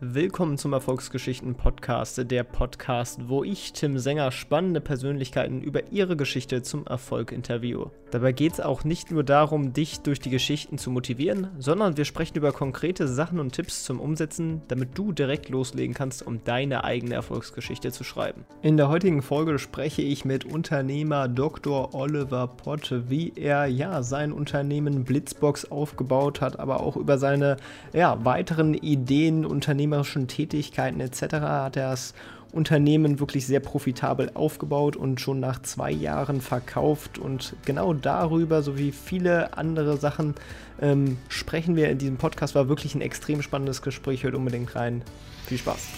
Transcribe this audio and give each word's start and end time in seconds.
Willkommen 0.00 0.58
zum 0.58 0.74
Erfolgsgeschichten 0.74 1.56
Podcast, 1.56 2.30
der 2.30 2.44
Podcast, 2.44 3.28
wo 3.28 3.42
ich, 3.42 3.72
Tim 3.72 3.98
Sänger, 3.98 4.30
spannende 4.30 4.80
Persönlichkeiten 4.80 5.60
über 5.60 5.90
ihre 5.90 6.16
Geschichte 6.16 6.62
zum 6.62 6.86
Erfolg 6.86 7.32
interviewe. 7.32 7.90
Dabei 8.10 8.32
geht 8.32 8.54
es 8.54 8.60
auch 8.60 8.84
nicht 8.84 9.10
nur 9.10 9.22
darum, 9.22 9.74
dich 9.74 10.00
durch 10.00 10.18
die 10.18 10.30
Geschichten 10.30 10.78
zu 10.78 10.90
motivieren, 10.90 11.48
sondern 11.58 11.96
wir 11.98 12.06
sprechen 12.06 12.38
über 12.38 12.52
konkrete 12.52 13.06
Sachen 13.06 13.38
und 13.38 13.52
Tipps 13.52 13.84
zum 13.84 14.00
Umsetzen, 14.00 14.62
damit 14.68 14.96
du 14.96 15.12
direkt 15.12 15.50
loslegen 15.50 15.94
kannst, 15.94 16.26
um 16.26 16.42
deine 16.44 16.84
eigene 16.84 17.14
Erfolgsgeschichte 17.14 17.92
zu 17.92 18.04
schreiben. 18.04 18.44
In 18.62 18.78
der 18.78 18.88
heutigen 18.88 19.20
Folge 19.20 19.58
spreche 19.58 20.02
ich 20.02 20.24
mit 20.24 20.44
Unternehmer 20.44 21.28
Dr. 21.28 21.94
Oliver 21.94 22.46
Pott, 22.46 22.94
wie 23.08 23.32
er 23.36 23.66
ja 23.66 24.02
sein 24.02 24.32
Unternehmen 24.32 25.04
Blitzbox 25.04 25.70
aufgebaut 25.70 26.40
hat, 26.40 26.58
aber 26.58 26.80
auch 26.80 26.96
über 26.96 27.18
seine 27.18 27.56
ja, 27.92 28.24
weiteren 28.24 28.72
Ideen, 28.74 29.44
unternehmerischen 29.44 30.28
Tätigkeiten 30.28 31.00
etc. 31.00 31.34
hat 31.34 31.76
er 31.76 31.90
das 31.90 32.14
Unternehmen 32.52 33.20
wirklich 33.20 33.46
sehr 33.46 33.60
profitabel 33.60 34.30
aufgebaut 34.34 34.96
und 34.96 35.20
schon 35.20 35.40
nach 35.40 35.60
zwei 35.62 35.90
Jahren 35.90 36.40
verkauft. 36.40 37.18
Und 37.18 37.54
genau 37.64 37.92
darüber 37.92 38.62
sowie 38.62 38.92
viele 38.92 39.56
andere 39.56 39.96
Sachen 39.96 40.34
ähm, 40.80 41.18
sprechen 41.28 41.76
wir 41.76 41.90
in 41.90 41.98
diesem 41.98 42.16
Podcast. 42.16 42.54
War 42.54 42.68
wirklich 42.68 42.94
ein 42.94 43.00
extrem 43.00 43.42
spannendes 43.42 43.82
Gespräch. 43.82 44.24
Hört 44.24 44.34
unbedingt 44.34 44.74
rein. 44.74 45.02
Viel 45.46 45.58
Spaß. 45.58 45.88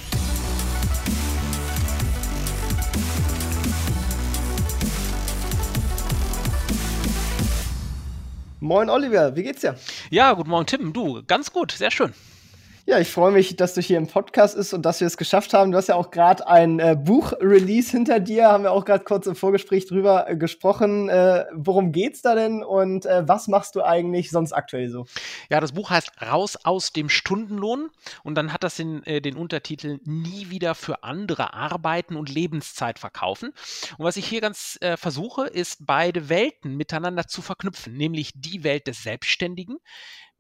Moin 8.63 8.91
Oliver, 8.91 9.35
wie 9.37 9.43
geht's 9.43 9.63
dir? 9.63 9.75
Ja, 10.11 10.35
guten 10.35 10.51
Morgen 10.51 10.67
Tim. 10.67 10.93
Du, 10.93 11.23
ganz 11.27 11.51
gut, 11.51 11.73
sehr 11.73 11.91
schön. 11.91 12.13
Ja, 12.91 12.99
ich 12.99 13.13
freue 13.13 13.31
mich, 13.31 13.55
dass 13.55 13.75
du 13.75 13.81
hier 13.81 13.99
im 13.99 14.09
Podcast 14.09 14.57
bist 14.57 14.75
und 14.75 14.83
dass 14.83 14.99
wir 14.99 15.07
es 15.07 15.17
geschafft 15.17 15.55
haben. 15.55 15.71
Du 15.71 15.79
hast 15.79 15.87
ja 15.87 15.95
auch 15.95 16.11
gerade 16.11 16.49
ein 16.49 16.81
äh, 16.81 16.97
Buch-Release 16.99 17.93
hinter 17.93 18.19
dir, 18.19 18.49
haben 18.49 18.65
wir 18.65 18.73
auch 18.73 18.85
gerade 18.85 19.05
kurz 19.05 19.29
im 19.29 19.37
Vorgespräch 19.37 19.87
drüber 19.87 20.29
äh, 20.29 20.37
gesprochen. 20.37 21.09
Äh, 21.09 21.45
worum 21.53 21.93
geht's 21.93 22.21
da 22.21 22.35
denn 22.35 22.65
und 22.65 23.07
äh, 23.07 23.29
was 23.29 23.47
machst 23.47 23.77
du 23.77 23.83
eigentlich 23.83 24.33
sonst 24.33 24.53
aktuell 24.53 24.89
so? 24.89 25.07
Ja, 25.51 25.61
das 25.61 25.71
Buch 25.71 25.91
heißt 25.91 26.21
Raus 26.21 26.57
aus 26.65 26.93
dem 26.93 27.09
Stundenlohn 27.09 27.91
und 28.25 28.35
dann 28.35 28.53
hat 28.53 28.65
das 28.65 28.75
den, 28.75 29.05
äh, 29.05 29.21
den 29.21 29.37
Untertitel 29.37 30.01
Nie 30.05 30.51
wieder 30.51 30.75
für 30.75 31.05
andere 31.05 31.55
arbeiten 31.55 32.17
und 32.17 32.29
Lebenszeit 32.29 32.99
verkaufen. 32.99 33.53
Und 33.99 34.05
was 34.05 34.17
ich 34.17 34.27
hier 34.27 34.41
ganz 34.41 34.79
äh, 34.81 34.97
versuche, 34.97 35.47
ist 35.47 35.87
beide 35.87 36.29
Welten 36.29 36.77
miteinander 36.77 37.29
zu 37.29 37.41
verknüpfen, 37.41 37.97
nämlich 37.97 38.33
die 38.35 38.65
Welt 38.65 38.89
des 38.89 39.05
Selbstständigen, 39.05 39.77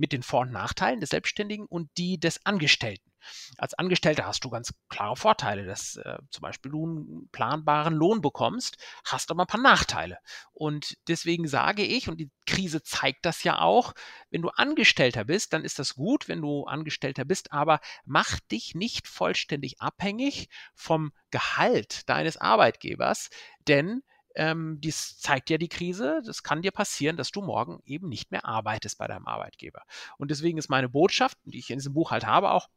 mit 0.00 0.12
den 0.12 0.22
Vor- 0.22 0.40
und 0.40 0.52
Nachteilen 0.52 0.98
des 1.00 1.10
Selbstständigen 1.10 1.66
und 1.66 1.90
die 1.98 2.18
des 2.18 2.44
Angestellten. 2.46 3.10
Als 3.58 3.74
Angestellter 3.74 4.24
hast 4.24 4.44
du 4.44 4.48
ganz 4.48 4.72
klare 4.88 5.14
Vorteile, 5.14 5.66
dass 5.66 5.96
äh, 5.96 6.16
zum 6.30 6.40
Beispiel 6.40 6.72
du 6.72 6.86
einen 6.86 7.28
planbaren 7.32 7.94
Lohn 7.94 8.22
bekommst, 8.22 8.78
hast 9.04 9.30
aber 9.30 9.44
ein 9.44 9.46
paar 9.46 9.60
Nachteile. 9.60 10.16
Und 10.52 10.96
deswegen 11.06 11.46
sage 11.46 11.84
ich, 11.84 12.08
und 12.08 12.18
die 12.18 12.30
Krise 12.46 12.82
zeigt 12.82 13.26
das 13.26 13.44
ja 13.44 13.60
auch, 13.60 13.92
wenn 14.30 14.40
du 14.40 14.48
Angestellter 14.48 15.24
bist, 15.24 15.52
dann 15.52 15.64
ist 15.64 15.78
das 15.78 15.94
gut, 15.94 16.28
wenn 16.28 16.40
du 16.40 16.64
Angestellter 16.64 17.26
bist, 17.26 17.52
aber 17.52 17.80
mach 18.06 18.40
dich 18.50 18.74
nicht 18.74 19.06
vollständig 19.06 19.82
abhängig 19.82 20.48
vom 20.74 21.12
Gehalt 21.30 22.08
deines 22.08 22.38
Arbeitgebers, 22.38 23.28
denn 23.68 24.02
ähm, 24.34 24.80
dies 24.80 25.18
zeigt 25.18 25.50
ja 25.50 25.58
die 25.58 25.68
Krise. 25.68 26.22
Das 26.24 26.42
kann 26.42 26.62
dir 26.62 26.70
passieren, 26.70 27.16
dass 27.16 27.30
du 27.30 27.42
morgen 27.42 27.80
eben 27.84 28.08
nicht 28.08 28.30
mehr 28.30 28.44
arbeitest 28.44 28.98
bei 28.98 29.06
deinem 29.06 29.26
Arbeitgeber. 29.26 29.82
Und 30.18 30.30
deswegen 30.30 30.58
ist 30.58 30.68
meine 30.68 30.88
Botschaft, 30.88 31.38
die 31.44 31.58
ich 31.58 31.70
in 31.70 31.78
diesem 31.78 31.94
Buch 31.94 32.10
halt 32.10 32.26
habe, 32.26 32.50
auch, 32.50 32.68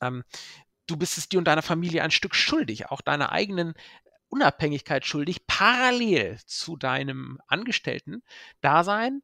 ähm, 0.00 0.24
du 0.86 0.96
bist 0.96 1.18
es 1.18 1.28
dir 1.28 1.38
und 1.38 1.46
deiner 1.46 1.62
Familie 1.62 2.02
ein 2.02 2.10
Stück 2.10 2.34
schuldig, 2.34 2.90
auch 2.90 3.00
deiner 3.00 3.32
eigenen 3.32 3.74
Unabhängigkeit 4.28 5.06
schuldig, 5.06 5.46
parallel 5.46 6.38
zu 6.46 6.76
deinem 6.76 7.40
Angestellten-Dasein 7.46 9.22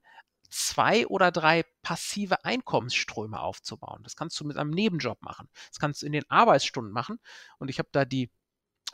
zwei 0.53 1.07
oder 1.07 1.33
drei 1.33 1.65
passive 1.83 2.45
Einkommensströme 2.45 3.41
aufzubauen. 3.41 4.03
Das 4.03 4.17
kannst 4.17 4.39
du 4.39 4.45
mit 4.45 4.57
einem 4.57 4.71
Nebenjob 4.71 5.23
machen. 5.23 5.49
Das 5.71 5.79
kannst 5.79 6.03
du 6.03 6.07
in 6.07 6.13
den 6.13 6.31
Arbeitsstunden 6.31 6.93
machen. 6.93 7.19
Und 7.59 7.69
ich 7.69 7.79
habe 7.79 7.89
da 7.91 8.05
die 8.05 8.31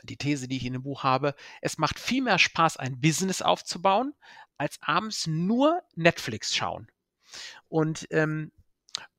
die 0.03 0.17
These, 0.17 0.47
die 0.47 0.57
ich 0.57 0.65
in 0.65 0.73
dem 0.73 0.83
Buch 0.83 1.03
habe, 1.03 1.35
es 1.61 1.77
macht 1.77 1.99
viel 1.99 2.21
mehr 2.23 2.39
Spaß, 2.39 2.77
ein 2.77 2.99
Business 2.99 3.41
aufzubauen, 3.41 4.13
als 4.57 4.77
abends 4.81 5.27
nur 5.27 5.81
Netflix 5.95 6.55
schauen. 6.55 6.87
Und 7.67 8.07
ähm, 8.11 8.51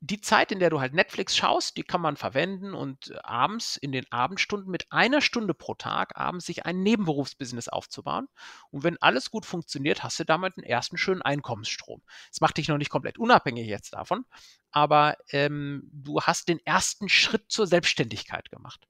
die 0.01 0.21
Zeit, 0.21 0.53
in 0.53 0.59
der 0.59 0.71
du 0.71 0.81
halt 0.81 0.95
Netflix 0.95 1.37
schaust, 1.37 1.77
die 1.77 1.83
kann 1.83 2.01
man 2.01 2.17
verwenden 2.17 2.75
und 2.75 3.11
äh, 3.11 3.19
abends 3.23 3.77
in 3.77 3.93
den 3.93 4.11
Abendstunden 4.11 4.71
mit 4.71 4.91
einer 4.91 5.21
Stunde 5.21 5.55
pro 5.55 5.75
Tag 5.75 6.17
abends 6.17 6.47
sich 6.47 6.65
ein 6.67 6.83
Nebenberufsbusiness 6.83 7.69
aufzubauen. 7.69 8.29
Und 8.71 8.83
wenn 8.83 9.01
alles 9.01 9.31
gut 9.31 9.47
funktioniert, 9.47 10.03
hast 10.03 10.19
du 10.19 10.25
damit 10.25 10.57
einen 10.57 10.65
ersten 10.65 10.97
schönen 10.97 11.23
Einkommensstrom. 11.23 12.03
Das 12.31 12.41
macht 12.41 12.57
dich 12.57 12.69
noch 12.69 12.79
nicht 12.79 12.91
komplett 12.91 13.19
unabhängig 13.19 13.67
jetzt 13.67 13.93
davon, 13.93 14.25
aber 14.71 15.17
ähm, 15.31 15.89
du 15.93 16.21
hast 16.21 16.49
den 16.49 16.61
ersten 16.65 17.09
Schritt 17.09 17.51
zur 17.51 17.67
Selbstständigkeit 17.67 18.51
gemacht. 18.51 18.87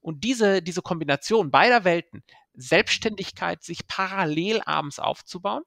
Und 0.00 0.24
diese, 0.24 0.62
diese 0.62 0.82
Kombination 0.82 1.50
beider 1.50 1.84
Welten, 1.84 2.22
Selbstständigkeit, 2.54 3.62
sich 3.62 3.86
parallel 3.86 4.60
abends 4.64 4.98
aufzubauen 4.98 5.62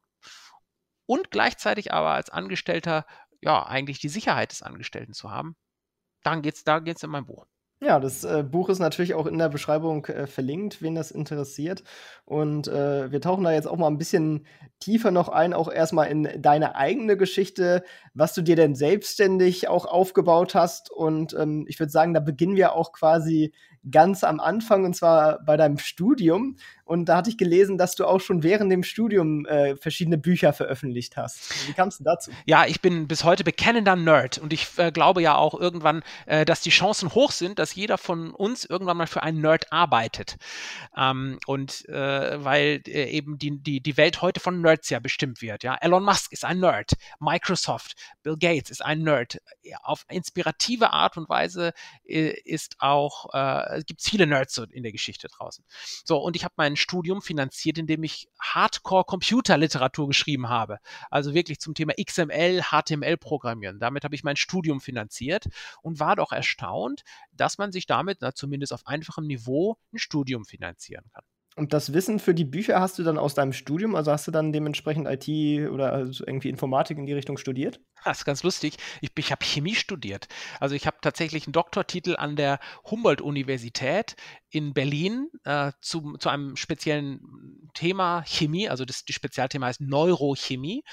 und 1.06 1.32
gleichzeitig 1.32 1.94
aber 1.94 2.12
als 2.12 2.30
Angestellter 2.30 3.06
ja, 3.42 3.66
eigentlich 3.66 4.00
die 4.00 4.10
Sicherheit 4.10 4.52
des 4.52 4.62
Angestellten 4.62 5.14
zu 5.14 5.32
haben. 5.32 5.56
Daran 6.24 6.42
geht 6.42 6.56
es 6.56 6.64
da 6.64 6.80
geht's 6.80 7.04
in 7.04 7.12
meinem 7.12 7.26
Buch. 7.26 7.46
Ja, 7.82 8.00
das 8.00 8.24
äh, 8.24 8.42
Buch 8.42 8.70
ist 8.70 8.80
natürlich 8.80 9.14
auch 9.16 9.26
in 9.28 9.38
der 9.38 9.50
Beschreibung 9.50 10.06
äh, 10.06 10.28
verlinkt, 10.28 10.82
wen 10.82 10.96
das 10.96 11.12
interessiert. 11.12 11.84
Und 12.24 12.70
äh, 12.70 13.12
wir 13.12 13.20
tauchen 13.20 13.44
da 13.44 13.52
jetzt 13.52 13.68
auch 13.68 13.76
mal 13.76 13.88
ein 13.88 13.98
bisschen 13.98 14.48
tiefer 14.80 15.12
noch 15.12 15.28
ein, 15.28 15.54
auch 15.54 15.70
erstmal 15.70 16.08
in 16.08 16.42
deine 16.42 16.76
eigene 16.76 17.18
Geschichte, 17.18 17.84
was 18.14 18.34
du 18.34 18.42
dir 18.42 18.56
denn 18.56 18.76
selbstständig 18.76 19.68
auch 19.68 19.86
aufgebaut 19.86 20.56
hast. 20.56 20.90
Und 20.90 21.34
ähm, 21.34 21.66
ich 21.68 21.78
würde 21.80 21.92
sagen, 21.92 22.14
da 22.14 22.22
beginnen 22.22 22.56
wir 22.56 22.74
auch 22.74 22.94
quasi 22.94 23.54
ganz 23.90 24.24
am 24.24 24.40
Anfang, 24.40 24.86
und 24.86 24.96
zwar 24.96 25.44
bei 25.44 25.58
deinem 25.58 25.78
Studium. 25.78 26.58
Und 26.86 27.06
da 27.06 27.18
hatte 27.18 27.32
ich 27.32 27.38
gelesen, 27.38 27.80
dass 27.80 27.96
du 27.96 28.06
auch 28.06 28.20
schon 28.20 28.44
während 28.44 28.72
dem 28.72 28.84
Studium 28.84 29.46
äh, 29.48 29.76
verschiedene 29.76 30.20
Bücher 30.20 30.54
veröffentlicht 30.54 31.18
hast. 31.18 31.68
Wie 31.68 31.74
kamst 31.74 32.00
du 32.00 32.04
dazu? 32.04 32.30
Ja, 32.46 32.66
ich 32.68 32.80
bin 32.80 33.08
bis 33.08 33.24
heute 33.24 33.44
bekennender 33.44 33.96
Nerd 33.96 34.38
und 34.38 34.54
ich 34.54 34.68
äh, 34.78 34.92
glaube 34.92 35.24
ja 35.24 35.36
auch 35.36 35.60
irgendwann, 35.60 36.04
äh, 36.28 36.46
dass 36.46 36.62
die 36.62 36.70
Chancen 36.70 37.16
hoch 37.16 37.32
sind, 37.32 37.58
dass 37.58 37.74
jeder 37.74 37.98
von 37.98 38.30
uns 38.32 38.66
irgendwann 38.66 38.98
mal 38.98 39.08
für 39.08 39.24
einen 39.24 39.42
Nerd 39.42 39.72
arbeitet. 39.72 40.36
Ähm, 40.96 41.40
und 41.48 41.90
äh, 41.90 42.44
weil 42.44 42.82
äh, 42.86 43.10
eben 43.10 43.40
die, 43.40 43.58
die, 43.58 43.82
die 43.82 43.98
Welt 43.98 44.22
heute 44.22 44.40
von 44.40 44.62
Nerds 44.62 44.92
ja 44.92 45.00
bestimmt 45.00 45.42
wird. 45.42 45.64
Ja? 45.64 45.76
Elon 45.82 46.04
Musk 46.04 46.32
ist 46.34 46.46
ein 46.46 46.60
Nerd, 46.60 46.92
Microsoft, 47.20 47.96
Bill 48.22 48.38
Gates 48.38 48.70
ist 48.70 48.86
ein 48.86 49.02
Nerd. 49.02 49.40
Auf 49.82 50.06
inspirative 50.10 50.94
Art 50.94 51.18
und 51.18 51.30
Weise 51.30 51.74
äh, 52.08 52.40
ist 52.44 52.76
auch, 52.78 53.26
gibt 53.86 54.02
es 54.02 54.10
viele 54.10 54.28
Nerds 54.28 54.58
in 54.58 54.84
der 54.84 54.92
Geschichte 54.92 55.28
draußen. 55.28 55.66
So, 56.04 56.18
und 56.18 56.36
ich 56.36 56.44
habe 56.44 56.54
mein 56.58 56.76
Studium 56.76 57.22
finanziert, 57.22 57.78
indem 57.78 58.04
ich 58.04 58.30
Hardcore-Computerliteratur 58.40 60.08
geschrieben 60.08 60.50
habe. 60.50 60.80
Also 61.10 61.34
wirklich 61.34 61.60
zum 61.60 61.74
Thema 61.74 61.94
XML, 61.94 62.62
HTML-Programmieren. 62.62 63.80
Damit 63.80 64.04
habe 64.04 64.16
ich 64.16 64.24
mein 64.24 64.36
Studium 64.36 64.82
finanziert 64.82 65.46
und 65.82 66.00
war 66.00 66.16
doch 66.16 66.32
erstaunt, 66.32 67.04
dass 67.32 67.58
man 67.58 67.72
sich 67.72 67.86
damit 67.86 68.20
na, 68.22 68.34
zumindest 68.34 68.74
auf 68.74 68.86
einfachem 68.86 69.26
Niveau 69.26 69.78
ein 69.94 69.98
Studium 69.98 70.46
finanzieren 70.46 71.06
kann. 71.14 71.24
Und 71.58 71.72
das 71.72 71.94
Wissen 71.94 72.20
für 72.20 72.34
die 72.34 72.44
Bücher 72.44 72.82
hast 72.82 73.00
du 73.00 73.04
dann 73.04 73.18
aus 73.18 73.34
deinem 73.34 73.54
Studium? 73.54 73.96
Also 73.96 74.12
hast 74.12 74.28
du 74.28 74.32
dann 74.32 74.52
dementsprechend 74.52 75.08
IT 75.08 75.70
oder 75.72 75.94
also 75.94 76.26
irgendwie 76.28 76.50
Informatik 76.50 76.98
in 76.98 77.06
die 77.06 77.14
Richtung 77.14 77.38
studiert? 77.38 77.80
Das 78.04 78.20
ist 78.20 78.26
ganz 78.26 78.44
lustig. 78.44 78.78
Ich, 79.02 79.12
ich 79.16 79.32
habe 79.32 79.44
Chemie 79.44 79.74
studiert. 79.74 80.28
Also 80.60 80.76
ich 80.76 80.86
habe 80.86 80.98
tatsächlich 81.02 81.48
einen 81.48 81.54
Doktortitel 81.54 82.16
an 82.16 82.36
der 82.36 82.60
Humboldt-Universität 82.90 84.16
in 84.50 84.74
Berlin 84.74 85.30
äh, 85.44 85.72
zu, 85.82 86.16
zu 86.18 86.30
einem 86.30 86.56
speziellen 86.56 87.70
Thema 87.74 88.24
Chemie. 88.28 88.70
Also 88.70 88.86
das 88.86 89.06
die 89.06 89.14
Spezialthema 89.14 89.68
heißt 89.68 89.82
Neurochemie. 89.82 90.84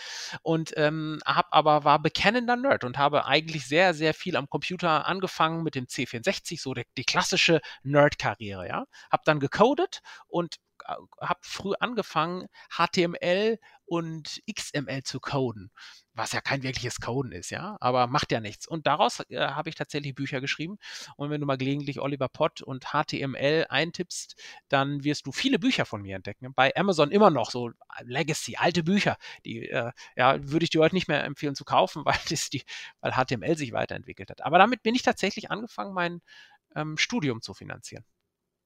Und 0.43 0.73
ähm, 0.77 1.21
habe 1.27 1.53
aber 1.53 1.85
war 1.85 2.01
bekennender 2.01 2.57
Nerd 2.57 2.83
und 2.85 2.97
habe 2.97 3.27
eigentlich 3.27 3.67
sehr, 3.67 3.93
sehr 3.93 4.15
viel 4.15 4.37
am 4.37 4.49
Computer 4.49 5.07
angefangen 5.07 5.63
mit 5.63 5.75
dem 5.75 5.87
C64, 5.87 6.61
so 6.61 6.73
die, 6.73 6.85
die 6.97 7.05
klassische 7.05 7.61
Nerd-Karriere. 7.83 8.67
Ja? 8.67 8.85
Habe 9.11 9.23
dann 9.27 9.39
gecodet 9.39 10.01
und 10.29 10.57
habe 10.85 11.41
früh 11.43 11.73
angefangen, 11.79 12.47
HTML 12.71 13.59
und 13.85 14.41
XML 14.51 15.03
zu 15.03 15.21
coden, 15.21 15.71
was 16.15 16.33
ja 16.33 16.41
kein 16.41 16.63
wirkliches 16.63 17.01
Coden 17.01 17.33
ist, 17.33 17.51
ja, 17.51 17.77
aber 17.81 18.07
macht 18.07 18.33
ja 18.33 18.41
nichts. 18.41 18.67
Und 18.67 18.87
daraus 18.87 19.21
äh, 19.29 19.39
habe 19.39 19.69
ich 19.69 19.75
tatsächlich 19.75 20.15
Bücher 20.15 20.41
geschrieben. 20.41 20.79
Und 21.17 21.31
wenn 21.31 21.41
du 21.41 21.47
mal 21.47 21.59
gelegentlich 21.59 22.01
Oliver 22.01 22.29
Pott 22.29 22.63
und 22.63 22.87
HTML 22.93 23.67
eintippst, 23.69 24.41
dann 24.69 25.05
wirst 25.05 25.27
du 25.27 25.33
viele 25.33 25.59
Bücher 25.59 25.85
von 25.85 26.03
mir 26.03 26.17
entdecken. 26.17 26.55
Bei 26.55 26.75
Amazon 26.77 27.11
immer 27.11 27.31
noch 27.31 27.51
so 27.51 27.71
Legacy, 28.03 28.57
alte 28.57 28.83
Bücher, 28.83 29.17
die 29.45 29.69
äh, 29.69 29.93
ja, 30.17 30.39
würde 30.51 30.65
ich 30.65 30.71
dir 30.71 30.81
heute 30.81 30.95
nicht 30.95 31.09
mehr 31.09 31.25
empfehlen 31.25 31.55
zu 31.55 31.65
kaufen, 31.65 32.03
weil, 32.07 32.19
das 32.31 32.51
die, 32.51 32.63
weil 33.01 33.13
HTML 33.13 33.57
sich 33.57 33.73
weiterentwickelt 33.73 34.31
hat. 34.31 34.43
Aber 34.43 34.59
damit 34.59 34.83
bin 34.83 34.95
ich 34.95 35.03
tatsächlich 35.03 35.51
angefangen, 35.51 35.93
mein 35.93 36.23
ähm, 36.75 36.97
Studium 36.97 37.43
zu 37.43 37.55
finanzieren. 37.55 38.05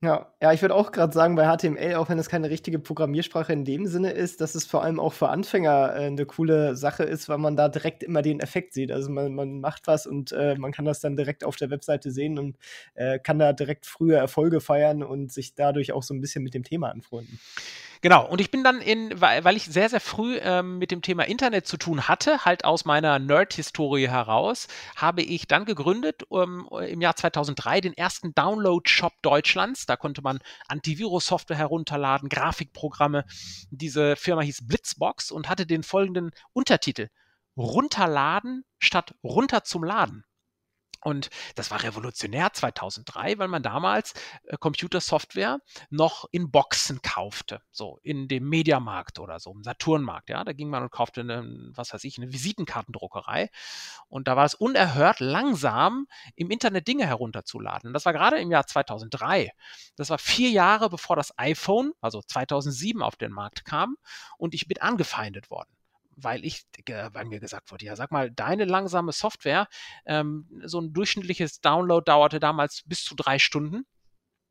Ja, 0.03 0.31
ja, 0.43 0.53
ich 0.53 0.61
würde 0.61 0.75
auch 0.75 0.93
gerade 0.93 1.11
sagen, 1.15 1.37
bei 1.37 1.47
HTML, 1.47 1.95
auch 1.95 2.11
wenn 2.11 2.19
es 2.19 2.29
keine 2.29 2.51
richtige 2.51 2.79
Programmiersprache 2.79 3.55
in 3.55 3.65
dem 3.65 3.87
Sinne 3.87 4.11
ist, 4.11 4.43
dass 4.43 4.55
es 4.55 4.67
vor 4.67 4.83
allem 4.85 5.01
auch 5.01 5.15
für 5.15 5.31
Anfänger 5.31 5.97
äh, 5.97 6.11
'ne 6.11 6.27
coole 6.27 6.77
Sache 6.77 7.03
ist, 7.05 7.31
weil 7.31 7.39
man 7.39 7.57
da 7.57 7.71
direkt 7.71 8.03
immer 8.03 8.21
den 8.21 8.41
Effekt 8.41 8.75
sieht. 8.75 8.93
Also, 8.93 9.11
man 9.11 9.35
man 9.35 9.59
macht 9.61 9.87
was 9.87 10.07
und, 10.07 10.33
äh, 10.33 10.55
man 10.59 10.71
kann 10.73 10.85
das 10.85 11.01
dann 11.01 11.17
direkt 11.17 11.45
auf 11.45 11.57
der 11.57 11.71
Webseite 11.71 12.11
sehen 12.11 12.39
und, 12.39 12.59
äh, 12.95 13.19
kann 13.19 13.39
da 13.39 13.55
direkt 13.55 13.87
frühe 13.87 14.17
Erfolge 14.17 14.61
feiern 14.61 15.03
und 15.03 15.33
sich 15.33 15.55
dadurch 15.55 15.93
auch 15.93 16.03
so 16.03 16.13
ein 16.13 16.21
bisschen 16.21 16.45
mit 16.45 16.53
dem 16.53 16.63
Thema 16.63 16.91
anfreunden. 16.91 17.41
Genau, 18.01 18.27
und 18.27 18.41
ich 18.41 18.51
bin 18.51 18.63
dann 18.63 18.81
in, 18.81 19.21
weil, 19.21 19.57
ich 19.57 19.65
sehr, 19.65 19.89
sehr 19.89 20.01
früh 20.01 20.39
ähm, 20.41 20.79
mit 20.79 20.91
dem 20.91 21.03
Thema 21.03 21.25
Internet 21.25 21.67
zu 21.67 21.77
tun 21.77 22.09
hatte, 22.09 22.45
halt 22.45 22.65
aus 22.65 22.85
meiner 22.85 23.19
Nerd-Historie 23.19 24.09
heraus, 24.09 24.69
habe 24.97 25.23
ich 25.23 25.47
dann 25.47 25.65
gegründet 25.65 26.25
ähm, 26.31 26.69
im 26.89 27.01
Jahr 27.01 27.17
2003 27.17 27.81
den 27.81 27.93
ersten 27.95 28.35
Download-Shop 28.35 29.13
Deutschlands. 29.23 29.87
Da 29.87 29.97
konnte 29.97 30.23
man 30.23 30.41
Antivirus-Software 30.69 31.57
herunterladen, 31.57 32.29
Grafikprogramme. 32.29 33.25
Diese 33.71 34.17
Firma 34.17 34.43
hieß 34.43 34.67
Blitzbox 34.67 35.31
und 35.31 35.49
hatte 35.49 35.67
den 35.67 35.83
folgenden 35.83 36.31
Untertitel. 36.53 37.09
Runterladen 37.57 38.65
statt 38.79 39.15
runter 39.25 39.65
zum 39.65 39.85
Laden. 39.85 40.25
Und 41.03 41.31
das 41.55 41.71
war 41.71 41.83
revolutionär 41.83 42.53
2003, 42.53 43.39
weil 43.39 43.49
man 43.49 43.63
damals 43.63 44.15
äh, 44.45 44.57
Computersoftware 44.57 45.59
noch 45.91 46.27
in 46.33 46.51
Boxen 46.51 47.03
kaufte, 47.03 47.61
so 47.71 47.99
in 48.03 48.29
dem 48.29 48.49
Mediamarkt 48.49 49.19
oder 49.19 49.39
so, 49.39 49.53
im 49.53 49.63
Saturnmarkt. 49.63 50.31
Ja, 50.31 50.45
da 50.45 50.53
ging 50.53 50.69
man 50.69 50.83
und 50.83 50.91
kaufte 50.91 51.21
eine, 51.21 51.71
was 51.75 51.93
weiß 51.93 52.05
ich, 52.05 52.19
eine 52.19 52.33
Visitenkartendruckerei. 52.33 53.51
Und 54.09 54.29
da 54.29 54.37
war 54.37 54.45
es 54.45 54.55
unerhört 54.55 55.21
langsam, 55.21 56.07
im 56.35 56.51
Internet 56.51 56.89
Dinge 56.89 57.07
herunterzuladen. 57.07 57.93
Das 57.93 58.05
war 58.05 58.13
gerade 58.13 58.39
im 58.41 58.51
Jahr 58.51 58.67
2003. 58.67 59.51
Das 59.97 60.11
war 60.11 60.19
vier 60.19 60.51
Jahre 60.51 60.91
bevor 60.91 61.17
das 61.17 61.39
iPhone, 61.39 61.93
also 62.01 62.23
2007, 62.23 63.03
auf 63.03 63.17
den 63.17 63.33
Markt 63.33 63.65
kam. 63.65 63.97
Und 64.39 64.55
ich 64.55 64.69
bin 64.69 64.81
angefeindet 64.81 65.51
worden 65.51 65.76
weil 66.17 66.45
ich, 66.45 66.65
weil 66.87 67.27
mir 67.27 67.41
gesagt 67.41 67.71
wurde, 67.71 67.85
ja, 67.85 67.95
sag 67.95 68.11
mal, 68.11 68.31
deine 68.31 68.65
langsame 68.65 69.13
Software, 69.13 69.69
ähm, 70.07 70.49
so 70.65 70.81
ein 70.81 70.93
durchschnittliches 70.93 71.61
Download 71.61 72.03
dauerte 72.05 72.41
damals 72.41 72.83
bis 72.87 73.05
zu 73.05 73.15
drei 73.15 73.39
Stunden. 73.39 73.87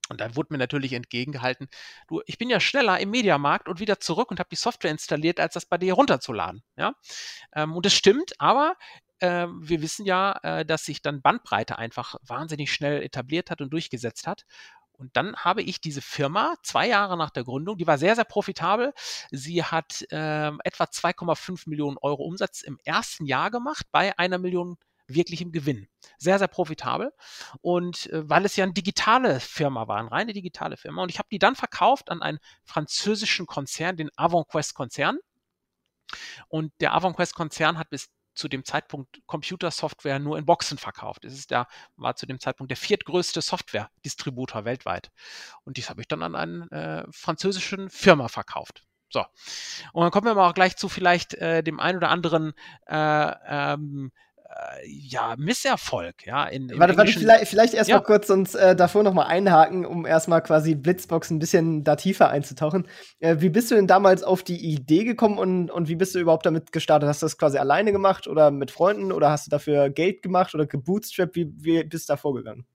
Und 0.08 0.22
dann 0.22 0.36
wurde 0.36 0.54
mir 0.54 0.60
natürlich 0.60 0.94
entgegengehalten, 0.94 1.68
du, 2.08 2.22
ich 2.28 2.38
bin 2.38 2.50
ja 2.50 2.60
schneller 2.60 3.00
im 3.00 3.10
Mediamarkt 3.10 3.68
und 3.68 3.80
wieder 3.80 4.00
zurück 4.00 4.30
und 4.30 4.40
habe 4.40 4.50
die 4.52 4.56
Software 4.56 4.92
installiert, 4.92 5.40
als 5.40 5.56
das 5.56 5.66
bei 5.66 5.80
dir 5.80 5.96
runterzuladen. 5.96 6.64
Ja? 6.78 6.94
Ähm, 7.56 7.74
und 7.74 7.88
das 7.88 7.94
stimmt, 7.94 8.34
aber 8.40 8.76
äh, 9.20 9.48
wir 9.48 9.82
wissen 9.82 10.06
ja, 10.06 10.38
äh, 10.44 10.66
dass 10.66 10.86
sich 10.86 11.02
dann 11.02 11.24
Bandbreite 11.24 11.80
einfach 11.80 12.16
wahnsinnig 12.22 12.72
schnell 12.72 13.02
etabliert 13.02 13.50
hat 13.50 13.62
und 13.62 13.72
durchgesetzt 13.72 14.28
hat. 14.28 14.46
Und 14.98 15.16
dann 15.16 15.36
habe 15.36 15.62
ich 15.62 15.82
diese 15.82 16.02
Firma 16.02 16.56
zwei 16.64 16.88
Jahre 16.88 17.18
nach 17.18 17.30
der 17.30 17.44
Gründung, 17.44 17.78
die 17.78 17.88
war 17.88 17.98
sehr, 17.98 18.16
sehr 18.16 18.26
profitabel. 18.26 18.94
Sie 19.32 19.64
hat 19.64 20.02
äh, 20.12 20.52
etwa 20.64 20.86
2,5 20.86 21.70
Millionen 21.70 21.98
Euro 21.98 22.24
Umsatz 22.24 22.62
im 22.62 22.80
ersten 22.84 23.26
Jahr 23.26 23.52
gemacht 23.52 23.86
bei 23.92 24.18
einer 24.18 24.38
Million 24.38 24.78
wirklichem 25.08 25.52
Gewinn. 25.52 25.88
Sehr, 26.18 26.40
sehr 26.40 26.48
profitabel. 26.48 27.12
Und 27.62 28.08
äh, 28.08 28.28
weil 28.30 28.46
es 28.46 28.56
ja 28.56 28.64
eine 28.64 28.74
digitale 28.74 29.40
Firma 29.40 29.88
war, 29.88 29.98
eine 29.98 30.12
reine 30.12 30.34
digitale 30.34 30.78
Firma. 30.78 31.04
Und 31.04 31.10
ich 31.10 31.20
habe 31.20 31.30
die 31.32 31.40
dann 31.40 31.56
verkauft 31.56 32.10
an 32.10 32.22
einen 32.22 32.40
französischen 32.64 33.46
Konzern, 33.46 33.98
den 33.98 34.10
AvantQuest-Konzern. 34.16 35.18
Und 36.48 36.74
der 36.80 36.94
AvantQuest-Konzern 36.94 37.78
hat 37.78 37.90
bis 37.90 38.10
zu 38.36 38.48
dem 38.48 38.64
Zeitpunkt 38.64 39.22
Computersoftware 39.26 40.20
nur 40.20 40.38
in 40.38 40.46
Boxen 40.46 40.78
verkauft. 40.78 41.26
Es 41.26 41.34
ist 41.34 41.52
der, 41.52 41.68
war 41.96 42.16
zu 42.16 42.26
dem 42.26 42.40
Zeitpunkt 42.40 42.70
der 42.70 42.78
viertgrößte 42.78 43.42
Software-Distributor 43.42 44.66
weltweit. 44.66 45.12
Und 45.64 45.78
dies 45.78 45.90
habe 45.90 46.02
ich 46.02 46.08
dann 46.08 46.22
an 46.22 46.36
eine 46.36 46.72
äh, 46.72 47.12
französischen 47.12 47.90
Firma 47.90 48.28
verkauft. 48.28 48.84
So. 49.10 49.26
Und 49.94 50.04
dann 50.04 50.12
kommen 50.12 50.28
wir 50.28 50.36
mal 50.36 50.50
auch 50.50 50.54
gleich 50.54 50.76
zu 50.76 50.90
vielleicht 50.90 51.36
äh, 51.36 51.64
dem 51.64 51.80
ein 51.80 51.96
oder 51.96 52.10
anderen 52.10 52.54
äh, 52.88 53.34
ähm, 53.48 54.12
äh, 54.35 54.35
ja, 54.86 55.36
Misserfolg, 55.38 56.26
ja. 56.26 56.46
In, 56.46 56.72
warte, 56.78 56.98
warte, 56.98 57.12
vielleicht, 57.12 57.48
vielleicht 57.48 57.74
erstmal 57.74 58.00
ja. 58.00 58.04
kurz 58.04 58.30
uns 58.30 58.56
äh, 58.56 58.76
davor 58.76 59.04
nochmal 59.04 59.28
einhaken, 59.28 59.86
um 59.86 60.06
erstmal 60.06 60.42
quasi 60.42 60.76
Blitzbox 60.76 61.30
ein 61.32 61.40
bisschen 61.40 61.84
da 61.84 61.96
tiefer 61.96 62.30
einzutauchen. 62.30 62.88
Äh, 63.20 63.38
wie 63.40 63.50
bist 63.50 63.72
du 63.72 63.76
denn 63.76 63.88
damals 63.88 64.24
auf 64.24 64.44
die 64.44 64.58
Idee 64.58 65.04
gekommen 65.04 65.38
und, 65.38 65.72
und 65.72 65.88
wie 65.88 65.96
bist 65.96 66.16
du 66.16 66.20
überhaupt 66.20 66.46
damit 66.46 66.72
gestartet? 66.72 67.10
Hast 67.10 67.22
du 67.22 67.26
das 67.26 67.38
quasi 67.38 67.58
alleine 67.58 67.92
gemacht 67.92 68.28
oder 68.28 68.52
mit 68.52 68.72
Freunden 68.72 69.12
oder 69.12 69.32
hast 69.32 69.48
du 69.48 69.50
dafür 69.50 69.90
Geld 69.90 70.22
gemacht 70.22 70.54
oder 70.54 70.66
gebootstrapped? 70.66 71.36
Wie, 71.36 71.52
wie 71.58 71.84
bist 71.84 72.10
du 72.10 72.14
da 72.14 72.18
vorgegangen? 72.18 72.66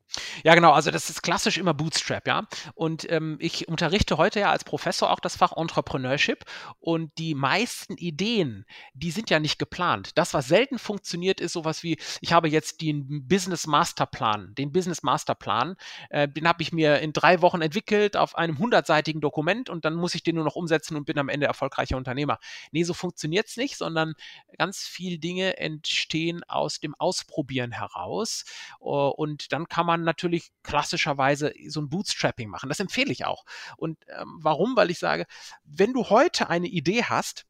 Ja, 0.44 0.54
genau. 0.54 0.72
Also 0.72 0.90
das 0.90 1.08
ist 1.10 1.22
klassisch 1.22 1.58
immer 1.58 1.74
Bootstrap, 1.74 2.26
ja. 2.26 2.46
Und 2.74 3.10
ähm, 3.10 3.36
ich 3.40 3.68
unterrichte 3.68 4.16
heute 4.16 4.40
ja 4.40 4.50
als 4.50 4.64
Professor 4.64 5.10
auch 5.10 5.20
das 5.20 5.36
Fach 5.36 5.56
Entrepreneurship 5.56 6.44
und 6.80 7.16
die 7.18 7.34
meisten 7.34 7.96
Ideen, 7.96 8.66
die 8.94 9.10
sind 9.10 9.30
ja 9.30 9.38
nicht 9.38 9.58
geplant. 9.58 10.18
Das, 10.18 10.34
was 10.34 10.48
selten 10.48 10.78
funktioniert, 10.78 11.40
ist 11.40 11.52
sowas 11.52 11.82
wie, 11.82 11.98
ich 12.20 12.32
habe 12.32 12.48
jetzt 12.48 12.80
den 12.80 13.28
Business 13.28 13.66
Masterplan, 13.66 14.54
den 14.56 14.72
Business 14.72 15.02
Masterplan, 15.02 15.76
äh, 16.10 16.28
den 16.28 16.48
habe 16.48 16.62
ich 16.62 16.72
mir 16.72 16.98
in 17.00 17.12
drei 17.12 17.40
Wochen 17.42 17.60
entwickelt 17.62 18.16
auf 18.16 18.36
einem 18.36 18.58
hundertseitigen 18.58 19.20
Dokument 19.20 19.70
und 19.70 19.84
dann 19.84 19.94
muss 19.94 20.14
ich 20.14 20.22
den 20.22 20.34
nur 20.34 20.44
noch 20.44 20.56
umsetzen 20.56 20.96
und 20.96 21.04
bin 21.04 21.18
am 21.18 21.28
Ende 21.28 21.46
erfolgreicher 21.46 21.96
Unternehmer. 21.96 22.38
Nee, 22.72 22.82
so 22.82 22.94
funktioniert 22.94 23.46
es 23.48 23.56
nicht, 23.56 23.76
sondern 23.76 24.14
ganz 24.58 24.80
viele 24.80 25.18
Dinge 25.18 25.58
entstehen 25.58 26.42
aus 26.48 26.80
dem 26.80 26.94
Ausprobieren 26.96 27.72
heraus 27.72 28.44
und 28.80 29.52
dann 29.52 29.68
kann 29.68 29.86
man 29.86 29.99
man 30.00 30.06
natürlich 30.06 30.50
klassischerweise 30.62 31.52
so 31.68 31.80
ein 31.80 31.88
Bootstrapping 31.88 32.48
machen. 32.48 32.68
Das 32.68 32.80
empfehle 32.80 33.12
ich 33.12 33.24
auch. 33.24 33.44
Und 33.76 33.98
ähm, 34.08 34.38
warum? 34.40 34.76
Weil 34.76 34.90
ich 34.90 34.98
sage, 34.98 35.26
wenn 35.64 35.92
du 35.92 36.10
heute 36.10 36.50
eine 36.50 36.66
Idee 36.66 37.04
hast, 37.04 37.46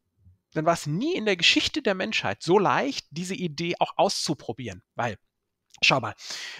dann 0.52 0.66
war 0.66 0.74
es 0.74 0.86
nie 0.86 1.14
in 1.14 1.26
der 1.26 1.36
Geschichte 1.36 1.82
der 1.82 1.94
Menschheit 1.94 2.42
so 2.42 2.58
leicht, 2.58 3.06
diese 3.10 3.34
Idee 3.34 3.76
auch 3.78 3.92
auszuprobieren. 3.96 4.82
Weil, 4.94 5.16
schau 5.82 6.00
mal, 6.00 6.14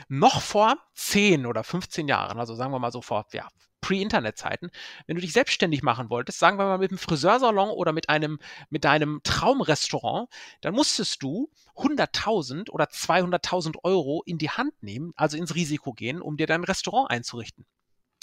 noch 0.08 0.40
vor 0.40 0.76
10 0.94 1.46
oder 1.46 1.64
15 1.64 2.08
Jahren, 2.08 2.38
also 2.38 2.54
sagen 2.54 2.72
wir 2.72 2.78
mal 2.78 2.92
so 2.92 3.02
vor 3.02 3.26
ja, 3.32 3.48
Pre-Internet-Zeiten, 3.90 4.70
wenn 5.08 5.16
du 5.16 5.20
dich 5.20 5.32
selbstständig 5.32 5.82
machen 5.82 6.10
wolltest, 6.10 6.38
sagen 6.38 6.58
wir 6.58 6.66
mal 6.66 6.78
mit 6.78 6.92
einem 6.92 6.98
Friseursalon 6.98 7.70
oder 7.70 7.92
mit 7.92 8.08
einem, 8.08 8.38
mit 8.68 8.84
deinem 8.84 9.20
Traumrestaurant, 9.24 10.28
dann 10.60 10.74
musstest 10.74 11.20
du 11.24 11.50
100.000 11.74 12.70
oder 12.70 12.84
200.000 12.84 13.78
Euro 13.82 14.22
in 14.24 14.38
die 14.38 14.50
Hand 14.50 14.80
nehmen, 14.80 15.12
also 15.16 15.36
ins 15.36 15.56
Risiko 15.56 15.92
gehen, 15.92 16.22
um 16.22 16.36
dir 16.36 16.46
dein 16.46 16.62
Restaurant 16.62 17.10
einzurichten. 17.10 17.66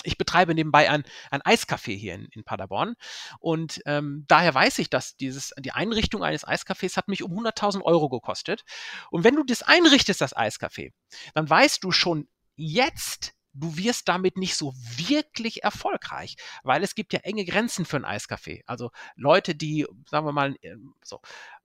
Ich 0.03 0.17
betreibe 0.17 0.55
nebenbei 0.55 0.89
ein, 0.89 1.03
ein 1.31 1.41
Eiscafé 1.41 1.93
hier 1.93 2.13
in, 2.13 2.29
in 2.31 2.45
Paderborn 2.45 2.95
und 3.41 3.81
ähm, 3.85 4.23
daher 4.29 4.53
weiß 4.53 4.79
ich, 4.79 4.89
dass 4.89 5.17
dieses, 5.17 5.53
die 5.59 5.73
Einrichtung 5.73 6.23
eines 6.23 6.47
Eiscafés 6.47 6.95
hat 6.95 7.09
mich 7.09 7.23
um 7.23 7.33
100.000 7.33 7.81
Euro 7.81 8.07
gekostet. 8.07 8.63
Und 9.11 9.25
wenn 9.25 9.35
du 9.35 9.43
das 9.43 9.63
einrichtest, 9.63 10.21
das 10.21 10.33
Eiscafé, 10.33 10.93
dann 11.33 11.49
weißt 11.49 11.83
du 11.83 11.91
schon 11.91 12.29
jetzt, 12.55 13.33
du 13.59 13.77
wirst 13.77 14.07
damit 14.07 14.37
nicht 14.37 14.55
so 14.55 14.73
wirklich 14.75 15.63
erfolgreich, 15.63 16.37
weil 16.63 16.83
es 16.83 16.95
gibt 16.95 17.13
ja 17.13 17.19
enge 17.19 17.45
Grenzen 17.45 17.85
für 17.85 17.97
ein 17.97 18.05
Eiscafé. 18.05 18.61
Also 18.65 18.91
Leute, 19.15 19.55
die, 19.55 19.87
sagen 20.09 20.25
wir 20.25 20.31
mal, 20.31 20.55
ähm, 20.61 20.95
so, 21.03 21.21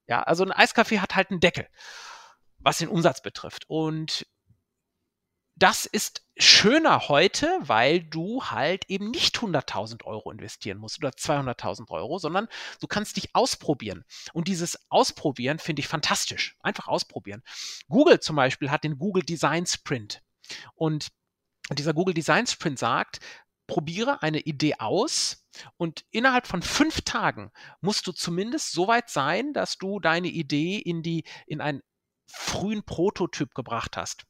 ja, 0.06 0.22
also 0.22 0.44
ein 0.44 0.52
Eiscafé 0.52 0.98
hat 0.98 1.14
halt 1.14 1.30
einen 1.30 1.40
Deckel, 1.40 1.68
was 2.58 2.78
den 2.78 2.88
Umsatz 2.88 3.22
betrifft. 3.22 3.64
Und 3.68 4.26
das 5.56 5.86
ist 5.86 6.26
schöner 6.36 7.08
heute, 7.08 7.58
weil 7.60 8.02
du 8.02 8.44
halt 8.44 8.88
eben 8.88 9.10
nicht 9.10 9.36
100.000 9.36 10.04
Euro 10.04 10.30
investieren 10.30 10.78
musst 10.78 10.98
oder 10.98 11.10
200.000 11.10 11.90
Euro, 11.90 12.18
sondern 12.18 12.48
du 12.80 12.86
kannst 12.86 13.16
dich 13.16 13.34
ausprobieren. 13.34 14.04
Und 14.32 14.48
dieses 14.48 14.78
Ausprobieren 14.90 15.58
finde 15.58 15.80
ich 15.80 15.88
fantastisch. 15.88 16.56
Einfach 16.60 16.88
ausprobieren. 16.88 17.42
Google 17.88 18.20
zum 18.20 18.36
Beispiel 18.36 18.70
hat 18.70 18.82
den 18.82 18.98
Google 18.98 19.22
Design 19.22 19.66
Sprint. 19.66 20.22
Und 20.74 21.08
und 21.72 21.78
dieser 21.78 21.94
Google 21.94 22.12
Design 22.12 22.46
Sprint 22.46 22.78
sagt, 22.78 23.20
probiere 23.66 24.20
eine 24.20 24.40
Idee 24.40 24.74
aus 24.78 25.46
und 25.78 26.04
innerhalb 26.10 26.46
von 26.46 26.60
fünf 26.60 27.00
Tagen 27.00 27.50
musst 27.80 28.06
du 28.06 28.12
zumindest 28.12 28.72
so 28.72 28.88
weit 28.88 29.08
sein, 29.08 29.54
dass 29.54 29.78
du 29.78 29.98
deine 29.98 30.28
Idee 30.28 30.76
in 30.76 31.02
die, 31.02 31.24
in 31.46 31.62
einen 31.62 31.80
frühen 32.26 32.82
Prototyp 32.84 33.54
gebracht 33.54 33.96
hast. 33.96 34.24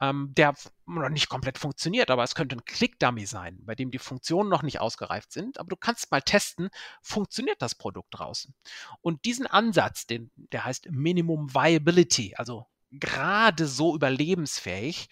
Ähm, 0.00 0.32
der 0.36 0.54
noch 0.86 1.08
nicht 1.08 1.28
komplett 1.28 1.58
funktioniert, 1.58 2.12
aber 2.12 2.22
es 2.22 2.36
könnte 2.36 2.54
ein 2.54 2.64
Click-Dummy 2.64 3.26
sein, 3.26 3.58
bei 3.64 3.74
dem 3.74 3.90
die 3.90 3.98
Funktionen 3.98 4.48
noch 4.48 4.62
nicht 4.62 4.78
ausgereift 4.78 5.32
sind, 5.32 5.58
aber 5.58 5.70
du 5.70 5.76
kannst 5.76 6.12
mal 6.12 6.22
testen, 6.22 6.70
funktioniert 7.02 7.60
das 7.60 7.74
Produkt 7.74 8.10
draußen. 8.12 8.54
Und 9.00 9.24
diesen 9.24 9.48
Ansatz, 9.48 10.06
den, 10.06 10.30
der 10.36 10.64
heißt 10.64 10.92
Minimum 10.92 11.52
Viability, 11.52 12.36
also 12.36 12.66
gerade 12.92 13.66
so 13.66 13.96
überlebensfähig, 13.96 15.08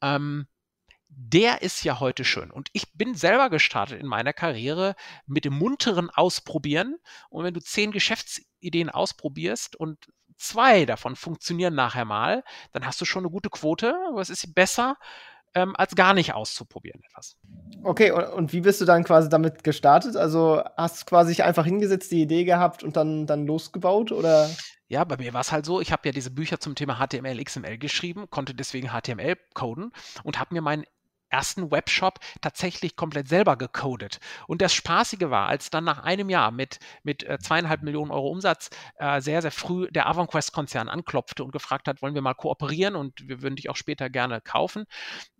ähm, 0.00 0.46
der 1.14 1.62
ist 1.62 1.84
ja 1.84 2.00
heute 2.00 2.24
schön. 2.24 2.50
Und 2.50 2.68
ich 2.72 2.92
bin 2.94 3.14
selber 3.14 3.50
gestartet 3.50 4.00
in 4.00 4.06
meiner 4.06 4.32
Karriere 4.32 4.94
mit 5.26 5.44
dem 5.44 5.54
munteren 5.54 6.10
Ausprobieren. 6.10 6.96
Und 7.28 7.44
wenn 7.44 7.54
du 7.54 7.60
zehn 7.60 7.92
Geschäftsideen 7.92 8.90
ausprobierst 8.90 9.76
und 9.76 9.98
zwei 10.36 10.86
davon 10.86 11.16
funktionieren 11.16 11.74
nachher 11.74 12.04
mal, 12.04 12.44
dann 12.72 12.86
hast 12.86 13.00
du 13.00 13.04
schon 13.04 13.24
eine 13.24 13.30
gute 13.30 13.50
Quote. 13.50 13.94
Aber 14.08 14.20
es 14.20 14.30
ist 14.30 14.54
besser, 14.54 14.96
ähm, 15.54 15.74
als 15.76 15.94
gar 15.94 16.14
nicht 16.14 16.32
auszuprobieren 16.34 17.02
etwas. 17.04 17.36
Okay, 17.82 18.10
und, 18.10 18.24
und, 18.24 18.52
wie 18.52 18.62
bist 18.62 18.80
du 18.80 18.84
dann 18.84 19.04
quasi 19.04 19.28
damit 19.28 19.64
gestartet? 19.64 20.16
Also 20.16 20.62
hast 20.76 21.02
du 21.02 21.06
quasi 21.06 21.42
einfach 21.42 21.64
hingesetzt, 21.64 22.10
die 22.10 22.22
Idee 22.22 22.44
gehabt 22.44 22.82
und 22.82 22.96
dann, 22.96 23.26
dann 23.26 23.46
losgebaut 23.46 24.12
oder? 24.12 24.48
Ja, 24.88 25.04
bei 25.04 25.16
mir 25.16 25.32
war 25.32 25.40
es 25.40 25.52
halt 25.52 25.66
so, 25.66 25.80
ich 25.80 25.92
habe 25.92 26.02
ja 26.06 26.12
diese 26.12 26.30
Bücher 26.30 26.60
zum 26.60 26.74
Thema 26.74 26.96
HTML, 26.96 27.42
XML 27.42 27.78
geschrieben, 27.78 28.28
konnte 28.30 28.54
deswegen 28.54 28.88
HTML 28.88 29.36
coden 29.54 29.90
und 30.22 30.38
habe 30.38 30.54
mir 30.54 30.62
meinen 30.62 30.84
ersten 31.32 31.70
Webshop 31.70 32.20
tatsächlich 32.40 32.96
komplett 32.96 33.28
selber 33.28 33.56
gecodet. 33.56 34.20
Und 34.46 34.62
das 34.62 34.74
Spaßige 34.74 35.30
war, 35.30 35.48
als 35.48 35.70
dann 35.70 35.84
nach 35.84 36.00
einem 36.00 36.28
Jahr 36.28 36.50
mit, 36.50 36.78
mit 37.02 37.24
äh, 37.24 37.38
zweieinhalb 37.38 37.82
Millionen 37.82 38.10
Euro 38.10 38.28
Umsatz 38.28 38.70
äh, 38.96 39.20
sehr, 39.20 39.42
sehr 39.42 39.50
früh 39.50 39.88
der 39.90 40.06
AvonQuest-Konzern 40.08 40.88
anklopfte 40.88 41.42
und 41.42 41.52
gefragt 41.52 41.88
hat, 41.88 42.02
wollen 42.02 42.14
wir 42.14 42.22
mal 42.22 42.34
kooperieren 42.34 42.96
und 42.96 43.28
wir 43.28 43.42
würden 43.42 43.56
dich 43.56 43.70
auch 43.70 43.76
später 43.76 44.10
gerne 44.10 44.40
kaufen. 44.40 44.84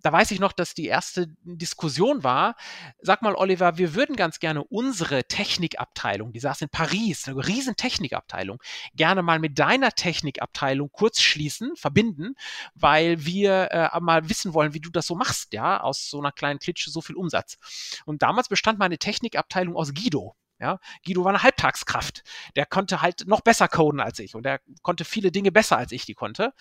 Da 0.03 0.13
weiß 0.13 0.31
ich 0.33 0.41
noch, 0.41 0.53
dass 0.53 0.75
die 0.75 0.87
erste 0.87 1.29
Diskussion 1.45 2.25
war, 2.25 2.57
sag 3.01 3.23
mal, 3.23 3.35
Oliver, 3.35 3.79
wir 3.79 3.95
würden 3.95 4.17
ganz 4.17 4.41
gerne 4.41 4.65
unsere 4.65 5.25
Technikabteilung, 5.25 6.33
die 6.33 6.41
saß 6.41 6.63
in 6.63 6.69
Paris, 6.69 7.29
eine 7.29 7.47
riesen 7.47 7.77
Technikabteilung, 7.77 8.59
gerne 8.95 9.23
mal 9.23 9.39
mit 9.39 9.59
deiner 9.59 9.93
Technikabteilung 9.93 10.91
kurz 10.91 11.21
schließen, 11.21 11.77
verbinden, 11.77 12.35
weil 12.75 13.25
wir 13.25 13.69
äh, 13.71 14.01
mal 14.01 14.29
wissen 14.29 14.55
wollen, 14.55 14.75
wie 14.75 14.81
du 14.81 14.91
das 14.91 15.07
so 15.07 15.15
machst, 15.15 15.53
ja, 15.53 15.82
aus 15.83 16.09
so 16.09 16.19
einer 16.19 16.33
kleinen 16.33 16.59
Klitsche 16.59 16.91
so 16.91 17.01
viel 17.01 17.17
Umsatz. 17.17 17.59
Und 18.05 18.23
damals 18.23 18.49
bestand 18.49 18.79
meine 18.79 18.99
Technikabteilung 18.99 19.77
aus 19.77 19.95
Guido. 19.95 20.37
Ja, 20.63 20.79
Guido 21.05 21.25
war 21.25 21.31
eine 21.31 21.43
Halbtagskraft. 21.43 22.23
Der 22.55 22.67
konnte 22.67 23.03
halt 23.03 23.27
noch 23.27 23.41
besser 23.41 23.67
coden 23.67 23.99
als 23.99 24.21
ich 24.21 24.37
und 24.37 24.45
der 24.45 24.61
konnte 24.83 25.05
viele 25.05 25.33
Dinge 25.33 25.51
besser 25.51 25.77
als 25.77 25.91
ich 25.91 26.07
die 26.07 26.15
konnte. 26.15 26.53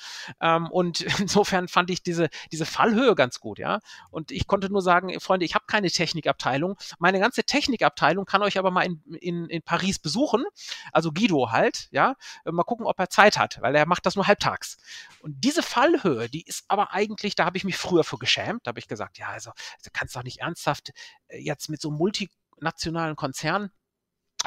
Ähm, 0.41 0.71
und 0.71 1.01
insofern 1.19 1.67
fand 1.67 1.91
ich 1.91 2.01
diese, 2.01 2.29
diese 2.51 2.65
Fallhöhe 2.65 3.13
ganz 3.13 3.39
gut, 3.39 3.59
ja. 3.59 3.79
Und 4.09 4.31
ich 4.31 4.47
konnte 4.47 4.71
nur 4.71 4.81
sagen, 4.81 5.19
Freunde, 5.19 5.45
ich 5.45 5.53
habe 5.53 5.65
keine 5.67 5.91
Technikabteilung. 5.91 6.79
Meine 6.97 7.19
ganze 7.19 7.43
Technikabteilung 7.43 8.25
kann 8.25 8.41
euch 8.41 8.57
aber 8.57 8.71
mal 8.71 8.87
in, 8.87 9.03
in, 9.19 9.45
in 9.45 9.61
Paris 9.61 9.99
besuchen. 9.99 10.45
Also 10.91 11.11
Guido 11.11 11.51
halt, 11.51 11.87
ja. 11.91 12.15
Mal 12.43 12.63
gucken, 12.63 12.87
ob 12.87 12.99
er 12.99 13.09
Zeit 13.09 13.37
hat, 13.37 13.61
weil 13.61 13.75
er 13.75 13.85
macht 13.85 14.07
das 14.07 14.15
nur 14.15 14.25
halbtags. 14.25 14.77
Und 15.21 15.35
diese 15.43 15.61
Fallhöhe, 15.61 16.27
die 16.27 16.41
ist 16.41 16.65
aber 16.69 16.91
eigentlich, 16.91 17.35
da 17.35 17.45
habe 17.45 17.57
ich 17.57 17.65
mich 17.65 17.77
früher 17.77 18.03
für 18.03 18.17
geschämt. 18.17 18.61
Da 18.65 18.69
habe 18.69 18.79
ich 18.79 18.87
gesagt, 18.87 19.19
ja, 19.19 19.27
also 19.27 19.51
du 19.83 19.91
kannst 19.93 20.15
doch 20.15 20.23
nicht 20.23 20.39
ernsthaft 20.39 20.91
äh, 21.27 21.37
jetzt 21.37 21.69
mit 21.69 21.79
so 21.81 21.91
multinationalen 21.91 23.15
Konzern 23.15 23.69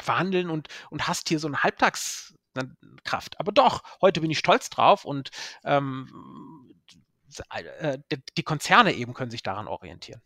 verhandeln 0.01 0.49
und, 0.49 0.67
und 0.89 1.07
hast 1.07 1.29
hier 1.29 1.39
so 1.39 1.47
eine 1.47 1.63
Halbtagskraft. 1.63 3.39
Aber 3.39 3.51
doch, 3.51 3.83
heute 4.01 4.21
bin 4.21 4.31
ich 4.31 4.39
stolz 4.39 4.69
drauf 4.69 5.05
und 5.05 5.29
ähm, 5.63 6.73
äh, 7.49 7.97
die 8.37 8.43
Konzerne 8.43 8.93
eben 8.93 9.13
können 9.13 9.31
sich 9.31 9.43
daran 9.43 9.67
orientieren. 9.67 10.21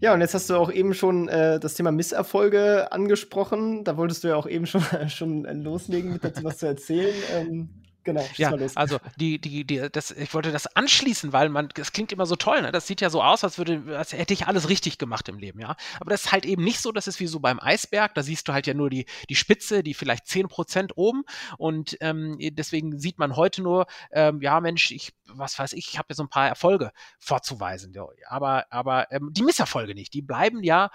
Ja, 0.00 0.14
und 0.14 0.20
jetzt 0.20 0.34
hast 0.34 0.48
du 0.48 0.56
auch 0.56 0.70
eben 0.70 0.94
schon 0.94 1.28
äh, 1.28 1.60
das 1.60 1.74
Thema 1.74 1.92
Misserfolge 1.92 2.90
angesprochen. 2.90 3.84
Da 3.84 3.96
wolltest 3.96 4.24
du 4.24 4.28
ja 4.28 4.36
auch 4.36 4.46
eben 4.46 4.66
schon, 4.66 4.82
schon 5.08 5.44
loslegen, 5.62 6.12
mit 6.12 6.24
dazu 6.24 6.44
was 6.44 6.58
zu 6.58 6.66
erzählen. 6.66 7.14
Ähm, 7.32 7.82
Genau, 8.08 8.26
ja, 8.36 8.54
also 8.74 8.98
die, 9.16 9.38
die, 9.38 9.66
die, 9.66 9.86
das, 9.92 10.12
ich 10.12 10.32
wollte 10.32 10.50
das 10.50 10.66
anschließen, 10.74 11.34
weil 11.34 11.50
man, 11.50 11.68
das 11.74 11.92
klingt 11.92 12.10
immer 12.10 12.24
so 12.24 12.36
toll, 12.36 12.62
ne? 12.62 12.72
Das 12.72 12.86
sieht 12.86 13.02
ja 13.02 13.10
so 13.10 13.22
aus, 13.22 13.44
als 13.44 13.58
würde, 13.58 13.98
als 13.98 14.14
hätte 14.14 14.32
ich 14.32 14.46
alles 14.46 14.70
richtig 14.70 14.96
gemacht 14.96 15.28
im 15.28 15.36
Leben, 15.36 15.60
ja. 15.60 15.76
Aber 16.00 16.10
das 16.10 16.24
ist 16.24 16.32
halt 16.32 16.46
eben 16.46 16.64
nicht 16.64 16.80
so, 16.80 16.90
das 16.90 17.06
ist 17.06 17.20
wie 17.20 17.26
so 17.26 17.38
beim 17.38 17.60
Eisberg, 17.60 18.14
da 18.14 18.22
siehst 18.22 18.48
du 18.48 18.54
halt 18.54 18.66
ja 18.66 18.72
nur 18.72 18.88
die, 18.88 19.04
die 19.28 19.34
Spitze, 19.34 19.82
die 19.82 19.92
vielleicht 19.92 20.24
10% 20.24 20.92
oben 20.96 21.24
und 21.58 21.98
ähm, 22.00 22.38
deswegen 22.40 22.98
sieht 22.98 23.18
man 23.18 23.36
heute 23.36 23.60
nur, 23.60 23.84
ähm, 24.10 24.40
ja 24.40 24.58
Mensch, 24.60 24.90
ich, 24.90 25.12
was 25.26 25.58
weiß 25.58 25.74
ich, 25.74 25.88
ich 25.88 25.98
habe 25.98 26.06
ja 26.08 26.14
so 26.14 26.22
ein 26.22 26.30
paar 26.30 26.48
Erfolge 26.48 26.92
vorzuweisen, 27.18 27.92
ja. 27.92 28.06
aber, 28.28 28.72
aber 28.72 29.12
ähm, 29.12 29.34
die 29.34 29.42
Misserfolge 29.42 29.94
nicht, 29.94 30.14
die 30.14 30.22
bleiben 30.22 30.62
ja 30.62 30.88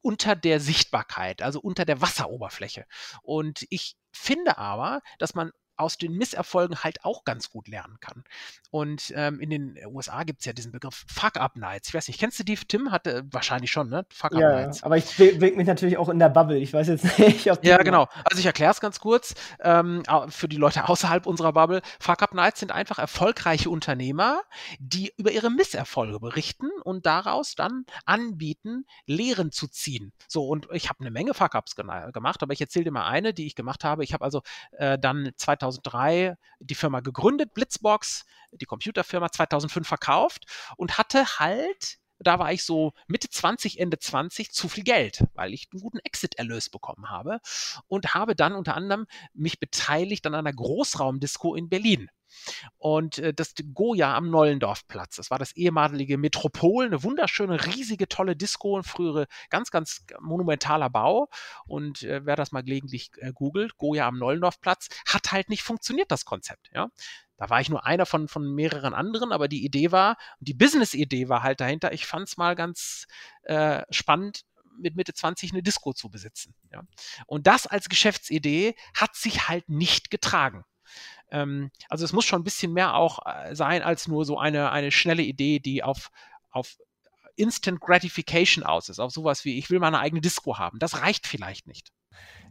unter 0.00 0.36
der 0.36 0.60
Sichtbarkeit, 0.60 1.42
also 1.42 1.60
unter 1.60 1.84
der 1.84 2.00
Wasseroberfläche. 2.00 2.86
Und 3.22 3.66
ich 3.68 3.96
finde 4.12 4.56
aber, 4.58 5.02
dass 5.18 5.34
man 5.34 5.52
aus 5.78 5.98
den 5.98 6.12
Misserfolgen 6.12 6.82
halt 6.82 7.04
auch 7.04 7.24
ganz 7.24 7.50
gut 7.50 7.68
lernen 7.68 7.98
kann. 8.00 8.24
Und 8.70 9.12
ähm, 9.16 9.40
in 9.40 9.50
den 9.50 9.78
USA 9.86 10.24
gibt 10.24 10.40
es 10.40 10.46
ja 10.46 10.52
diesen 10.52 10.72
Begriff 10.72 11.06
Fuck-Up-Nights. 11.08 11.88
Ich 11.88 11.94
weiß 11.94 12.08
nicht, 12.08 12.20
kennst 12.20 12.38
du 12.38 12.44
die, 12.44 12.56
Tim? 12.56 12.90
Hatte 12.90 13.24
wahrscheinlich 13.30 13.70
schon, 13.70 13.88
ne? 13.88 14.04
Fuck-Up-Nights. 14.10 14.80
Ja, 14.80 14.86
aber 14.86 14.98
ich 14.98 15.16
bewege 15.16 15.56
mich 15.56 15.66
natürlich 15.66 15.96
auch 15.96 16.10
in 16.10 16.18
der 16.18 16.28
Bubble. 16.28 16.58
Ich 16.58 16.72
weiß 16.72 16.88
jetzt 16.88 17.18
nicht, 17.18 17.50
ob 17.50 17.64
Ja, 17.64 17.78
genau. 17.78 18.08
Also 18.24 18.40
ich 18.40 18.46
erkläre 18.46 18.72
es 18.72 18.80
ganz 18.80 19.00
kurz 19.00 19.34
ähm, 19.60 20.02
für 20.28 20.48
die 20.48 20.56
Leute 20.56 20.88
außerhalb 20.88 21.26
unserer 21.26 21.54
Bubble. 21.54 21.80
Fuck-Up-Nights 22.00 22.60
sind 22.60 22.72
einfach 22.72 22.98
erfolgreiche 22.98 23.70
Unternehmer, 23.70 24.42
die 24.78 25.14
über 25.16 25.30
ihre 25.30 25.50
Misserfolge 25.50 26.20
berichten 26.20 26.68
und 26.84 27.06
daraus 27.06 27.54
dann 27.54 27.86
anbieten, 28.04 28.84
Lehren 29.06 29.50
zu 29.50 29.68
ziehen. 29.68 30.12
So, 30.26 30.46
und 30.46 30.68
ich 30.72 30.90
habe 30.90 31.00
eine 31.00 31.10
Menge 31.10 31.32
Fuck-Ups 31.32 31.74
gemacht, 31.74 32.42
aber 32.42 32.52
ich 32.52 32.60
erzähle 32.60 32.86
dir 32.86 32.90
mal 32.90 33.06
eine, 33.06 33.32
die 33.32 33.46
ich 33.46 33.54
gemacht 33.54 33.84
habe. 33.84 34.04
Ich 34.04 34.12
habe 34.12 34.24
also 34.24 34.42
äh, 34.72 34.98
dann 34.98 35.30
2000 35.36 35.67
2003 35.72 36.36
die 36.60 36.74
Firma 36.74 37.00
gegründet, 37.00 37.54
Blitzbox, 37.54 38.24
die 38.52 38.66
Computerfirma 38.66 39.30
2005 39.30 39.86
verkauft 39.86 40.44
und 40.76 40.98
hatte 40.98 41.38
halt 41.38 41.98
da 42.20 42.38
war 42.38 42.52
ich 42.52 42.64
so 42.64 42.94
Mitte 43.06 43.30
20, 43.30 43.78
Ende 43.78 43.98
20 43.98 44.50
zu 44.50 44.68
viel 44.68 44.84
Geld, 44.84 45.24
weil 45.34 45.54
ich 45.54 45.68
einen 45.70 45.80
guten 45.80 46.00
Exit-Erlös 46.00 46.68
bekommen 46.68 47.10
habe 47.10 47.38
und 47.86 48.14
habe 48.14 48.34
dann 48.34 48.54
unter 48.54 48.74
anderem 48.74 49.06
mich 49.34 49.60
beteiligt 49.60 50.26
an 50.26 50.34
einer 50.34 50.52
Großraumdisco 50.52 51.54
in 51.54 51.68
Berlin. 51.68 52.08
Und 52.78 53.18
äh, 53.18 53.34
das 53.34 53.54
Goya 53.74 54.16
am 54.16 54.30
Nollendorfplatz, 54.30 55.16
das 55.16 55.30
war 55.30 55.38
das 55.38 55.52
ehemalige 55.52 56.18
Metropol, 56.18 56.86
eine 56.86 57.02
wunderschöne, 57.02 57.64
riesige, 57.66 58.08
tolle 58.08 58.36
Disco, 58.36 58.76
ein 58.76 58.84
frühere, 58.84 59.26
ganz, 59.50 59.70
ganz 59.70 60.04
monumentaler 60.20 60.90
Bau. 60.90 61.28
Und 61.66 62.02
äh, 62.02 62.24
wer 62.24 62.36
das 62.36 62.52
mal 62.52 62.62
gelegentlich 62.62 63.10
äh, 63.18 63.32
googelt, 63.32 63.76
Goya 63.76 64.06
am 64.06 64.18
Nollendorfplatz, 64.18 64.88
hat 65.06 65.32
halt 65.32 65.48
nicht 65.48 65.62
funktioniert, 65.62 66.10
das 66.10 66.24
Konzept. 66.24 66.70
Ja? 66.72 66.88
Da 67.36 67.50
war 67.50 67.60
ich 67.60 67.68
nur 67.68 67.86
einer 67.86 68.04
von, 68.04 68.28
von 68.28 68.54
mehreren 68.54 68.94
anderen, 68.94 69.32
aber 69.32 69.48
die 69.48 69.64
Idee 69.64 69.92
war, 69.92 70.16
die 70.40 70.54
Business-Idee 70.54 71.28
war 71.28 71.42
halt 71.42 71.60
dahinter, 71.60 71.92
ich 71.92 72.06
fand 72.06 72.28
es 72.28 72.36
mal 72.36 72.56
ganz 72.56 73.06
äh, 73.42 73.82
spannend, 73.90 74.42
mit 74.80 74.96
Mitte 74.96 75.12
20 75.12 75.52
eine 75.52 75.62
Disco 75.62 75.92
zu 75.92 76.08
besitzen. 76.08 76.54
Ja? 76.72 76.82
Und 77.26 77.46
das 77.46 77.66
als 77.66 77.88
Geschäftsidee 77.88 78.74
hat 78.94 79.16
sich 79.16 79.48
halt 79.48 79.68
nicht 79.68 80.10
getragen. 80.10 80.64
Ähm, 81.30 81.70
also 81.88 82.04
es 82.04 82.12
muss 82.12 82.24
schon 82.24 82.40
ein 82.40 82.44
bisschen 82.44 82.72
mehr 82.72 82.94
auch 82.94 83.20
äh, 83.26 83.54
sein 83.54 83.82
als 83.82 84.08
nur 84.08 84.24
so 84.24 84.38
eine, 84.38 84.70
eine 84.70 84.90
schnelle 84.90 85.22
Idee, 85.22 85.58
die 85.58 85.82
auf, 85.82 86.10
auf 86.50 86.78
Instant 87.36 87.80
Gratification 87.80 88.64
aus 88.64 88.88
ist, 88.88 88.98
auf 88.98 89.12
sowas 89.12 89.44
wie, 89.44 89.58
ich 89.58 89.70
will 89.70 89.78
mal 89.78 89.88
eine 89.88 90.00
eigene 90.00 90.20
Disco 90.20 90.58
haben. 90.58 90.78
Das 90.78 91.02
reicht 91.02 91.26
vielleicht 91.26 91.66
nicht. 91.66 91.92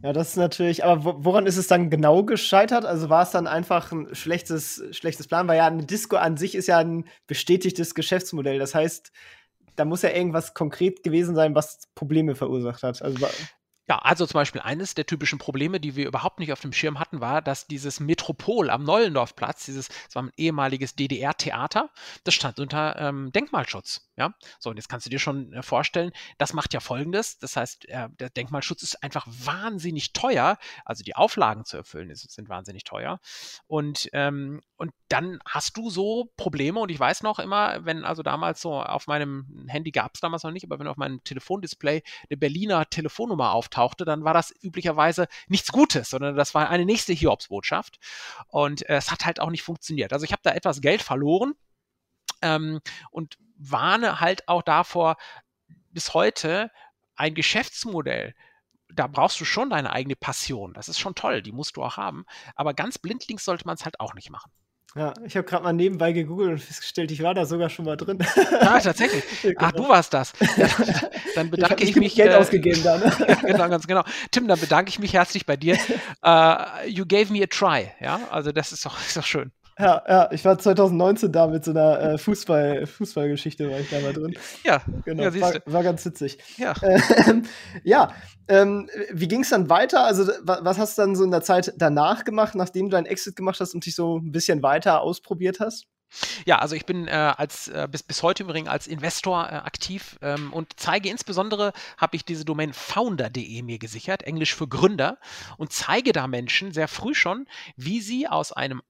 Ja, 0.02 0.12
das 0.12 0.30
ist 0.30 0.36
natürlich, 0.36 0.84
aber 0.84 1.24
woran 1.24 1.46
ist 1.46 1.56
es 1.56 1.66
dann 1.66 1.90
genau 1.90 2.22
gescheitert? 2.22 2.84
Also 2.84 3.10
war 3.10 3.22
es 3.24 3.32
dann 3.32 3.46
einfach 3.46 3.90
ein 3.90 4.14
schlechtes, 4.14 4.82
schlechtes 4.92 5.26
Plan? 5.26 5.48
Weil 5.48 5.58
ja 5.58 5.66
eine 5.66 5.84
Disco 5.84 6.16
an 6.16 6.36
sich 6.36 6.54
ist 6.54 6.68
ja 6.68 6.78
ein 6.78 7.04
bestätigtes 7.26 7.94
Geschäftsmodell. 7.94 8.58
Das 8.58 8.74
heißt, 8.74 9.10
da 9.74 9.84
muss 9.84 10.02
ja 10.02 10.10
irgendwas 10.10 10.54
konkret 10.54 11.02
gewesen 11.02 11.34
sein, 11.34 11.54
was 11.54 11.88
Probleme 11.94 12.36
verursacht 12.36 12.82
hat. 12.82 13.02
Also 13.02 13.26
ja, 13.88 13.98
also 13.98 14.26
zum 14.26 14.34
Beispiel 14.34 14.60
eines 14.60 14.94
der 14.94 15.06
typischen 15.06 15.38
Probleme, 15.38 15.80
die 15.80 15.96
wir 15.96 16.06
überhaupt 16.06 16.40
nicht 16.40 16.52
auf 16.52 16.60
dem 16.60 16.74
Schirm 16.74 16.98
hatten, 16.98 17.20
war, 17.20 17.40
dass 17.40 17.66
dieses 17.66 18.00
Metropol 18.00 18.68
am 18.68 18.84
Neulendorfplatz, 18.84 19.64
dieses, 19.64 19.88
das 19.88 20.14
war 20.14 20.24
ein 20.24 20.32
ehemaliges 20.36 20.94
DDR-Theater, 20.94 21.90
das 22.24 22.34
stand 22.34 22.60
unter 22.60 22.96
ähm, 22.98 23.32
Denkmalschutz. 23.32 24.10
Ja, 24.16 24.34
so 24.58 24.70
und 24.70 24.76
jetzt 24.76 24.88
kannst 24.88 25.06
du 25.06 25.10
dir 25.10 25.20
schon 25.20 25.52
äh, 25.52 25.62
vorstellen, 25.62 26.12
das 26.38 26.52
macht 26.52 26.74
ja 26.74 26.80
Folgendes. 26.80 27.38
Das 27.38 27.56
heißt, 27.56 27.88
äh, 27.88 28.08
der 28.18 28.30
Denkmalschutz 28.30 28.82
ist 28.82 29.02
einfach 29.02 29.26
wahnsinnig 29.28 30.12
teuer, 30.12 30.58
also 30.84 31.02
die 31.02 31.16
Auflagen 31.16 31.64
zu 31.64 31.76
erfüllen 31.76 32.10
ist, 32.10 32.30
sind 32.30 32.48
wahnsinnig 32.48 32.84
teuer. 32.84 33.20
Und 33.68 34.10
ähm, 34.12 34.60
und 34.78 34.92
dann 35.08 35.40
hast 35.44 35.76
du 35.76 35.90
so 35.90 36.30
Probleme 36.36 36.78
und 36.78 36.90
ich 36.90 37.00
weiß 37.00 37.24
noch 37.24 37.40
immer, 37.40 37.84
wenn 37.84 38.04
also 38.04 38.22
damals 38.22 38.60
so 38.60 38.80
auf 38.80 39.08
meinem 39.08 39.66
Handy 39.68 39.90
gab 39.90 40.12
es 40.14 40.20
damals 40.20 40.44
noch 40.44 40.52
nicht, 40.52 40.64
aber 40.64 40.78
wenn 40.78 40.86
auf 40.86 40.96
meinem 40.96 41.22
Telefondisplay 41.24 42.02
eine 42.30 42.36
Berliner 42.36 42.88
Telefonnummer 42.88 43.52
auftauchte, 43.78 44.04
dann 44.04 44.24
war 44.24 44.34
das 44.34 44.52
üblicherweise 44.62 45.28
nichts 45.48 45.72
Gutes, 45.72 46.10
sondern 46.10 46.36
das 46.36 46.54
war 46.54 46.68
eine 46.68 46.84
nächste 46.84 47.12
Hiobsbotschaft 47.12 47.98
und 48.48 48.88
äh, 48.88 48.96
es 48.96 49.10
hat 49.10 49.24
halt 49.24 49.40
auch 49.40 49.50
nicht 49.50 49.62
funktioniert. 49.62 50.12
Also 50.12 50.24
ich 50.24 50.32
habe 50.32 50.42
da 50.42 50.52
etwas 50.52 50.80
Geld 50.80 51.02
verloren 51.02 51.54
ähm, 52.42 52.80
und 53.10 53.38
warne 53.56 54.20
halt 54.20 54.48
auch 54.48 54.62
davor, 54.62 55.16
bis 55.90 56.14
heute 56.14 56.70
ein 57.16 57.34
Geschäftsmodell, 57.34 58.34
da 58.90 59.06
brauchst 59.06 59.40
du 59.40 59.44
schon 59.44 59.70
deine 59.70 59.92
eigene 59.92 60.16
Passion. 60.16 60.72
Das 60.74 60.88
ist 60.88 60.98
schon 60.98 61.14
toll, 61.14 61.42
die 61.42 61.52
musst 61.52 61.76
du 61.76 61.82
auch 61.82 61.96
haben. 61.96 62.24
Aber 62.54 62.74
ganz 62.74 62.98
blindlings 62.98 63.44
sollte 63.44 63.66
man 63.66 63.74
es 63.74 63.84
halt 63.84 64.00
auch 64.00 64.14
nicht 64.14 64.30
machen. 64.30 64.50
Ja, 64.94 65.12
ich 65.24 65.36
habe 65.36 65.46
gerade 65.46 65.62
mal 65.64 65.72
nebenbei 65.72 66.12
gegoogelt 66.12 66.50
und 66.50 66.58
festgestellt, 66.60 67.10
ich 67.10 67.22
war 67.22 67.34
da 67.34 67.44
sogar 67.44 67.68
schon 67.68 67.84
mal 67.84 67.96
drin. 67.96 68.18
Ja, 68.50 68.80
tatsächlich. 68.80 69.24
Ach, 69.58 69.72
du 69.72 69.88
warst 69.88 70.14
das. 70.14 70.32
Ja, 70.56 70.68
dann 71.34 71.50
bedanke 71.50 71.84
ich, 71.84 71.90
ich 71.90 71.96
mich. 71.96 72.14
Geld 72.14 72.32
äh, 72.32 72.36
ausgegeben 72.36 72.82
da, 72.82 72.98
ne? 72.98 73.12
genau, 73.42 73.68
ganz 73.68 73.86
genau. 73.86 74.02
Tim, 74.30 74.48
dann 74.48 74.58
bedanke 74.58 74.88
ich 74.88 74.98
mich 74.98 75.12
herzlich 75.12 75.46
bei 75.46 75.56
dir. 75.56 75.78
Uh, 76.24 76.86
you 76.86 77.04
gave 77.06 77.32
me 77.32 77.42
a 77.42 77.46
try. 77.46 77.92
Ja, 78.00 78.20
also 78.30 78.50
das 78.50 78.72
ist 78.72 78.84
doch, 78.84 78.98
ist 78.98 79.16
doch 79.16 79.24
schön. 79.24 79.52
Ja, 79.78 80.02
ja, 80.08 80.28
ich 80.32 80.44
war 80.44 80.58
2019 80.58 81.30
da 81.30 81.46
mit 81.46 81.64
so 81.64 81.70
einer 81.70 82.00
äh, 82.00 82.18
Fußball, 82.18 82.86
Fußballgeschichte, 82.86 83.70
war 83.70 83.78
ich 83.78 83.88
da 83.88 84.00
mal 84.00 84.12
drin. 84.12 84.34
Ja, 84.64 84.82
genau. 85.04 85.22
Ja, 85.22 85.40
war, 85.40 85.54
war, 85.66 85.82
ganz 85.84 86.04
witzig. 86.04 86.38
Ja. 86.56 86.74
Ähm, 86.82 87.44
ja, 87.84 88.12
ähm, 88.48 88.90
wie 89.12 89.28
ging 89.28 89.42
es 89.42 89.50
dann 89.50 89.70
weiter? 89.70 90.04
Also, 90.04 90.32
was 90.42 90.78
hast 90.78 90.98
du 90.98 91.02
dann 91.02 91.14
so 91.14 91.22
in 91.22 91.30
der 91.30 91.42
Zeit 91.42 91.74
danach 91.76 92.24
gemacht, 92.24 92.56
nachdem 92.56 92.86
du 92.86 92.96
deinen 92.96 93.06
Exit 93.06 93.36
gemacht 93.36 93.60
hast 93.60 93.74
und 93.74 93.86
dich 93.86 93.94
so 93.94 94.18
ein 94.18 94.32
bisschen 94.32 94.62
weiter 94.62 95.00
ausprobiert 95.00 95.60
hast? 95.60 95.86
Ja, 96.46 96.58
also 96.58 96.74
ich 96.74 96.86
bin 96.86 97.06
äh, 97.06 97.10
als 97.10 97.68
äh, 97.68 97.86
bis, 97.90 98.02
bis 98.02 98.22
heute 98.22 98.42
übrigens 98.42 98.68
als 98.68 98.86
Investor 98.86 99.44
äh, 99.44 99.56
aktiv 99.56 100.18
ähm, 100.22 100.52
und 100.52 100.72
zeige 100.76 101.10
insbesondere, 101.10 101.72
habe 101.98 102.16
ich 102.16 102.24
diese 102.24 102.44
Domain 102.44 102.72
founder.de 102.72 103.62
mir 103.62 103.78
gesichert, 103.78 104.22
Englisch 104.22 104.54
für 104.54 104.66
Gründer, 104.66 105.18
und 105.58 105.72
zeige 105.72 106.12
da 106.12 106.26
Menschen 106.26 106.72
sehr 106.72 106.88
früh 106.88 107.14
schon, 107.14 107.46
wie 107.76 108.00
sie 108.00 108.26
aus 108.26 108.52
einem 108.52 108.82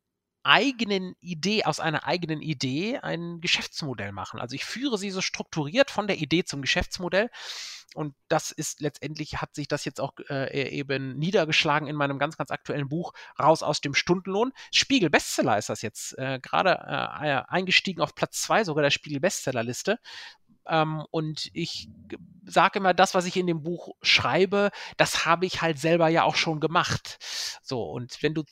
eigenen 0.42 1.14
Idee, 1.21 1.64
aus 1.64 1.80
einer 1.80 2.04
eigenen 2.04 2.40
Idee 2.40 2.99
ein 2.99 3.40
Geschäftsmodell 3.40 4.12
machen. 4.12 4.40
Also 4.40 4.54
ich 4.54 4.64
führe 4.64 4.99
sie 4.99 5.11
so 5.11 5.21
strukturiert 5.21 5.90
von 5.90 6.07
der 6.07 6.18
Idee 6.18 6.45
zum 6.45 6.62
Geschäftsmodell. 6.62 7.30
Und 7.95 8.14
das 8.28 8.50
ist 8.50 8.80
letztendlich, 8.80 9.40
hat 9.40 9.54
sich 9.54 9.66
das 9.66 9.85
jetzt 9.85 10.00
auch 10.00 10.12
äh, 10.28 10.68
eben 10.71 11.18
niedergeschlagen 11.18 11.88
in 11.88 11.97
meinem 11.97 12.18
ganz, 12.18 12.37
ganz 12.37 12.50
aktuellen 12.50 12.88
Buch 12.88 13.12
Raus 13.40 13.62
aus 13.62 13.80
dem 13.80 13.95
Stundenlohn. 13.95 14.52
Spiegel 14.73 15.09
Bestseller 15.11 15.57
ist 15.57 15.71
das 15.71 15.80
jetzt 15.83 16.16
äh, 16.18 16.38
gerade 16.40 16.71
äh, 16.71 17.42
eingestiegen 17.49 18.02
auf 18.02 18.14
Platz 18.14 18.42
zwei 18.42 18.64
sogar 18.64 18.83
der 18.83 18.90
Spiegel 18.90 19.21
Bestsellerliste. 19.21 19.99
Ähm, 20.68 21.04
und 21.11 21.49
ich 21.54 21.88
sage 22.45 22.78
immer, 22.78 22.92
das, 22.92 23.14
was 23.14 23.25
ich 23.25 23.37
in 23.37 23.47
dem 23.47 23.62
Buch 23.62 23.95
schreibe, 24.02 24.71
das 24.99 25.25
habe 25.25 25.47
ich 25.47 25.62
halt 25.62 25.78
selber 25.78 26.09
ja 26.09 26.25
auch 26.25 26.37
schon 26.37 26.61
gemacht. 26.61 27.18
So, 27.62 27.83
und 27.85 28.23
wenn 28.23 28.35
du 28.35 28.45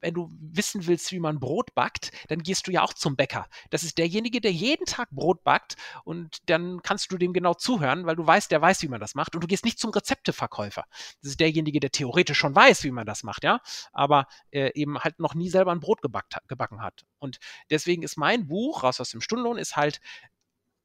wenn 0.00 0.14
du 0.14 0.30
wissen 0.40 0.86
willst, 0.86 1.12
wie 1.12 1.20
man 1.20 1.40
Brot 1.40 1.74
backt, 1.74 2.10
dann 2.28 2.40
gehst 2.40 2.66
du 2.66 2.72
ja 2.72 2.82
auch 2.82 2.94
zum 2.94 3.16
Bäcker. 3.16 3.46
Das 3.70 3.82
ist 3.82 3.98
derjenige, 3.98 4.40
der 4.40 4.52
jeden 4.52 4.86
Tag 4.86 5.10
Brot 5.10 5.44
backt 5.44 5.76
und 6.04 6.38
dann 6.46 6.82
kannst 6.82 7.12
du 7.12 7.18
dem 7.18 7.32
genau 7.32 7.54
zuhören, 7.54 8.06
weil 8.06 8.16
du 8.16 8.26
weißt, 8.26 8.50
der 8.50 8.60
weiß, 8.60 8.82
wie 8.82 8.88
man 8.88 9.00
das 9.00 9.14
macht 9.14 9.34
und 9.34 9.42
du 9.42 9.46
gehst 9.46 9.64
nicht 9.64 9.78
zum 9.78 9.90
Rezepteverkäufer. 9.90 10.84
Das 11.22 11.30
ist 11.30 11.40
derjenige, 11.40 11.80
der 11.80 11.90
theoretisch 11.90 12.38
schon 12.38 12.54
weiß, 12.54 12.84
wie 12.84 12.90
man 12.90 13.06
das 13.06 13.22
macht, 13.22 13.44
ja, 13.44 13.60
aber 13.92 14.26
äh, 14.50 14.70
eben 14.74 14.98
halt 14.98 15.18
noch 15.20 15.34
nie 15.34 15.48
selber 15.48 15.72
ein 15.72 15.80
Brot 15.80 16.02
gebackt, 16.02 16.36
gebacken 16.48 16.82
hat. 16.82 17.04
Und 17.18 17.38
deswegen 17.70 18.02
ist 18.02 18.16
mein 18.16 18.46
Buch, 18.46 18.82
Raus 18.82 19.00
aus 19.00 19.10
dem 19.10 19.20
Stundenlohn, 19.20 19.58
ist 19.58 19.76
halt 19.76 20.00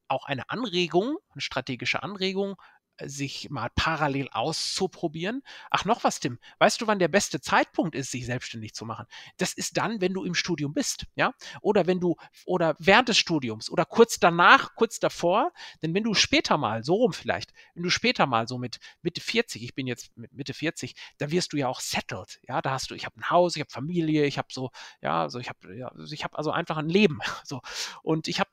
auch 0.07 0.25
eine 0.25 0.49
Anregung, 0.49 1.17
eine 1.31 1.41
strategische 1.41 2.03
Anregung, 2.03 2.55
sich 3.03 3.49
mal 3.49 3.69
parallel 3.75 4.29
auszuprobieren. 4.31 5.41
Ach, 5.69 5.85
noch 5.85 6.03
was, 6.03 6.19
Tim. 6.19 6.39
Weißt 6.59 6.81
du, 6.81 6.87
wann 6.87 6.99
der 6.99 7.07
beste 7.07 7.41
Zeitpunkt 7.41 7.95
ist, 7.95 8.11
sich 8.11 8.25
selbstständig 8.25 8.73
zu 8.73 8.85
machen? 8.85 9.05
Das 9.37 9.53
ist 9.53 9.77
dann, 9.77 10.01
wenn 10.01 10.13
du 10.13 10.23
im 10.23 10.35
Studium 10.35 10.73
bist, 10.73 11.05
ja? 11.15 11.33
Oder 11.61 11.87
wenn 11.87 11.99
du, 11.99 12.15
oder 12.45 12.75
während 12.79 13.09
des 13.09 13.17
Studiums 13.17 13.69
oder 13.69 13.85
kurz 13.85 14.19
danach, 14.19 14.75
kurz 14.75 14.99
davor. 14.99 15.51
Denn 15.81 15.93
wenn 15.93 16.03
du 16.03 16.13
später 16.13 16.57
mal, 16.57 16.83
so 16.83 16.95
rum 16.95 17.13
vielleicht, 17.13 17.53
wenn 17.73 17.83
du 17.83 17.89
später 17.89 18.25
mal 18.25 18.47
so 18.47 18.57
mit 18.57 18.79
Mitte 19.01 19.21
40, 19.21 19.63
ich 19.63 19.75
bin 19.75 19.87
jetzt 19.87 20.15
mit 20.17 20.33
Mitte 20.33 20.53
40, 20.53 20.95
da 21.17 21.31
wirst 21.31 21.53
du 21.53 21.57
ja 21.57 21.67
auch 21.67 21.81
settled, 21.81 22.39
ja? 22.47 22.61
Da 22.61 22.71
hast 22.71 22.91
du, 22.91 22.95
ich 22.95 23.05
habe 23.05 23.19
ein 23.19 23.29
Haus, 23.29 23.55
ich 23.55 23.61
habe 23.61 23.71
Familie, 23.71 24.25
ich 24.25 24.37
habe 24.37 24.47
so, 24.51 24.71
ja, 25.01 25.29
so, 25.29 25.39
ich 25.39 25.49
habe, 25.49 25.75
ja, 25.75 25.89
also 25.89 26.13
ich 26.13 26.23
habe 26.23 26.37
also 26.37 26.51
einfach 26.51 26.77
ein 26.77 26.89
Leben, 26.89 27.19
so. 27.43 27.61
Und 28.03 28.27
ich 28.27 28.39
habe 28.39 28.51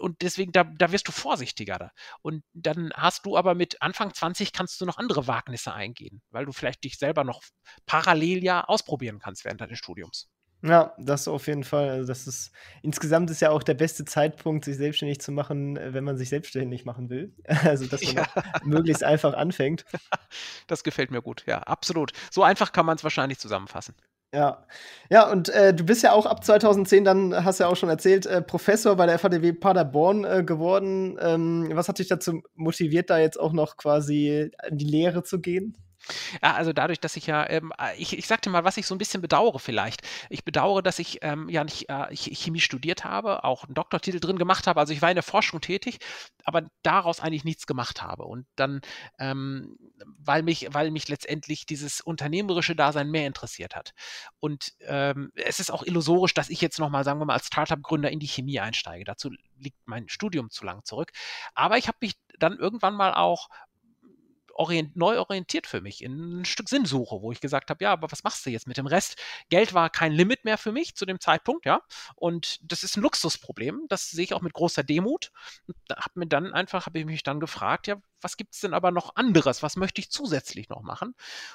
und 0.00 0.22
deswegen, 0.22 0.52
da, 0.52 0.64
da 0.64 0.92
wirst 0.92 1.08
du 1.08 1.12
vorsichtiger. 1.12 1.78
Da. 1.78 1.90
Und 2.22 2.42
dann 2.52 2.90
hast 2.94 3.26
du 3.26 3.36
aber 3.36 3.54
mit 3.54 3.80
Anfang 3.82 4.12
20 4.12 4.52
kannst 4.52 4.80
du 4.80 4.86
noch 4.86 4.98
andere 4.98 5.26
Wagnisse 5.26 5.72
eingehen, 5.72 6.22
weil 6.30 6.46
du 6.46 6.52
vielleicht 6.52 6.84
dich 6.84 6.98
selber 6.98 7.24
noch 7.24 7.42
parallel 7.86 8.42
ja 8.44 8.64
ausprobieren 8.64 9.18
kannst 9.18 9.44
während 9.44 9.60
deines 9.60 9.78
Studiums. 9.78 10.28
Ja, 10.62 10.94
das 10.98 11.26
auf 11.26 11.46
jeden 11.46 11.64
Fall. 11.64 11.88
Also 11.88 12.08
das 12.08 12.26
ist 12.26 12.52
insgesamt 12.82 13.30
ist 13.30 13.40
ja 13.40 13.50
auch 13.50 13.62
der 13.62 13.74
beste 13.74 14.04
Zeitpunkt, 14.04 14.66
sich 14.66 14.76
selbstständig 14.76 15.20
zu 15.20 15.32
machen, 15.32 15.76
wenn 15.76 16.04
man 16.04 16.18
sich 16.18 16.28
selbstständig 16.28 16.84
machen 16.84 17.08
will. 17.08 17.34
Also 17.64 17.86
dass 17.86 18.02
man 18.02 18.16
ja. 18.16 18.26
möglichst 18.64 19.02
einfach 19.02 19.34
anfängt. 19.34 19.84
Das 20.66 20.84
gefällt 20.84 21.10
mir 21.10 21.22
gut, 21.22 21.44
ja, 21.46 21.58
absolut. 21.58 22.12
So 22.30 22.44
einfach 22.44 22.72
kann 22.72 22.86
man 22.86 22.96
es 22.96 23.02
wahrscheinlich 23.02 23.38
zusammenfassen. 23.38 23.94
Ja, 24.32 24.64
ja, 25.10 25.28
und 25.28 25.48
äh, 25.48 25.74
du 25.74 25.84
bist 25.84 26.04
ja 26.04 26.12
auch 26.12 26.24
ab 26.24 26.44
2010, 26.44 27.04
dann 27.04 27.44
hast 27.44 27.58
du 27.58 27.64
ja 27.64 27.68
auch 27.70 27.74
schon 27.74 27.88
erzählt, 27.88 28.26
äh, 28.26 28.40
Professor 28.40 28.94
bei 28.94 29.06
der 29.06 29.18
FADW 29.18 29.52
Paderborn 29.54 30.24
äh, 30.24 30.44
geworden. 30.44 31.18
Ähm, 31.20 31.68
was 31.72 31.88
hat 31.88 31.98
dich 31.98 32.06
dazu 32.06 32.40
motiviert, 32.54 33.10
da 33.10 33.18
jetzt 33.18 33.40
auch 33.40 33.52
noch 33.52 33.76
quasi 33.76 34.52
in 34.68 34.78
die 34.78 34.84
Lehre 34.84 35.24
zu 35.24 35.40
gehen? 35.40 35.76
Ja, 36.42 36.54
also 36.54 36.72
dadurch, 36.72 37.00
dass 37.00 37.16
ich 37.16 37.26
ja, 37.26 37.48
ähm, 37.48 37.72
äh, 37.78 37.96
ich, 37.96 38.16
ich 38.16 38.26
sagte 38.26 38.50
mal, 38.50 38.64
was 38.64 38.76
ich 38.76 38.86
so 38.86 38.94
ein 38.94 38.98
bisschen 38.98 39.22
bedauere 39.22 39.58
vielleicht. 39.58 40.02
Ich 40.28 40.44
bedauere, 40.44 40.82
dass 40.82 40.98
ich 40.98 41.18
ähm, 41.22 41.48
ja 41.48 41.64
nicht 41.64 41.88
äh, 41.88 42.14
Chemie 42.14 42.60
studiert 42.60 43.04
habe, 43.04 43.44
auch 43.44 43.64
einen 43.64 43.74
Doktortitel 43.74 44.20
drin 44.20 44.38
gemacht 44.38 44.66
habe. 44.66 44.80
Also 44.80 44.92
ich 44.92 45.02
war 45.02 45.10
in 45.10 45.16
der 45.16 45.22
Forschung 45.22 45.60
tätig, 45.60 45.98
aber 46.44 46.62
daraus 46.82 47.20
eigentlich 47.20 47.44
nichts 47.44 47.66
gemacht 47.66 48.02
habe. 48.02 48.24
Und 48.24 48.46
dann, 48.56 48.80
ähm, 49.18 49.76
weil 50.18 50.42
mich, 50.42 50.68
weil 50.72 50.90
mich 50.90 51.08
letztendlich 51.08 51.66
dieses 51.66 52.00
unternehmerische 52.00 52.76
Dasein 52.76 53.10
mehr 53.10 53.26
interessiert 53.26 53.76
hat. 53.76 53.92
Und 54.40 54.72
ähm, 54.80 55.32
es 55.34 55.60
ist 55.60 55.70
auch 55.70 55.82
illusorisch, 55.82 56.34
dass 56.34 56.50
ich 56.50 56.60
jetzt 56.60 56.78
nochmal, 56.78 57.04
sagen 57.04 57.20
wir 57.20 57.26
mal, 57.26 57.34
als 57.34 57.46
Startup-Gründer 57.46 58.10
in 58.10 58.20
die 58.20 58.28
Chemie 58.28 58.60
einsteige. 58.60 59.04
Dazu 59.04 59.30
liegt 59.58 59.78
mein 59.86 60.08
Studium 60.08 60.50
zu 60.50 60.64
lang 60.64 60.84
zurück. 60.84 61.12
Aber 61.54 61.78
ich 61.78 61.88
habe 61.88 61.98
mich 62.00 62.14
dann 62.38 62.58
irgendwann 62.58 62.94
mal 62.94 63.14
auch 63.14 63.48
orient, 64.60 64.94
neu 64.94 65.18
orientiert 65.18 65.66
für 65.66 65.80
mich, 65.80 66.04
in 66.04 66.40
ein 66.40 66.44
Stück 66.44 66.68
Sinnsuche, 66.68 67.22
wo 67.22 67.32
ich 67.32 67.40
gesagt 67.40 67.70
habe, 67.70 67.82
ja, 67.82 67.92
aber 67.92 68.12
was 68.12 68.22
machst 68.24 68.44
du 68.44 68.50
jetzt 68.50 68.66
mit 68.66 68.76
dem 68.76 68.86
Rest? 68.86 69.16
Geld 69.48 69.72
war 69.72 69.88
kein 69.88 70.12
Limit 70.12 70.44
mehr 70.44 70.58
für 70.58 70.70
mich 70.70 70.94
zu 70.94 71.06
dem 71.06 71.18
Zeitpunkt, 71.18 71.64
ja. 71.64 71.80
Und 72.14 72.60
das 72.62 72.84
ist 72.84 72.96
ein 72.96 73.00
Luxusproblem, 73.00 73.86
das 73.88 74.10
sehe 74.10 74.24
ich 74.24 74.34
auch 74.34 74.42
mit 74.42 74.52
großer 74.52 74.82
Demut. 74.82 75.32
Habe 75.90 76.20
mir 76.20 76.26
dann 76.26 76.52
einfach, 76.52 76.84
habe 76.84 76.98
ich 76.98 77.06
mich 77.06 77.22
dann 77.22 77.40
gefragt, 77.40 77.86
ja, 77.86 77.96
was 78.20 78.36
gibt 78.36 78.52
es 78.52 78.60
denn 78.60 78.74
aber 78.74 78.90
noch 78.90 79.16
anderes? 79.16 79.62
Was 79.62 79.76
möchte 79.76 80.02
ich 80.02 80.10
zusätzlich 80.10 80.68
noch 80.68 80.82
machen? 80.82 81.14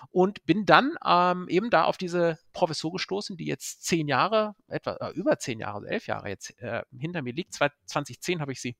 Und 0.09 0.43
bin 0.47 0.65
dann 0.65 0.95
ähm, 1.05 1.47
eben 1.47 1.69
da 1.69 1.83
auf 1.83 1.97
diese 1.97 2.39
Professur 2.53 2.91
gestoßen, 2.91 3.37
die 3.37 3.45
jetzt 3.45 3.85
zehn 3.85 4.07
Jahre, 4.07 4.55
etwa 4.67 4.93
äh, 4.95 5.11
über 5.11 5.37
zehn 5.37 5.59
Jahre, 5.59 5.75
also 5.75 5.87
elf 5.87 6.07
Jahre 6.07 6.29
jetzt 6.29 6.59
äh, 6.59 6.81
hinter 6.97 7.21
mir 7.21 7.33
liegt. 7.33 7.53
2010 7.53 8.41
habe 8.41 8.51
ich 8.51 8.61
sie, 8.61 8.75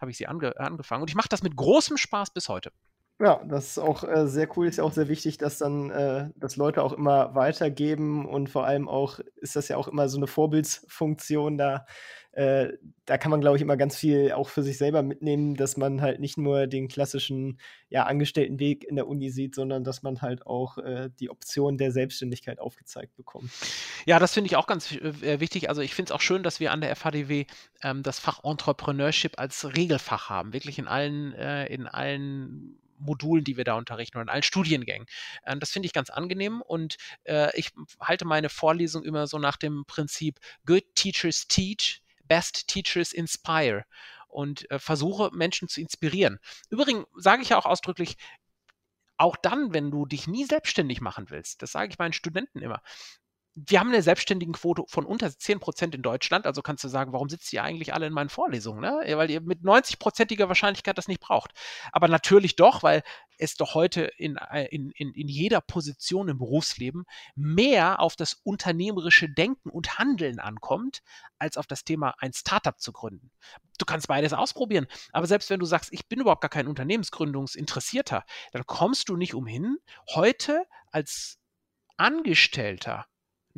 habe 0.00 0.10
ich 0.10 0.16
sie 0.16 0.26
ange 0.26 0.58
angefangen. 0.58 1.02
Und 1.02 1.10
ich 1.10 1.16
mache 1.16 1.28
das 1.28 1.44
mit 1.44 1.54
großem 1.54 1.96
Spaß 1.96 2.32
bis 2.32 2.48
heute. 2.48 2.72
Ja, 3.20 3.42
das 3.44 3.70
ist 3.70 3.78
auch 3.78 4.04
äh, 4.04 4.28
sehr 4.28 4.48
cool. 4.56 4.68
Ist 4.68 4.78
ja 4.78 4.84
auch 4.84 4.92
sehr 4.92 5.08
wichtig, 5.08 5.38
dass 5.38 5.58
dann, 5.58 5.90
äh, 5.90 6.30
dass 6.36 6.56
Leute 6.56 6.84
auch 6.84 6.92
immer 6.92 7.34
weitergeben 7.34 8.26
und 8.26 8.48
vor 8.48 8.64
allem 8.64 8.88
auch 8.88 9.18
ist 9.36 9.56
das 9.56 9.66
ja 9.66 9.76
auch 9.76 9.88
immer 9.88 10.08
so 10.08 10.18
eine 10.18 10.28
Vorbildsfunktion 10.28 11.58
da. 11.58 11.84
Äh, 12.30 12.74
da 13.06 13.18
kann 13.18 13.32
man, 13.32 13.40
glaube 13.40 13.56
ich, 13.56 13.62
immer 13.62 13.76
ganz 13.76 13.96
viel 13.96 14.30
auch 14.30 14.48
für 14.48 14.62
sich 14.62 14.78
selber 14.78 15.02
mitnehmen, 15.02 15.56
dass 15.56 15.76
man 15.76 16.00
halt 16.00 16.20
nicht 16.20 16.38
nur 16.38 16.68
den 16.68 16.86
klassischen 16.86 17.58
ja, 17.88 18.04
Angestelltenweg 18.04 18.84
in 18.84 18.94
der 18.94 19.08
Uni 19.08 19.30
sieht, 19.30 19.56
sondern 19.56 19.82
dass 19.82 20.04
man 20.04 20.22
halt 20.22 20.46
auch 20.46 20.78
äh, 20.78 21.10
die 21.18 21.30
Option 21.30 21.76
der 21.76 21.90
Selbstständigkeit 21.90 22.60
aufgezeigt 22.60 23.16
bekommt. 23.16 23.50
Ja, 24.06 24.20
das 24.20 24.34
finde 24.34 24.46
ich 24.46 24.54
auch 24.54 24.68
ganz 24.68 24.92
äh, 24.92 25.40
wichtig. 25.40 25.68
Also 25.68 25.82
ich 25.82 25.94
finde 25.96 26.10
es 26.10 26.14
auch 26.14 26.20
schön, 26.20 26.44
dass 26.44 26.60
wir 26.60 26.70
an 26.70 26.80
der 26.80 26.94
FHDW 26.94 27.46
ähm, 27.82 28.04
das 28.04 28.20
Fach 28.20 28.44
Entrepreneurship 28.44 29.40
als 29.40 29.74
Regelfach 29.74 30.30
haben, 30.30 30.52
wirklich 30.52 30.78
in 30.78 30.86
allen, 30.86 31.32
äh, 31.32 31.66
in 31.66 31.88
allen 31.88 32.78
Modulen, 32.98 33.44
die 33.44 33.56
wir 33.56 33.64
da 33.64 33.74
unterrichten 33.74 34.16
oder 34.18 34.22
in 34.22 34.28
allen 34.28 34.42
Studiengängen. 34.42 35.06
Ähm, 35.44 35.60
das 35.60 35.70
finde 35.70 35.86
ich 35.86 35.92
ganz 35.92 36.10
angenehm 36.10 36.62
und 36.62 36.96
äh, 37.24 37.56
ich 37.58 37.72
halte 38.00 38.24
meine 38.24 38.48
Vorlesung 38.48 39.04
immer 39.04 39.26
so 39.26 39.38
nach 39.38 39.56
dem 39.56 39.84
Prinzip 39.86 40.38
Good 40.66 40.84
Teachers 40.94 41.48
Teach, 41.48 42.02
Best 42.24 42.68
Teachers 42.68 43.12
Inspire 43.12 43.84
und 44.28 44.70
äh, 44.70 44.78
versuche 44.78 45.30
Menschen 45.32 45.68
zu 45.68 45.80
inspirieren. 45.80 46.38
Übrigens 46.70 47.06
sage 47.16 47.42
ich 47.42 47.50
ja 47.50 47.58
auch 47.58 47.66
ausdrücklich, 47.66 48.16
auch 49.16 49.36
dann, 49.36 49.74
wenn 49.74 49.90
du 49.90 50.06
dich 50.06 50.28
nie 50.28 50.44
selbstständig 50.44 51.00
machen 51.00 51.30
willst, 51.30 51.62
das 51.62 51.72
sage 51.72 51.90
ich 51.90 51.98
meinen 51.98 52.12
Studenten 52.12 52.60
immer, 52.60 52.82
wir 53.66 53.80
haben 53.80 53.88
eine 53.88 54.02
Selbstständigenquote 54.02 54.84
von 54.86 55.04
unter 55.04 55.30
10 55.36 55.58
Prozent 55.58 55.94
in 55.94 56.02
Deutschland. 56.02 56.46
Also 56.46 56.62
kannst 56.62 56.84
du 56.84 56.88
sagen, 56.88 57.12
warum 57.12 57.28
sitzt 57.28 57.52
ihr 57.52 57.62
eigentlich 57.62 57.94
alle 57.94 58.06
in 58.06 58.12
meinen 58.12 58.28
Vorlesungen? 58.28 58.80
Ne? 58.80 59.16
Weil 59.16 59.30
ihr 59.30 59.40
mit 59.40 59.62
90-prozentiger 59.62 60.48
Wahrscheinlichkeit 60.48 60.98
das 60.98 61.08
nicht 61.08 61.20
braucht. 61.20 61.52
Aber 61.92 62.08
natürlich 62.08 62.56
doch, 62.56 62.82
weil 62.82 63.02
es 63.38 63.56
doch 63.56 63.74
heute 63.74 64.02
in, 64.16 64.36
äh, 64.36 64.66
in, 64.66 64.90
in, 64.90 65.12
in 65.12 65.28
jeder 65.28 65.60
Position 65.60 66.28
im 66.28 66.38
Berufsleben 66.38 67.04
mehr 67.34 68.00
auf 68.00 68.16
das 68.16 68.34
unternehmerische 68.34 69.28
Denken 69.28 69.70
und 69.70 69.98
Handeln 69.98 70.38
ankommt, 70.38 71.02
als 71.38 71.56
auf 71.56 71.66
das 71.66 71.84
Thema, 71.84 72.14
ein 72.18 72.32
Startup 72.32 72.78
zu 72.78 72.92
gründen. 72.92 73.30
Du 73.78 73.84
kannst 73.84 74.08
beides 74.08 74.32
ausprobieren. 74.32 74.86
Aber 75.12 75.26
selbst 75.26 75.50
wenn 75.50 75.60
du 75.60 75.66
sagst, 75.66 75.92
ich 75.92 76.08
bin 76.08 76.20
überhaupt 76.20 76.42
gar 76.42 76.50
kein 76.50 76.68
Unternehmensgründungsinteressierter, 76.68 78.24
dann 78.52 78.66
kommst 78.66 79.08
du 79.08 79.16
nicht 79.16 79.34
umhin, 79.34 79.78
heute 80.14 80.64
als 80.90 81.38
Angestellter 81.96 83.06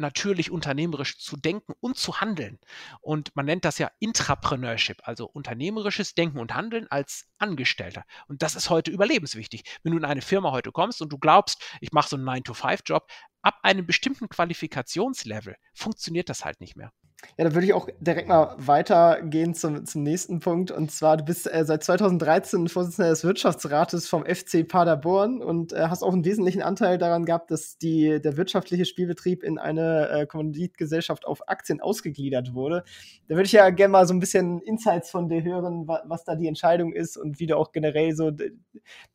natürlich 0.00 0.50
unternehmerisch 0.50 1.18
zu 1.18 1.36
denken 1.36 1.74
und 1.80 1.96
zu 1.96 2.20
handeln. 2.20 2.58
Und 3.00 3.34
man 3.36 3.46
nennt 3.46 3.64
das 3.64 3.78
ja 3.78 3.90
Intrapreneurship, 3.98 4.98
also 5.06 5.26
unternehmerisches 5.26 6.14
Denken 6.14 6.38
und 6.38 6.54
Handeln 6.54 6.86
als 6.90 7.26
Angestellter. 7.38 8.04
Und 8.26 8.42
das 8.42 8.56
ist 8.56 8.70
heute 8.70 8.90
überlebenswichtig. 8.90 9.62
Wenn 9.82 9.92
du 9.92 9.98
in 9.98 10.04
eine 10.04 10.22
Firma 10.22 10.50
heute 10.52 10.72
kommst 10.72 11.02
und 11.02 11.12
du 11.12 11.18
glaubst, 11.18 11.62
ich 11.80 11.92
mache 11.92 12.08
so 12.08 12.16
einen 12.16 12.28
9-to-5-Job, 12.28 13.06
ab 13.42 13.58
einem 13.62 13.86
bestimmten 13.86 14.28
Qualifikationslevel 14.28 15.56
funktioniert 15.74 16.28
das 16.28 16.44
halt 16.44 16.60
nicht 16.60 16.76
mehr. 16.76 16.92
Ja, 17.37 17.44
da 17.44 17.54
würde 17.54 17.66
ich 17.66 17.72
auch 17.72 17.88
direkt 18.00 18.28
mal 18.28 18.54
weitergehen 18.59 19.54
zum, 19.54 19.85
zum 19.87 20.02
nächsten 20.02 20.40
Punkt. 20.40 20.70
Und 20.70 20.90
zwar, 20.90 21.16
du 21.16 21.24
bist 21.24 21.52
äh, 21.52 21.64
seit 21.64 21.85
2013 21.85 22.68
Vorsitzender 22.68 23.11
des 23.11 23.24
Wirtschaftsrates 23.24 24.09
vom 24.09 24.24
FC 24.24 24.66
Paderborn 24.66 25.42
und 25.42 25.72
äh, 25.72 25.87
hast 25.88 26.02
auch 26.02 26.12
einen 26.12 26.24
wesentlichen 26.24 26.62
Anteil 26.62 26.98
daran 26.98 27.24
gehabt, 27.24 27.50
dass 27.50 27.78
die, 27.78 28.20
der 28.20 28.37
wirtschaftliche 28.37 28.85
Spielbetrieb 28.85 29.42
in 29.42 29.59
eine 29.59 30.09
äh, 30.11 30.26
Kommanditgesellschaft 30.26 31.26
auf 31.26 31.48
Aktien 31.48 31.80
ausgegliedert 31.80 32.54
wurde. 32.54 32.85
Da 33.28 33.37
würde 33.37 33.46
ich 33.46 33.52
ja 33.52 33.70
gerne 33.70 33.92
mal 33.92 34.06
so 34.06 34.14
ein 34.14 34.20
bisschen 34.20 34.61
Insights 34.61 35.11
von 35.11 35.28
dir 35.28 35.42
hören, 35.42 35.87
wa 35.87 36.02
was 36.06 36.24
da 36.24 36.35
die 36.35 36.48
Entscheidung 36.48 36.92
ist 36.92 37.16
und 37.16 37.38
wie 37.38 37.46
du 37.46 37.56
auch 37.56 37.72
generell 37.72 38.14
so 38.14 38.30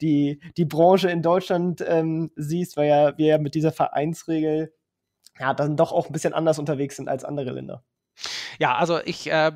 die, 0.02 0.40
die 0.58 0.66
Branche 0.66 1.10
in 1.10 1.22
Deutschland 1.22 1.84
ähm, 1.88 2.32
siehst, 2.36 2.78
weil 2.78 2.88
ja 2.88 3.18
wir 3.18 3.28
ja 3.28 3.38
mit 3.38 3.56
dieser 3.56 3.72
Vereinsregel 3.72 4.74
ja 5.40 5.54
dann 5.54 5.76
doch 5.78 5.92
auch 5.92 6.08
ein 6.08 6.14
bisschen 6.14 6.34
anders 6.34 6.60
unterwegs 6.60 6.96
sind 6.96 7.10
als 7.10 7.26
andere 7.26 7.52
Länder. 7.52 7.84
Ja, 8.60 8.76
also 8.76 9.00
ich, 9.04 9.30
äh, 9.32 9.52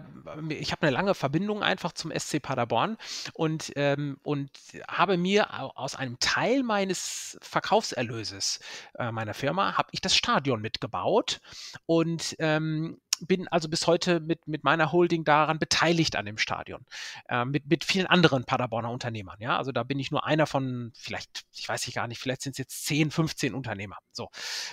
ich 0.50 0.72
habe 0.72 0.84
eine 0.84 0.92
lange 0.92 1.16
Verbindung 1.16 1.64
einfach 1.64 1.94
zum 1.94 2.12
SC 2.12 2.40
Paderborn 2.42 2.98
und, 3.34 3.72
ähm, 3.76 4.18
und 4.24 4.52
habe 4.88 5.18
mir 5.18 5.48
aus 5.78 5.96
einem 5.96 6.20
Teil 6.20 6.64
meines 6.64 7.38
Verkaufserlöses 7.42 8.60
äh, 8.98 9.12
meiner 9.12 9.34
Firma, 9.34 9.78
habe 9.78 9.90
ich 9.92 10.02
das 10.02 10.16
Stadion 10.16 10.62
mitgebaut 10.62 11.40
und 11.86 12.36
ähm, 12.40 13.00
bin 13.22 13.48
also 13.48 13.70
bis 13.70 13.88
heute 13.88 14.20
mit, 14.20 14.48
mit 14.48 14.64
meiner 14.64 14.92
Holding 14.92 15.24
daran 15.24 15.60
beteiligt 15.60 16.16
an 16.16 16.26
dem 16.26 16.38
Stadion. 16.38 16.86
Äh, 17.28 17.46
mit, 17.46 17.68
mit 17.68 17.84
vielen 17.84 18.08
anderen 18.08 18.46
Paderborner 18.46 18.92
Unternehmern. 18.92 19.38
Ja, 19.40 19.58
also 19.58 19.72
da 19.72 19.84
bin 19.84 20.00
ich 20.00 20.12
nur 20.12 20.26
einer 20.26 20.48
von 20.48 20.92
vielleicht, 20.96 21.44
ich 21.54 21.68
weiß 21.68 21.88
ich 21.88 21.96
gar 21.96 22.08
nicht, 22.08 22.20
vielleicht 22.20 22.42
sind 22.42 22.54
es 22.54 22.58
jetzt 22.58 22.86
10, 22.86 23.12
15 23.12 23.54
Unternehmer. 23.54 23.98
So. 24.12 24.30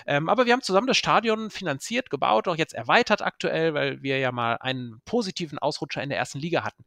Ähm, 0.06 0.28
aber 0.28 0.46
wir 0.46 0.52
haben 0.52 0.62
zusammen 0.62 0.86
das 0.86 0.96
Stadion 0.96 1.50
finanziert, 1.50 2.10
gebaut, 2.10 2.48
auch 2.48 2.56
jetzt 2.56 2.74
erweitert 2.74 3.22
aktuell, 3.22 3.74
weil 3.74 4.02
wir 4.02 4.18
ja 4.18 4.32
mal 4.32 4.56
einen 4.60 5.00
positiven 5.04 5.58
Ausrutscher 5.58 6.02
in 6.02 6.08
der 6.08 6.18
ersten 6.18 6.38
Liga 6.38 6.64
hatten 6.64 6.84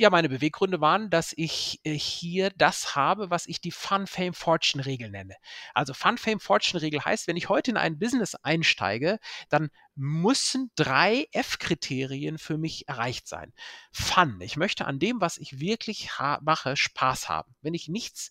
ja, 0.00 0.08
meine 0.08 0.30
Beweggründe 0.30 0.80
waren, 0.80 1.10
dass 1.10 1.34
ich 1.36 1.78
äh, 1.84 1.92
hier 1.92 2.50
das 2.56 2.96
habe, 2.96 3.28
was 3.28 3.46
ich 3.46 3.60
die 3.60 3.70
Fun, 3.70 4.06
Fame, 4.06 4.32
Fortune 4.32 4.86
Regel 4.86 5.10
nenne. 5.10 5.34
Also 5.74 5.92
Fun, 5.92 6.16
Fame, 6.16 6.40
Fortune 6.40 6.80
Regel 6.80 7.04
heißt, 7.04 7.28
wenn 7.28 7.36
ich 7.36 7.50
heute 7.50 7.72
in 7.72 7.76
ein 7.76 7.98
Business 7.98 8.34
einsteige, 8.36 9.18
dann 9.50 9.68
müssen 9.94 10.70
drei 10.74 11.26
F-Kriterien 11.32 12.38
für 12.38 12.56
mich 12.56 12.88
erreicht 12.88 13.28
sein. 13.28 13.52
Fun. 13.92 14.40
Ich 14.40 14.56
möchte 14.56 14.86
an 14.86 14.98
dem, 14.98 15.20
was 15.20 15.36
ich 15.36 15.60
wirklich 15.60 16.08
mache, 16.40 16.78
Spaß 16.78 17.28
haben. 17.28 17.54
Wenn 17.60 17.74
ich 17.74 17.88
nichts 17.88 18.30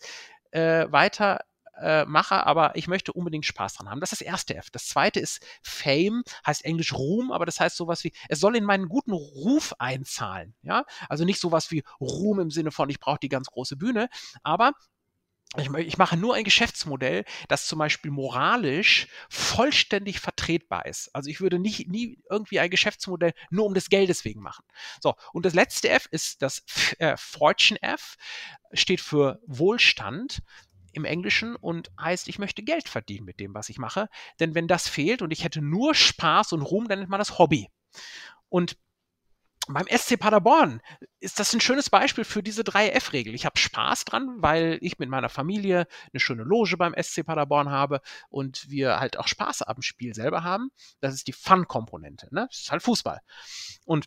äh, 0.49 0.91
weiter 0.91 1.41
äh, 1.81 2.05
mache, 2.05 2.45
aber 2.45 2.75
ich 2.75 2.87
möchte 2.87 3.13
unbedingt 3.13 3.45
Spaß 3.45 3.75
dran 3.75 3.89
haben. 3.89 3.99
Das 3.99 4.11
ist 4.11 4.21
das 4.21 4.27
erste 4.27 4.55
F. 4.55 4.69
Das 4.71 4.87
zweite 4.87 5.19
ist 5.19 5.45
Fame, 5.61 6.23
heißt 6.45 6.65
Englisch 6.65 6.93
Ruhm, 6.93 7.31
aber 7.31 7.45
das 7.45 7.59
heißt 7.59 7.75
sowas 7.75 8.03
wie, 8.03 8.13
es 8.27 8.39
soll 8.39 8.55
in 8.55 8.63
meinen 8.63 8.89
guten 8.89 9.11
Ruf 9.11 9.73
einzahlen. 9.79 10.55
Ja, 10.61 10.85
also 11.07 11.25
nicht 11.25 11.39
sowas 11.39 11.71
wie 11.71 11.83
Ruhm 11.99 12.39
im 12.39 12.51
Sinne 12.51 12.71
von, 12.71 12.89
ich 12.89 12.99
brauche 12.99 13.19
die 13.19 13.29
ganz 13.29 13.47
große 13.47 13.75
Bühne, 13.77 14.09
aber 14.43 14.73
ich, 15.57 15.97
mache 15.97 16.15
nur 16.15 16.35
ein 16.35 16.43
Geschäftsmodell, 16.43 17.25
das 17.47 17.65
zum 17.65 17.79
Beispiel 17.79 18.11
moralisch 18.11 19.07
vollständig 19.29 20.19
vertretbar 20.19 20.85
ist. 20.85 21.09
Also 21.15 21.31
ich 21.31 21.41
würde 21.41 21.57
nicht, 21.57 21.87
nie 21.87 22.19
irgendwie 22.29 22.59
ein 22.59 22.69
Geschäftsmodell 22.69 23.33
nur 23.49 23.65
um 23.65 23.73
des 23.73 23.89
Geldes 23.89 24.25
wegen 24.25 24.41
machen. 24.41 24.63
So, 25.01 25.15
und 25.33 25.47
das 25.47 25.55
letzte 25.55 25.89
F 25.89 26.07
ist 26.11 26.43
das 26.43 26.63
äh, 26.99 27.17
Fortune 27.17 27.81
F, 27.81 28.15
steht 28.73 29.01
für 29.01 29.41
Wohlstand 29.47 30.43
im 30.93 31.05
Englischen 31.05 31.55
und 31.55 31.91
heißt, 31.99 32.27
ich 32.27 32.39
möchte 32.39 32.63
Geld 32.63 32.89
verdienen 32.89 33.25
mit 33.25 33.39
dem, 33.39 33.53
was 33.53 33.69
ich 33.69 33.77
mache. 33.77 34.09
Denn 34.39 34.55
wenn 34.55 34.67
das 34.67 34.87
fehlt 34.87 35.21
und 35.21 35.31
ich 35.31 35.43
hätte 35.43 35.61
nur 35.61 35.95
Spaß 35.95 36.53
und 36.53 36.61
Ruhm, 36.61 36.87
dann 36.87 36.99
nennt 36.99 37.09
man 37.09 37.19
das 37.19 37.37
Hobby. 37.37 37.69
Und 38.49 38.77
beim 39.67 39.85
SC 39.87 40.17
Paderborn 40.19 40.81
ist 41.19 41.39
das 41.39 41.53
ein 41.53 41.61
schönes 41.61 41.91
Beispiel 41.91 42.23
für 42.23 42.41
diese 42.41 42.63
3F-Regel. 42.63 43.35
Ich 43.35 43.45
habe 43.45 43.59
Spaß 43.59 44.05
dran, 44.05 44.37
weil 44.37 44.79
ich 44.81 44.97
mit 44.97 45.09
meiner 45.09 45.29
Familie 45.29 45.85
eine 46.11 46.19
schöne 46.19 46.43
Loge 46.43 46.75
beim 46.75 46.95
SC 46.99 47.23
Paderborn 47.23 47.69
habe 47.69 48.01
und 48.29 48.67
wir 48.69 48.99
halt 48.99 49.17
auch 49.17 49.27
Spaß 49.27 49.61
am 49.63 49.83
Spiel 49.83 50.15
selber 50.15 50.43
haben. 50.43 50.71
Das 51.01 51.13
ist 51.13 51.27
die 51.27 51.33
Fun-Komponente. 51.33 52.29
Ne? 52.31 52.47
Das 52.49 52.61
ist 52.61 52.71
halt 52.71 52.81
Fußball. 52.81 53.19
Und 53.85 54.05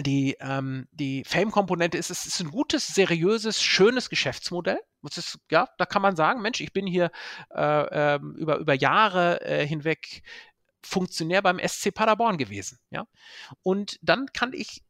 die, 0.00 0.36
ähm, 0.40 0.88
die 0.92 1.24
Fame-Komponente 1.24 1.98
ist, 1.98 2.10
es 2.10 2.26
ist 2.26 2.40
ein 2.40 2.50
gutes, 2.50 2.88
seriöses, 2.88 3.62
schönes 3.62 4.10
Geschäftsmodell. 4.10 4.80
Das 5.02 5.18
ist, 5.18 5.38
ja, 5.50 5.68
da 5.78 5.86
kann 5.86 6.02
man 6.02 6.16
sagen, 6.16 6.42
Mensch, 6.42 6.60
ich 6.60 6.72
bin 6.72 6.86
hier 6.86 7.10
äh, 7.54 8.14
äh, 8.14 8.20
über, 8.36 8.58
über 8.58 8.74
Jahre 8.74 9.40
äh, 9.42 9.66
hinweg 9.66 10.22
Funktionär 10.82 11.42
beim 11.42 11.58
SC 11.58 11.94
Paderborn 11.94 12.38
gewesen. 12.38 12.78
Ja? 12.90 13.06
Und 13.62 13.98
dann 14.02 14.26
kann 14.32 14.52
ich 14.52 14.82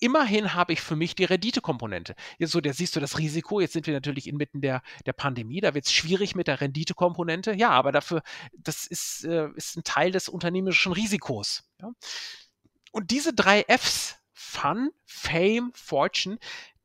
immerhin 0.00 0.54
habe 0.54 0.72
ich 0.72 0.80
für 0.80 0.96
mich 0.96 1.14
die 1.14 1.24
Renditekomponente. 1.24 2.14
Jetzt 2.38 2.52
so, 2.52 2.60
da 2.60 2.72
siehst 2.72 2.96
du 2.96 3.00
das 3.00 3.18
Risiko. 3.18 3.60
Jetzt 3.60 3.74
sind 3.74 3.86
wir 3.86 3.94
natürlich 3.94 4.26
inmitten 4.26 4.62
der, 4.62 4.82
der 5.06 5.12
Pandemie. 5.12 5.60
Da 5.60 5.74
wird 5.74 5.84
es 5.84 5.92
schwierig 5.92 6.34
mit 6.34 6.48
der 6.48 6.60
Renditekomponente. 6.60 7.52
Ja, 7.52 7.70
aber 7.70 7.92
dafür, 7.92 8.22
das 8.52 8.86
ist, 8.86 9.24
äh, 9.24 9.48
ist 9.54 9.76
ein 9.76 9.84
Teil 9.84 10.10
des 10.10 10.28
unternehmerischen 10.28 10.92
Risikos. 10.92 11.64
Ja? 11.80 11.90
Und 12.92 13.10
diese 13.10 13.32
drei 13.34 13.64
Fs 13.68 14.16
Fun, 14.50 14.90
Fame, 15.06 15.70
Fortune 15.74 16.38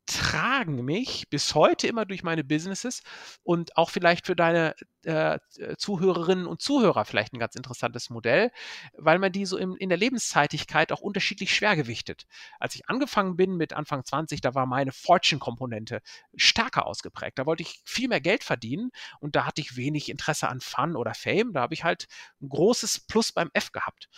tragen 0.05 0.85
mich 0.85 1.29
bis 1.29 1.55
heute 1.55 1.87
immer 1.87 2.05
durch 2.05 2.21
meine 2.21 2.43
Businesses 2.43 3.01
und 3.43 3.75
auch 3.75 3.89
vielleicht 3.89 4.27
für 4.27 4.35
deine 4.35 4.75
äh, 5.05 5.39
Zuhörerinnen 5.77 6.47
und 6.47 6.61
Zuhörer 6.61 7.05
vielleicht 7.05 7.33
ein 7.33 7.39
ganz 7.39 7.55
interessantes 7.55 8.09
Modell, 8.09 8.51
weil 8.97 9.19
man 9.19 9.31
die 9.31 9.45
so 9.45 9.57
im, 9.57 9.75
in 9.77 9.89
der 9.89 9.97
Lebenszeitigkeit 9.97 10.91
auch 10.91 11.01
unterschiedlich 11.01 11.53
schwer 11.53 11.75
gewichtet. 11.75 12.25
Als 12.59 12.75
ich 12.75 12.89
angefangen 12.89 13.35
bin 13.35 13.55
mit 13.55 13.73
Anfang 13.73 14.03
20, 14.03 14.41
da 14.41 14.55
war 14.55 14.65
meine 14.65 14.91
Fortune-Komponente 14.91 16.01
stärker 16.35 16.85
ausgeprägt. 16.85 17.37
Da 17.37 17.45
wollte 17.45 17.63
ich 17.63 17.81
viel 17.85 18.07
mehr 18.07 18.21
Geld 18.21 18.43
verdienen 18.43 18.91
und 19.19 19.35
da 19.35 19.45
hatte 19.45 19.61
ich 19.61 19.75
wenig 19.75 20.09
Interesse 20.09 20.47
an 20.49 20.61
Fun 20.61 20.95
oder 20.95 21.13
Fame. 21.13 21.53
Da 21.53 21.61
habe 21.61 21.73
ich 21.73 21.83
halt 21.83 22.07
ein 22.41 22.49
großes 22.49 23.01
Plus 23.07 23.31
beim 23.31 23.51
F 23.53 23.71
gehabt. 23.71 24.09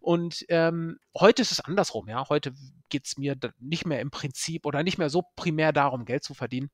Und 0.00 0.44
ähm, 0.48 0.98
heute 1.18 1.42
ist 1.42 1.52
es 1.52 1.60
andersrum. 1.60 2.08
Ja, 2.08 2.28
heute 2.28 2.52
geht 2.88 3.06
es 3.06 3.16
mir 3.16 3.36
nicht 3.58 3.86
mehr 3.86 4.00
im 4.00 4.10
Prinzip 4.10 4.66
oder 4.66 4.82
nicht 4.82 4.98
mehr 4.98 5.10
so 5.10 5.22
primär 5.34 5.72
darum, 5.72 6.04
Geld 6.04 6.24
zu 6.24 6.34
verdienen 6.34 6.70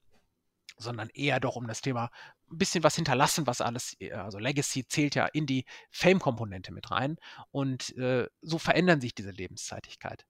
sondern 0.78 1.08
eher 1.10 1.40
doch 1.40 1.56
um 1.56 1.66
das 1.66 1.80
Thema 1.80 2.10
ein 2.52 2.58
bisschen 2.58 2.84
was 2.84 2.96
hinterlassen, 2.96 3.46
was 3.46 3.60
alles, 3.60 3.96
äh, 4.00 4.12
also 4.12 4.38
Legacy 4.38 4.86
zählt 4.86 5.14
ja 5.14 5.26
in 5.26 5.46
die 5.46 5.64
Fame-Komponente 5.90 6.72
mit 6.72 6.90
rein 6.90 7.16
und 7.50 7.96
äh, 7.96 8.28
so 8.40 8.58
verändern 8.58 9.00
sich 9.00 9.14
diese 9.14 9.30
Lebenszeitigkeit. 9.30 10.26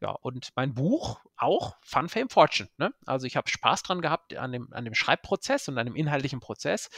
Ja, 0.00 0.10
und 0.10 0.50
mein 0.56 0.74
Buch 0.74 1.20
auch 1.36 1.76
Fun, 1.82 2.08
Fame, 2.08 2.28
Fortune. 2.28 2.68
Ne? 2.78 2.94
Also 3.06 3.26
ich 3.26 3.36
habe 3.36 3.48
Spaß 3.48 3.82
dran 3.82 4.00
gehabt 4.00 4.34
an 4.36 4.52
dem, 4.52 4.72
an 4.72 4.84
dem 4.84 4.94
Schreibprozess 4.94 5.68
und 5.68 5.78
an 5.78 5.86
dem 5.86 5.96
inhaltlichen 5.96 6.40
Prozess. 6.40 6.88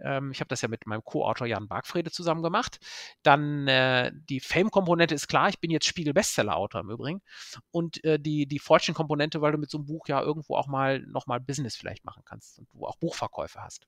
Ähm, 0.00 0.32
ich 0.32 0.40
habe 0.40 0.48
das 0.48 0.62
ja 0.62 0.68
mit 0.68 0.86
meinem 0.86 1.04
Co-Autor 1.04 1.46
Jan 1.46 1.68
Bargfrede 1.68 2.10
zusammen 2.10 2.42
gemacht. 2.42 2.78
Dann 3.22 3.68
äh, 3.68 4.10
die 4.14 4.40
Fame-Komponente 4.40 5.14
ist 5.14 5.28
klar, 5.28 5.48
ich 5.48 5.60
bin 5.60 5.70
jetzt 5.70 5.86
Spiegel-Bestseller-Autor 5.86 6.80
im 6.80 6.90
Übrigen. 6.90 7.22
Und 7.70 8.02
äh, 8.04 8.18
die, 8.18 8.46
die 8.46 8.58
Fortune-Komponente, 8.58 9.40
weil 9.40 9.52
du 9.52 9.58
mit 9.58 9.70
so 9.70 9.78
einem 9.78 9.86
Buch 9.86 10.08
ja 10.08 10.20
irgendwo 10.22 10.56
auch 10.56 10.66
mal 10.66 11.00
nochmal 11.00 11.40
Business 11.40 11.76
vielleicht 11.76 12.04
machen 12.04 12.22
kannst 12.24 12.58
und 12.58 12.68
du 12.72 12.86
auch 12.86 12.96
Buchverkäufe 12.96 13.62
hast. 13.62 13.86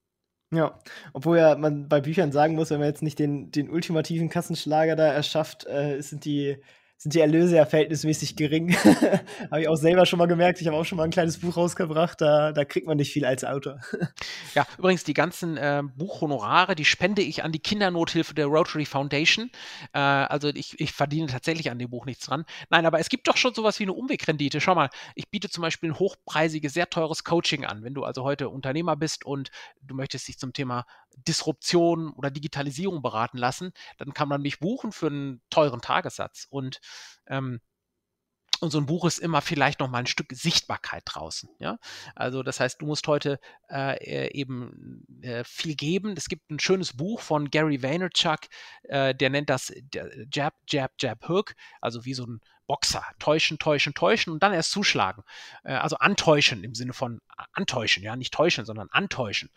Ja, 0.54 0.78
obwohl 1.12 1.38
ja 1.38 1.56
man 1.56 1.88
bei 1.88 2.00
Büchern 2.00 2.32
sagen 2.32 2.54
muss, 2.54 2.70
wenn 2.70 2.78
man 2.78 2.88
jetzt 2.88 3.02
nicht 3.02 3.18
den, 3.18 3.50
den 3.50 3.70
ultimativen 3.70 4.28
Kassenschlager 4.28 4.96
da 4.96 5.06
erschafft, 5.06 5.66
äh, 5.66 6.00
sind 6.00 6.24
die 6.24 6.56
sind 7.04 7.12
die 7.12 7.20
Erlöse 7.20 7.56
ja 7.56 7.66
verhältnismäßig 7.66 8.34
gering. 8.34 8.74
habe 9.50 9.60
ich 9.60 9.68
auch 9.68 9.76
selber 9.76 10.06
schon 10.06 10.18
mal 10.18 10.24
gemerkt. 10.24 10.62
Ich 10.62 10.66
habe 10.66 10.78
auch 10.78 10.86
schon 10.86 10.96
mal 10.96 11.04
ein 11.04 11.10
kleines 11.10 11.36
Buch 11.36 11.54
rausgebracht. 11.54 12.18
Da, 12.18 12.52
da 12.52 12.64
kriegt 12.64 12.86
man 12.86 12.96
nicht 12.96 13.12
viel 13.12 13.26
als 13.26 13.44
Autor. 13.44 13.78
ja, 14.54 14.66
übrigens, 14.78 15.04
die 15.04 15.12
ganzen 15.12 15.58
äh, 15.58 15.82
Buchhonorare, 15.96 16.74
die 16.74 16.86
spende 16.86 17.20
ich 17.20 17.44
an 17.44 17.52
die 17.52 17.58
Kindernothilfe 17.58 18.32
der 18.32 18.46
Rotary 18.46 18.86
Foundation. 18.86 19.50
Äh, 19.92 19.98
also 19.98 20.48
ich, 20.48 20.80
ich 20.80 20.92
verdiene 20.92 21.26
tatsächlich 21.26 21.70
an 21.70 21.78
dem 21.78 21.90
Buch 21.90 22.06
nichts 22.06 22.24
dran. 22.24 22.46
Nein, 22.70 22.86
aber 22.86 22.98
es 22.98 23.10
gibt 23.10 23.28
doch 23.28 23.36
schon 23.36 23.52
sowas 23.52 23.78
wie 23.80 23.84
eine 23.84 23.92
Umwegrendite. 23.92 24.62
Schau 24.62 24.74
mal, 24.74 24.88
ich 25.14 25.28
biete 25.28 25.50
zum 25.50 25.60
Beispiel 25.60 25.90
ein 25.90 25.98
hochpreisiges, 25.98 26.72
sehr 26.72 26.88
teures 26.88 27.22
Coaching 27.22 27.66
an. 27.66 27.84
Wenn 27.84 27.92
du 27.92 28.04
also 28.04 28.24
heute 28.24 28.48
Unternehmer 28.48 28.96
bist 28.96 29.26
und 29.26 29.50
du 29.82 29.94
möchtest 29.94 30.26
dich 30.26 30.38
zum 30.38 30.54
Thema 30.54 30.86
Disruption 31.16 32.12
oder 32.12 32.30
Digitalisierung 32.30 33.02
beraten 33.02 33.38
lassen, 33.38 33.72
dann 33.98 34.14
kann 34.14 34.28
man 34.28 34.42
mich 34.42 34.60
buchen 34.60 34.92
für 34.92 35.06
einen 35.06 35.42
teuren 35.50 35.80
Tagessatz. 35.80 36.46
Und 36.50 36.80
ähm, 37.26 37.60
und 38.60 38.70
so 38.70 38.78
ein 38.78 38.86
Buch 38.86 39.04
ist 39.04 39.18
immer 39.18 39.42
vielleicht 39.42 39.80
noch 39.80 39.90
mal 39.90 39.98
ein 39.98 40.06
Stück 40.06 40.32
Sichtbarkeit 40.32 41.02
draußen. 41.04 41.50
Ja? 41.58 41.78
Also 42.14 42.42
das 42.42 42.60
heißt, 42.60 42.80
du 42.80 42.86
musst 42.86 43.06
heute 43.08 43.38
äh, 43.68 43.96
äh, 43.96 44.30
eben 44.32 45.04
äh, 45.22 45.44
viel 45.44 45.74
geben. 45.74 46.14
Es 46.16 46.28
gibt 46.28 46.50
ein 46.50 46.58
schönes 46.58 46.96
Buch 46.96 47.20
von 47.20 47.50
Gary 47.50 47.82
Vaynerchuk, 47.82 48.40
äh, 48.84 49.14
der 49.14 49.30
nennt 49.30 49.50
das 49.50 49.72
Jab, 50.32 50.54
Jab, 50.68 50.92
Jab, 50.98 51.28
Hook, 51.28 51.54
also 51.80 52.04
wie 52.04 52.14
so 52.14 52.26
ein 52.26 52.40
Boxer. 52.66 53.04
Täuschen, 53.18 53.58
täuschen, 53.58 53.94
täuschen 53.94 54.32
und 54.32 54.42
dann 54.42 54.52
erst 54.52 54.70
zuschlagen. 54.70 55.22
Äh, 55.64 55.74
also 55.74 55.96
antäuschen 55.96 56.64
im 56.64 56.74
Sinne 56.74 56.92
von 56.92 57.20
antäuschen, 57.52 58.02
ja, 58.02 58.16
nicht 58.16 58.32
täuschen, 58.32 58.64
sondern 58.64 58.88
antäuschen. 58.90 59.50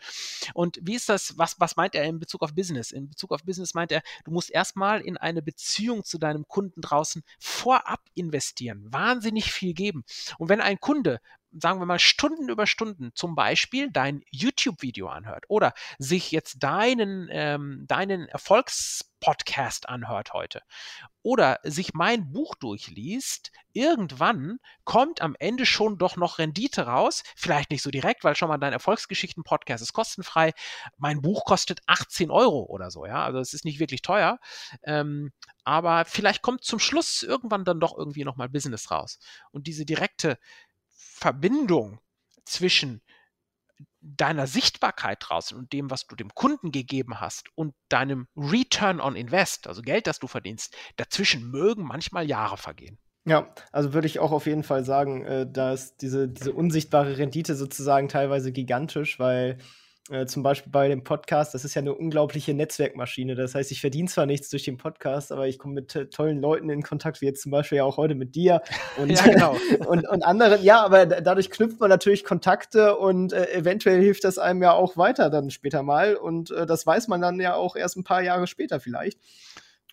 Und 0.54 0.78
wie 0.82 0.94
ist 0.94 1.08
das, 1.08 1.38
was, 1.38 1.60
was 1.60 1.76
meint 1.76 1.94
er 1.94 2.04
in 2.04 2.18
Bezug 2.18 2.42
auf 2.42 2.54
Business? 2.54 2.90
In 2.90 3.08
Bezug 3.08 3.32
auf 3.32 3.44
Business 3.44 3.74
meint 3.74 3.92
er, 3.92 4.02
du 4.24 4.30
musst 4.30 4.50
erstmal 4.50 5.00
in 5.00 5.16
eine 5.16 5.42
Beziehung 5.42 6.04
zu 6.04 6.18
deinem 6.18 6.46
Kunden 6.48 6.80
draußen 6.80 7.22
vorab 7.38 8.00
investieren, 8.14 8.86
wahnsinnig 8.90 9.52
viel 9.52 9.74
geben. 9.74 10.04
Und 10.38 10.48
wenn 10.48 10.60
ein 10.60 10.80
Kunde 10.80 11.20
sagen 11.60 11.80
wir 11.80 11.86
mal, 11.86 11.98
Stunden 11.98 12.48
über 12.48 12.66
Stunden 12.66 13.10
zum 13.14 13.34
Beispiel 13.34 13.90
dein 13.90 14.22
YouTube-Video 14.30 15.08
anhört 15.08 15.44
oder 15.48 15.72
sich 15.98 16.30
jetzt 16.30 16.62
deinen, 16.62 17.28
ähm, 17.30 17.84
deinen 17.86 18.28
Erfolgspodcast 18.28 19.88
anhört 19.88 20.32
heute 20.32 20.62
oder 21.22 21.60
sich 21.62 21.92
mein 21.92 22.32
Buch 22.32 22.54
durchliest, 22.54 23.52
irgendwann 23.72 24.60
kommt 24.84 25.20
am 25.20 25.36
Ende 25.38 25.66
schon 25.66 25.98
doch 25.98 26.16
noch 26.16 26.38
Rendite 26.38 26.86
raus. 26.86 27.22
Vielleicht 27.36 27.70
nicht 27.70 27.82
so 27.82 27.90
direkt, 27.90 28.24
weil 28.24 28.34
schon 28.34 28.48
mal 28.48 28.56
dein 28.56 28.72
Erfolgsgeschichten-Podcast 28.72 29.82
ist 29.82 29.92
kostenfrei. 29.92 30.52
Mein 30.96 31.20
Buch 31.20 31.44
kostet 31.44 31.80
18 31.86 32.30
Euro 32.30 32.64
oder 32.64 32.90
so, 32.90 33.04
ja. 33.04 33.22
Also 33.24 33.40
es 33.40 33.52
ist 33.52 33.66
nicht 33.66 33.78
wirklich 33.78 34.00
teuer. 34.00 34.38
Ähm, 34.84 35.32
aber 35.64 36.06
vielleicht 36.06 36.40
kommt 36.40 36.64
zum 36.64 36.78
Schluss 36.78 37.22
irgendwann 37.22 37.66
dann 37.66 37.78
doch 37.78 37.94
irgendwie 37.94 38.24
nochmal 38.24 38.48
Business 38.48 38.90
raus. 38.90 39.18
Und 39.50 39.66
diese 39.66 39.84
direkte 39.84 40.38
Verbindung 41.18 42.00
zwischen 42.44 43.02
deiner 44.00 44.46
Sichtbarkeit 44.46 45.18
draußen 45.20 45.58
und 45.58 45.72
dem, 45.72 45.90
was 45.90 46.06
du 46.06 46.16
dem 46.16 46.34
Kunden 46.34 46.70
gegeben 46.70 47.20
hast 47.20 47.48
und 47.56 47.74
deinem 47.88 48.28
Return 48.36 49.00
on 49.00 49.16
Invest, 49.16 49.66
also 49.66 49.82
Geld, 49.82 50.06
das 50.06 50.18
du 50.18 50.28
verdienst, 50.28 50.76
dazwischen 50.96 51.50
mögen 51.50 51.82
manchmal 51.82 52.26
Jahre 52.26 52.56
vergehen. 52.56 52.98
Ja, 53.26 53.52
also 53.72 53.92
würde 53.92 54.06
ich 54.06 54.20
auch 54.20 54.32
auf 54.32 54.46
jeden 54.46 54.62
Fall 54.62 54.84
sagen, 54.84 55.24
äh, 55.24 55.46
da 55.50 55.72
ist 55.72 56.00
diese, 56.00 56.28
diese 56.28 56.52
unsichtbare 56.52 57.18
Rendite 57.18 57.56
sozusagen 57.56 58.08
teilweise 58.08 58.52
gigantisch, 58.52 59.18
weil 59.18 59.58
äh, 60.10 60.26
zum 60.26 60.42
Beispiel 60.42 60.72
bei 60.72 60.88
dem 60.88 61.04
Podcast, 61.04 61.54
das 61.54 61.64
ist 61.64 61.74
ja 61.74 61.80
eine 61.80 61.94
unglaubliche 61.94 62.54
Netzwerkmaschine. 62.54 63.34
Das 63.34 63.54
heißt, 63.54 63.70
ich 63.70 63.80
verdiene 63.80 64.08
zwar 64.08 64.26
nichts 64.26 64.48
durch 64.48 64.64
den 64.64 64.76
Podcast, 64.76 65.32
aber 65.32 65.48
ich 65.48 65.58
komme 65.58 65.74
mit 65.74 65.94
äh, 65.94 66.06
tollen 66.06 66.40
Leuten 66.40 66.70
in 66.70 66.82
Kontakt, 66.82 67.20
wie 67.20 67.26
jetzt 67.26 67.42
zum 67.42 67.52
Beispiel 67.52 67.78
ja 67.78 67.84
auch 67.84 67.96
heute 67.96 68.14
mit 68.14 68.34
dir 68.34 68.62
und, 68.96 69.10
ja, 69.10 69.22
genau. 69.22 69.56
und, 69.86 70.08
und 70.08 70.22
anderen. 70.22 70.62
Ja, 70.62 70.84
aber 70.84 71.06
dadurch 71.06 71.50
knüpft 71.50 71.80
man 71.80 71.90
natürlich 71.90 72.24
Kontakte 72.24 72.96
und 72.96 73.32
äh, 73.32 73.52
eventuell 73.52 74.00
hilft 74.00 74.24
das 74.24 74.38
einem 74.38 74.62
ja 74.62 74.72
auch 74.72 74.96
weiter 74.96 75.30
dann 75.30 75.50
später 75.50 75.82
mal. 75.82 76.16
Und 76.16 76.50
äh, 76.50 76.66
das 76.66 76.86
weiß 76.86 77.08
man 77.08 77.20
dann 77.20 77.40
ja 77.40 77.54
auch 77.54 77.76
erst 77.76 77.96
ein 77.96 78.04
paar 78.04 78.22
Jahre 78.22 78.46
später 78.46 78.80
vielleicht. 78.80 79.18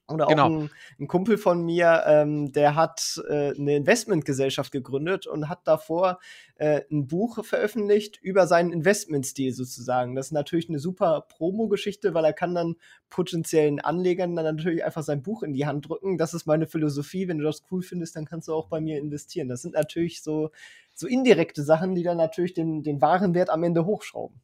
Oder 0.08 0.26
auch 0.26 0.30
genau. 0.30 0.50
ein, 0.50 0.70
ein, 1.00 1.08
Kumpel 1.08 1.38
von 1.38 1.64
mir, 1.64 2.04
ähm, 2.06 2.52
der 2.52 2.76
hat 2.76 3.20
äh, 3.28 3.56
eine 3.56 3.76
Investmentgesellschaft 3.76 4.72
gegründet 4.72 5.26
und 5.26 5.50
hat 5.50 5.68
davor 5.68 6.20
äh, 6.58 6.82
ein 6.92 7.08
Buch 7.08 7.44
veröffentlicht 7.44 8.20
über 8.22 8.46
seinen 8.46 8.72
Investmentstil 8.72 9.52
sozusagen. 9.52 10.16
Das 10.16 10.28
ist 10.28 10.32
natürlich 10.32 10.70
eine 10.70 10.78
super 10.78 11.26
Promo-Geschichte, 11.28 12.14
weil 12.14 12.24
er 12.24 12.34
kann 12.34 12.54
dann 12.54 12.76
potenziellen 13.10 13.80
Anlegern 13.80 14.36
dann 14.36 14.46
natürlich 14.46 14.86
einfach 14.86 15.04
sein 15.04 15.24
Buch 15.24 15.42
in 15.42 15.54
die 15.54 15.66
Hand 15.66 15.90
drücken. 15.90 16.20
Das 16.20 16.36
ist 16.36 16.46
meine 16.46 16.68
Philosophie. 16.68 17.28
Wenn 17.28 17.40
du 17.40 17.44
das 17.44 17.64
cool 17.72 17.82
findest, 17.82 18.16
dann 18.16 18.26
kannst 18.26 18.48
du 18.48 18.54
auch 18.54 18.68
bei 18.68 18.80
mir 18.80 19.00
investieren. 19.00 19.48
Das 19.48 19.64
sind 19.64 19.74
natürlich 19.74 20.22
so, 20.22 20.52
so 20.94 21.08
indirekte 21.08 21.64
Sachen, 21.64 21.96
die 21.96 22.04
dann 22.04 22.18
natürlich 22.18 22.54
den, 22.54 22.84
den 22.84 23.02
wahren 23.02 23.34
Wert 23.34 23.50
am 23.50 23.64
Ende 23.64 23.86
hochschrauben. 23.86 24.40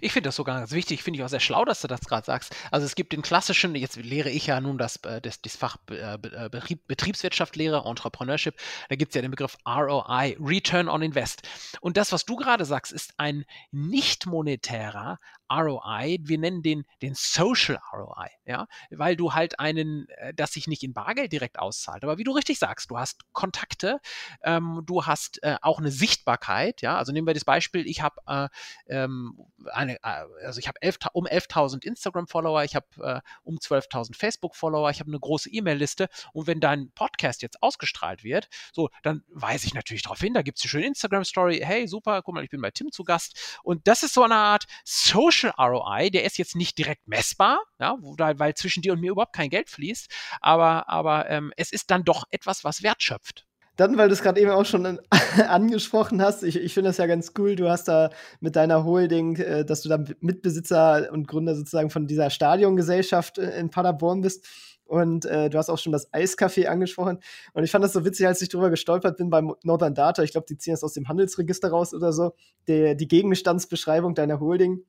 Ich 0.00 0.12
finde 0.12 0.28
das 0.28 0.36
sogar 0.36 0.58
ganz 0.58 0.72
wichtig, 0.72 1.02
finde 1.02 1.18
ich 1.18 1.24
auch 1.24 1.28
sehr 1.28 1.40
schlau, 1.40 1.64
dass 1.64 1.80
du 1.80 1.88
das 1.88 2.00
gerade 2.00 2.24
sagst. 2.24 2.54
Also 2.70 2.86
es 2.86 2.94
gibt 2.94 3.12
den 3.12 3.22
klassischen, 3.22 3.74
jetzt 3.74 3.96
lehre 3.96 4.30
ich 4.30 4.46
ja 4.46 4.60
nun 4.60 4.78
das, 4.78 4.96
äh, 5.04 5.20
das, 5.20 5.40
das 5.40 5.56
Fach 5.56 5.76
äh, 5.90 6.14
äh, 6.14 6.48
Betrieb, 6.50 6.86
Betriebswirtschaftslehre, 6.86 7.84
Entrepreneurship, 7.86 8.54
da 8.88 8.96
gibt 8.96 9.10
es 9.10 9.14
ja 9.14 9.22
den 9.22 9.30
Begriff 9.30 9.56
ROI, 9.66 10.36
Return 10.40 10.88
on 10.88 11.02
Invest. 11.02 11.42
Und 11.80 11.96
das, 11.96 12.12
was 12.12 12.24
du 12.24 12.36
gerade 12.36 12.64
sagst, 12.64 12.92
ist 12.92 13.14
ein 13.16 13.44
nicht 13.70 14.26
monetärer 14.26 15.18
ROI, 15.50 16.18
wir 16.22 16.38
nennen 16.38 16.62
den, 16.62 16.84
den 17.02 17.14
Social 17.14 17.80
ROI, 17.92 18.28
ja, 18.44 18.66
weil 18.90 19.16
du 19.16 19.34
halt 19.34 19.58
einen, 19.58 20.06
das 20.34 20.52
sich 20.52 20.66
nicht 20.66 20.82
in 20.82 20.92
Bargeld 20.92 21.32
direkt 21.32 21.58
auszahlt, 21.58 22.04
aber 22.04 22.18
wie 22.18 22.24
du 22.24 22.32
richtig 22.32 22.58
sagst, 22.58 22.90
du 22.90 22.98
hast 22.98 23.20
Kontakte, 23.32 24.00
ähm, 24.42 24.82
du 24.86 25.06
hast 25.06 25.42
äh, 25.42 25.56
auch 25.62 25.78
eine 25.78 25.90
Sichtbarkeit, 25.90 26.82
ja, 26.82 26.96
also 26.96 27.12
nehmen 27.12 27.26
wir 27.26 27.34
das 27.34 27.44
Beispiel, 27.44 27.86
ich 27.86 28.02
habe 28.02 28.20
äh, 28.26 28.48
ähm, 28.88 29.38
eine, 29.72 29.96
äh, 29.96 30.24
also 30.44 30.58
ich 30.58 30.68
habe 30.68 30.78
um 31.12 31.26
11.000 31.26 31.84
Instagram-Follower, 31.84 32.64
ich 32.64 32.74
habe 32.74 32.86
äh, 33.00 33.20
um 33.42 33.56
12.000 33.56 34.16
Facebook-Follower, 34.16 34.90
ich 34.90 35.00
habe 35.00 35.10
eine 35.10 35.18
große 35.18 35.50
E-Mail-Liste. 35.50 36.08
Und 36.32 36.46
wenn 36.46 36.60
dein 36.60 36.90
Podcast 36.92 37.42
jetzt 37.42 37.62
ausgestrahlt 37.62 38.24
wird, 38.24 38.48
so, 38.72 38.90
dann 39.02 39.24
weise 39.28 39.66
ich 39.66 39.74
natürlich 39.74 40.02
darauf 40.02 40.20
hin, 40.20 40.34
da 40.34 40.42
gibt 40.42 40.58
es 40.58 40.64
eine 40.64 40.70
schöne 40.70 40.86
Instagram-Story, 40.86 41.60
hey, 41.64 41.86
super, 41.86 42.22
guck 42.22 42.34
mal, 42.34 42.44
ich 42.44 42.50
bin 42.50 42.60
bei 42.60 42.70
Tim 42.70 42.92
zu 42.92 43.04
Gast. 43.04 43.58
Und 43.62 43.86
das 43.86 44.02
ist 44.02 44.14
so 44.14 44.22
eine 44.22 44.36
Art 44.36 44.66
Social 44.84 45.39
ROI, 45.44 46.10
der 46.10 46.24
ist 46.24 46.38
jetzt 46.38 46.56
nicht 46.56 46.78
direkt 46.78 47.06
messbar, 47.06 47.60
ja, 47.78 47.96
weil 48.00 48.54
zwischen 48.54 48.82
dir 48.82 48.92
und 48.92 49.00
mir 49.00 49.12
überhaupt 49.12 49.34
kein 49.34 49.50
Geld 49.50 49.70
fließt, 49.70 50.08
aber, 50.40 50.88
aber 50.88 51.28
ähm, 51.30 51.52
es 51.56 51.72
ist 51.72 51.90
dann 51.90 52.04
doch 52.04 52.24
etwas, 52.30 52.64
was 52.64 52.82
wertschöpft. 52.82 53.46
Dann, 53.76 53.96
weil 53.96 54.08
du 54.08 54.12
es 54.12 54.22
gerade 54.22 54.38
eben 54.38 54.50
auch 54.50 54.66
schon 54.66 54.98
angesprochen 55.48 56.20
hast, 56.20 56.42
ich, 56.42 56.56
ich 56.56 56.74
finde 56.74 56.90
das 56.90 56.98
ja 56.98 57.06
ganz 57.06 57.32
cool, 57.38 57.56
du 57.56 57.70
hast 57.70 57.88
da 57.88 58.10
mit 58.40 58.54
deiner 58.54 58.84
Holding, 58.84 59.36
äh, 59.36 59.64
dass 59.64 59.80
du 59.80 59.88
da 59.88 60.04
Mitbesitzer 60.20 61.08
und 61.10 61.26
Gründer 61.26 61.54
sozusagen 61.54 61.88
von 61.88 62.06
dieser 62.06 62.28
Stadiongesellschaft 62.28 63.38
äh, 63.38 63.58
in 63.58 63.70
Paderborn 63.70 64.20
bist. 64.20 64.46
Und 64.84 65.24
äh, 65.24 65.48
du 65.48 65.56
hast 65.56 65.70
auch 65.70 65.78
schon 65.78 65.92
das 65.92 66.12
Eiscafé 66.12 66.66
angesprochen. 66.66 67.20
Und 67.54 67.62
ich 67.64 67.70
fand 67.70 67.82
das 67.82 67.92
so 67.92 68.04
witzig, 68.04 68.26
als 68.26 68.42
ich 68.42 68.48
drüber 68.48 68.68
gestolpert 68.68 69.16
bin 69.16 69.30
beim 69.30 69.54
Northern 69.62 69.94
Data. 69.94 70.24
Ich 70.24 70.32
glaube, 70.32 70.48
die 70.48 70.58
ziehen 70.58 70.72
das 70.72 70.82
aus 70.82 70.94
dem 70.94 71.08
Handelsregister 71.08 71.70
raus 71.70 71.94
oder 71.94 72.12
so. 72.12 72.34
Der, 72.66 72.96
die 72.96 73.06
Gegenstandsbeschreibung 73.06 74.16
deiner 74.16 74.40
Holding. 74.40 74.84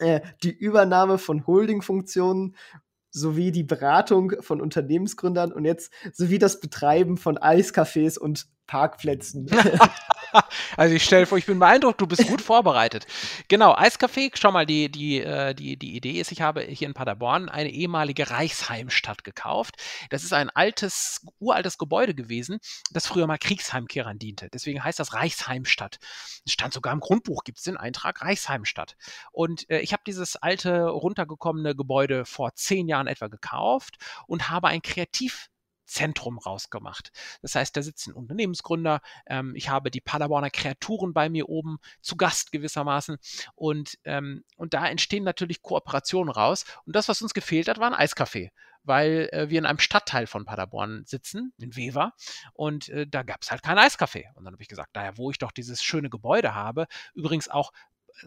Äh, 0.00 0.20
die 0.42 0.50
Übernahme 0.52 1.18
von 1.18 1.46
Holding-Funktionen 1.46 2.56
sowie 3.10 3.50
die 3.50 3.64
Beratung 3.64 4.34
von 4.40 4.60
Unternehmensgründern 4.60 5.52
und 5.52 5.64
jetzt 5.64 5.92
sowie 6.12 6.38
das 6.38 6.60
Betreiben 6.60 7.16
von 7.16 7.38
Eiscafés 7.38 8.18
und 8.18 8.46
Parkplätzen. 8.66 9.50
also 10.76 10.94
ich 10.94 11.04
stelle 11.04 11.26
vor, 11.26 11.38
ich 11.38 11.46
bin 11.46 11.58
beeindruckt, 11.58 12.00
du 12.00 12.06
bist 12.06 12.26
gut 12.26 12.40
vorbereitet. 12.40 13.06
Genau, 13.48 13.74
Eiscafé, 13.74 14.30
schau 14.34 14.52
mal, 14.52 14.66
die, 14.66 14.90
die, 14.90 15.20
äh, 15.20 15.54
die, 15.54 15.76
die 15.76 15.96
Idee 15.96 16.20
ist, 16.20 16.32
ich 16.32 16.40
habe 16.40 16.62
hier 16.62 16.88
in 16.88 16.94
Paderborn 16.94 17.48
eine 17.48 17.70
ehemalige 17.70 18.30
Reichsheimstadt 18.30 19.24
gekauft. 19.24 19.76
Das 20.10 20.24
ist 20.24 20.32
ein 20.32 20.50
altes, 20.50 21.26
uraltes 21.38 21.78
Gebäude 21.78 22.14
gewesen, 22.14 22.58
das 22.90 23.06
früher 23.06 23.26
mal 23.26 23.38
Kriegsheimkehrern 23.38 24.18
diente. 24.18 24.48
Deswegen 24.52 24.82
heißt 24.82 24.98
das 24.98 25.14
Reichsheimstadt. 25.14 25.98
Es 26.46 26.52
stand 26.52 26.72
sogar 26.72 26.92
im 26.92 27.00
Grundbuch, 27.00 27.44
gibt 27.44 27.58
es 27.58 27.64
den 27.64 27.76
Eintrag 27.76 28.22
Reichsheimstadt. 28.22 28.96
Und 29.32 29.68
äh, 29.70 29.80
ich 29.80 29.92
habe 29.92 30.02
dieses 30.06 30.36
alte, 30.36 30.88
runtergekommene 30.88 31.74
Gebäude 31.74 32.24
vor 32.24 32.54
zehn 32.54 32.88
Jahren 32.88 33.06
etwa 33.06 33.28
gekauft 33.28 33.96
und 34.26 34.50
habe 34.50 34.68
ein 34.68 34.82
Kreativ 34.82 35.48
Zentrum 35.90 36.38
rausgemacht. 36.38 37.12
Das 37.42 37.54
heißt, 37.54 37.76
da 37.76 37.82
sitzen 37.82 38.12
Unternehmensgründer. 38.12 39.00
Ähm, 39.26 39.54
ich 39.56 39.68
habe 39.68 39.90
die 39.90 40.00
Paderborner 40.00 40.50
Kreaturen 40.50 41.12
bei 41.12 41.28
mir 41.28 41.48
oben 41.48 41.78
zu 42.00 42.16
Gast 42.16 42.52
gewissermaßen. 42.52 43.18
Und, 43.54 43.98
ähm, 44.04 44.44
und 44.56 44.74
da 44.74 44.86
entstehen 44.86 45.24
natürlich 45.24 45.62
Kooperationen 45.62 46.32
raus. 46.32 46.64
Und 46.86 46.96
das, 46.96 47.08
was 47.08 47.22
uns 47.22 47.34
gefehlt 47.34 47.68
hat, 47.68 47.78
war 47.78 47.92
ein 47.92 48.06
Eiscafé 48.06 48.50
weil 48.82 49.28
äh, 49.32 49.50
wir 49.50 49.58
in 49.58 49.66
einem 49.66 49.78
Stadtteil 49.78 50.26
von 50.26 50.44
Paderborn 50.44 51.04
sitzen, 51.04 51.52
in 51.58 51.76
Wever, 51.76 52.14
und 52.52 52.88
äh, 52.88 53.06
da 53.06 53.22
gab 53.22 53.42
es 53.42 53.50
halt 53.50 53.62
kein 53.62 53.78
Eiscafé. 53.78 54.34
Und 54.34 54.44
dann 54.44 54.54
habe 54.54 54.62
ich 54.62 54.68
gesagt, 54.68 54.94
naja, 54.94 55.16
wo 55.16 55.30
ich 55.30 55.38
doch 55.38 55.52
dieses 55.52 55.82
schöne 55.82 56.10
Gebäude 56.10 56.54
habe, 56.54 56.86
übrigens 57.14 57.48
auch 57.48 57.72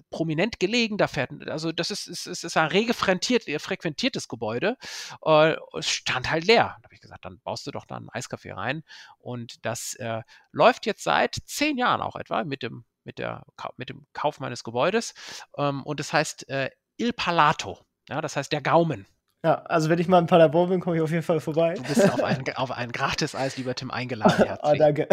prominent 0.09 0.59
gelegen. 0.59 0.97
Da 0.97 1.07
fährt, 1.07 1.31
also 1.47 1.71
das 1.71 1.91
ist, 1.91 2.07
ist, 2.07 2.25
ist, 2.25 2.57
ein 2.57 2.67
rege 2.67 2.93
frequentiertes 2.93 4.27
Gebäude. 4.27 4.77
Äh, 5.23 5.55
es 5.77 5.89
stand 5.89 6.29
halt 6.29 6.45
leer. 6.45 6.77
Da 6.79 6.83
habe 6.83 6.93
ich 6.93 7.01
gesagt, 7.01 7.25
dann 7.25 7.39
baust 7.43 7.67
du 7.67 7.71
doch 7.71 7.85
da 7.85 7.97
ein 7.97 8.09
Eiscafé 8.09 8.55
rein. 8.55 8.83
Und 9.19 9.65
das 9.65 9.95
äh, 9.95 10.21
läuft 10.51 10.85
jetzt 10.85 11.03
seit 11.03 11.35
zehn 11.45 11.77
Jahren 11.77 12.01
auch 12.01 12.15
etwa 12.15 12.43
mit 12.43 12.63
dem, 12.63 12.85
mit 13.03 13.19
der, 13.19 13.45
mit 13.77 13.89
dem 13.89 14.05
Kauf 14.13 14.39
meines 14.39 14.63
Gebäudes. 14.63 15.13
Ähm, 15.57 15.83
und 15.83 15.99
das 15.99 16.13
heißt 16.13 16.49
äh, 16.49 16.69
Il 16.97 17.13
Palato. 17.13 17.79
Ja, 18.09 18.21
das 18.21 18.35
heißt 18.35 18.51
der 18.51 18.61
Gaumen. 18.61 19.05
Ja, 19.45 19.55
also 19.65 19.89
wenn 19.89 19.99
ich 19.99 20.07
mal 20.07 20.19
in 20.19 20.25
Paderborn 20.25 20.69
bin, 20.69 20.79
komme 20.79 20.95
ich 20.95 21.01
auf 21.01 21.11
jeden 21.11 21.21
Fall 21.21 21.41
vorbei. 21.41 21.73
Du 21.73 21.83
bist 21.83 22.13
auf 22.13 22.23
ein, 22.23 22.45
auf 22.55 22.71
ein 22.71 22.93
Gratis-Eis, 22.93 23.57
lieber 23.57 23.75
Tim, 23.75 23.91
eingeladen. 23.91 24.45
ah, 24.61 24.73
danke. 24.73 25.05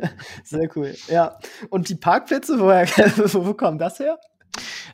Sehr 0.44 0.68
cool. 0.76 0.94
Ja. 1.08 1.38
Und 1.70 1.88
die 1.88 1.94
Parkplätze, 1.94 2.60
woher, 2.60 2.86
wo, 3.16 3.46
wo 3.46 3.54
kommen 3.54 3.78
das 3.78 3.98
her? 3.98 4.18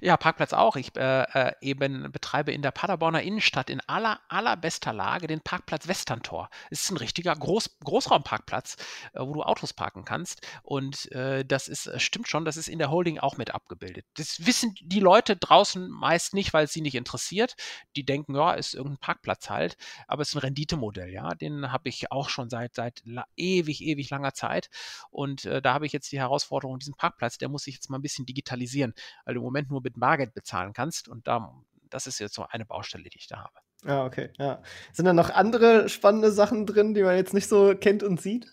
Ja, 0.01 0.17
Parkplatz 0.17 0.53
auch. 0.53 0.77
Ich 0.77 0.97
äh, 0.97 1.23
äh, 1.23 1.53
eben 1.61 2.11
betreibe 2.11 2.53
in 2.53 2.63
der 2.63 2.71
Paderborner 2.71 3.23
Innenstadt 3.23 3.71
in 3.71 3.81
aller, 3.87 4.21
allerbester 4.29 4.93
Lage 4.93 5.27
den 5.27 5.41
Parkplatz 5.41 5.89
Westerntor. 5.89 6.51
Es 6.71 6.83
ist 6.83 6.91
ein 6.91 6.97
richtiger 6.97 7.35
Groß, 7.35 7.79
Großraumparkplatz, 7.85 8.77
äh, 9.13 9.21
wo 9.21 9.35
du 9.35 9.43
Autos 9.43 9.73
parken 9.73 10.05
kannst. 10.05 10.47
Und 10.63 11.11
äh, 11.13 11.45
das 11.45 11.69
ist, 11.69 11.87
äh, 11.87 11.99
stimmt 11.99 12.29
schon, 12.29 12.45
das 12.45 12.57
ist 12.57 12.69
in 12.69 12.79
der 12.79 12.91
Holding 12.91 13.19
auch 13.19 13.37
mit 13.37 13.55
abgebildet. 13.55 14.07
Das 14.15 14.47
wissen 14.47 14.75
die 14.81 15.01
Leute 15.01 15.37
draußen 15.37 15.89
meist 15.89 16.35
nicht, 16.35 16.53
weil 16.53 16.65
es 16.65 16.73
sie 16.73 16.81
nicht 16.81 16.95
interessiert. 16.95 17.57
Die 17.97 18.05
denken, 18.05 18.35
ja, 18.35 18.53
ist 18.53 18.75
irgendein 18.75 18.99
Parkplatz 18.99 19.51
halt. 19.51 19.77
Aber 20.09 20.23
es 20.23 20.31
ist 20.31 20.35
ein 20.35 20.41
Renditemodell, 20.41 21.11
ja. 21.11 21.35
Den 21.35 21.73
habe 21.73 21.89
ich 21.89 22.11
auch 22.11 22.29
schon 22.29 22.51
seit, 22.51 22.75
seit 22.75 23.03
ewig, 23.37 23.83
ewig 23.83 24.11
langer 24.11 24.35
Zeit. 24.35 24.71
Und 25.11 25.45
äh, 25.45 25.63
da 25.63 25.75
habe 25.75 25.87
ich 25.87 25.93
jetzt 25.93 26.13
die 26.13 26.19
Herausforderung, 26.19 26.79
diesen 26.79 26.95
Parkplatz, 26.95 27.39
der 27.39 27.49
muss 27.49 27.65
sich 27.65 27.75
jetzt 27.75 27.91
mal 27.91 27.99
ein 27.99 28.03
bisschen 28.03 28.27
digitalisieren, 28.27 28.95
weil 29.25 29.37
im 29.37 29.43
Moment 29.43 29.71
nur 29.71 29.83
mit 29.95 30.01
Bargeld 30.01 30.35
bezahlen 30.35 30.73
kannst. 30.73 31.09
Und 31.09 31.27
da, 31.27 31.55
das 31.91 32.07
ist 32.07 32.19
jetzt 32.19 32.35
so 32.35 32.47
eine 32.49 32.67
Baustelle, 32.67 33.09
die 33.09 33.19
ich 33.19 33.29
da 33.29 33.39
habe. 33.39 33.55
Ja, 33.85 34.05
okay. 34.05 34.31
Ja. 34.39 34.63
Sind 34.93 35.05
da 35.05 35.13
noch 35.13 35.31
andere 35.31 35.89
spannende 35.89 36.33
Sachen 36.33 36.67
drin, 36.67 36.95
die 36.95 37.03
man 37.03 37.17
jetzt 37.17 37.35
nicht 37.35 37.49
so 37.49 37.75
kennt 37.75 38.03
und 38.03 38.21
sieht? 38.21 38.53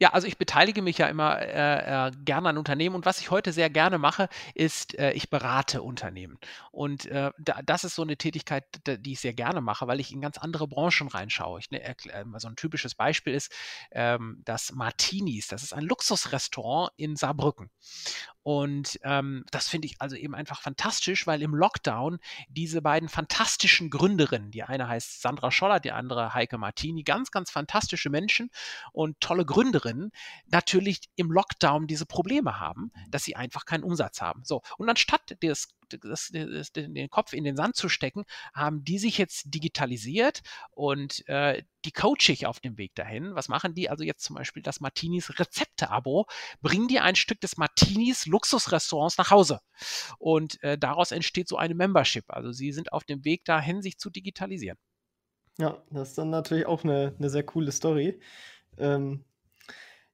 Ja, 0.00 0.10
also 0.12 0.28
ich 0.28 0.38
beteilige 0.38 0.80
mich 0.80 0.98
ja 0.98 1.08
immer 1.08 1.40
äh, 1.40 2.08
äh, 2.08 2.12
gerne 2.24 2.50
an 2.50 2.58
Unternehmen 2.58 2.94
und 2.94 3.04
was 3.04 3.20
ich 3.20 3.30
heute 3.32 3.52
sehr 3.52 3.68
gerne 3.68 3.98
mache, 3.98 4.28
ist, 4.54 4.96
äh, 4.96 5.10
ich 5.12 5.28
berate 5.28 5.82
Unternehmen. 5.82 6.38
Und 6.70 7.06
äh, 7.06 7.32
da, 7.38 7.60
das 7.64 7.82
ist 7.82 7.96
so 7.96 8.02
eine 8.02 8.16
Tätigkeit, 8.16 8.64
die 8.86 9.12
ich 9.12 9.20
sehr 9.20 9.32
gerne 9.32 9.60
mache, 9.60 9.88
weil 9.88 9.98
ich 9.98 10.12
in 10.12 10.20
ganz 10.20 10.38
andere 10.38 10.68
Branchen 10.68 11.08
reinschaue. 11.08 11.58
Ich, 11.58 11.70
ne, 11.72 11.82
äh, 11.82 11.94
so 12.36 12.46
ein 12.46 12.54
typisches 12.54 12.94
Beispiel 12.94 13.34
ist 13.34 13.52
ähm, 13.90 14.40
das 14.44 14.70
Martinis. 14.72 15.48
Das 15.48 15.64
ist 15.64 15.72
ein 15.72 15.82
Luxusrestaurant 15.82 16.92
in 16.96 17.16
Saarbrücken. 17.16 17.68
Und 18.48 18.98
ähm, 19.02 19.44
das 19.50 19.68
finde 19.68 19.86
ich 19.86 20.00
also 20.00 20.16
eben 20.16 20.34
einfach 20.34 20.62
fantastisch, 20.62 21.26
weil 21.26 21.42
im 21.42 21.54
Lockdown 21.54 22.18
diese 22.48 22.80
beiden 22.80 23.08
fantastischen 23.08 23.90
Gründerinnen, 23.90 24.50
die 24.50 24.62
eine 24.62 24.88
heißt 24.88 25.20
Sandra 25.20 25.50
Scholler, 25.50 25.80
die 25.80 25.92
andere 25.92 26.32
Heike 26.32 26.56
Martini, 26.56 27.02
ganz, 27.02 27.30
ganz 27.30 27.50
fantastische 27.50 28.08
Menschen 28.08 28.50
und 28.92 29.20
tolle 29.20 29.44
Gründerinnen, 29.44 29.87
natürlich 30.46 31.00
im 31.16 31.30
Lockdown 31.30 31.86
diese 31.86 32.06
Probleme 32.06 32.58
haben, 32.60 32.92
dass 33.10 33.24
sie 33.24 33.36
einfach 33.36 33.64
keinen 33.64 33.84
Umsatz 33.84 34.20
haben. 34.20 34.42
So, 34.44 34.62
und 34.76 34.88
anstatt 34.88 35.42
des 35.42 35.68
das, 35.88 36.30
das, 36.32 36.72
den 36.72 37.10
Kopf 37.10 37.32
in 37.32 37.44
den 37.44 37.56
Sand 37.56 37.76
zu 37.76 37.88
stecken, 37.88 38.24
haben 38.54 38.84
die 38.84 38.98
sich 38.98 39.18
jetzt 39.18 39.44
digitalisiert 39.46 40.42
und 40.70 41.26
äh, 41.28 41.62
die 41.84 41.92
coache 41.92 42.32
ich 42.32 42.46
auf 42.46 42.60
dem 42.60 42.76
Weg 42.76 42.94
dahin. 42.94 43.34
Was 43.34 43.48
machen 43.48 43.74
die? 43.74 43.88
Also 43.88 44.04
jetzt 44.04 44.24
zum 44.24 44.36
Beispiel 44.36 44.62
das 44.62 44.80
Martinis 44.80 45.38
Rezepte-Abo, 45.38 46.26
bringen 46.60 46.88
die 46.88 47.00
ein 47.00 47.16
Stück 47.16 47.40
des 47.40 47.56
Martinis 47.56 48.26
Luxusrestaurants 48.26 49.18
nach 49.18 49.30
Hause. 49.30 49.60
Und 50.18 50.62
äh, 50.62 50.76
daraus 50.76 51.12
entsteht 51.12 51.48
so 51.48 51.56
eine 51.56 51.74
Membership. 51.74 52.24
Also 52.28 52.52
sie 52.52 52.72
sind 52.72 52.92
auf 52.92 53.04
dem 53.04 53.24
Weg 53.24 53.44
dahin, 53.44 53.82
sich 53.82 53.98
zu 53.98 54.10
digitalisieren. 54.10 54.78
Ja, 55.58 55.82
das 55.90 56.10
ist 56.10 56.18
dann 56.18 56.30
natürlich 56.30 56.66
auch 56.66 56.84
eine, 56.84 57.14
eine 57.18 57.30
sehr 57.30 57.42
coole 57.42 57.72
Story. 57.72 58.20
Ähm, 58.76 59.24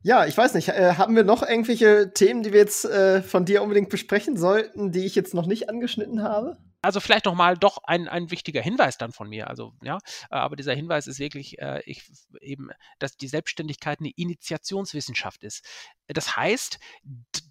ja, 0.05 0.27
ich 0.27 0.37
weiß 0.37 0.55
nicht, 0.55 0.69
äh, 0.69 0.95
haben 0.97 1.17
wir 1.17 1.25
noch 1.25 1.43
irgendwelche 1.43 2.13
Themen, 2.13 2.43
die 2.43 2.53
wir 2.53 2.61
jetzt 2.61 2.85
äh, 2.85 3.23
von 3.23 3.47
dir 3.47 3.63
unbedingt 3.63 3.89
besprechen 3.89 4.37
sollten, 4.37 4.93
die 4.93 5.07
ich 5.07 5.15
jetzt 5.15 5.35
noch 5.35 5.47
nicht 5.47 5.69
angeschnitten 5.69 6.23
habe? 6.23 6.59
also 6.85 7.01
vielleicht 7.01 7.25
nochmal 7.25 7.57
doch 7.57 7.79
ein, 7.85 8.09
ein 8.09 8.31
wichtiger 8.31 8.61
Hinweis 8.61 8.99
dann 8.99 9.13
von 9.13 9.29
mir. 9.29 9.49
Also, 9.49 9.73
ja, 9.83 9.99
äh, 10.31 10.37
aber 10.37 10.55
dieser 10.55 10.75
Hinweis 10.75 11.07
ist 11.07 11.19
wirklich 11.19 11.59
äh, 11.59 11.83
ich, 11.87 12.03
eben, 12.41 12.71
dass 12.99 13.17
die 13.17 13.29
Selbstständigkeit 13.29 14.01
eine 14.01 14.11
Initiationswissenschaft 14.11 15.43
ist. 15.43 15.65
Das 16.09 16.37
heißt, 16.37 16.79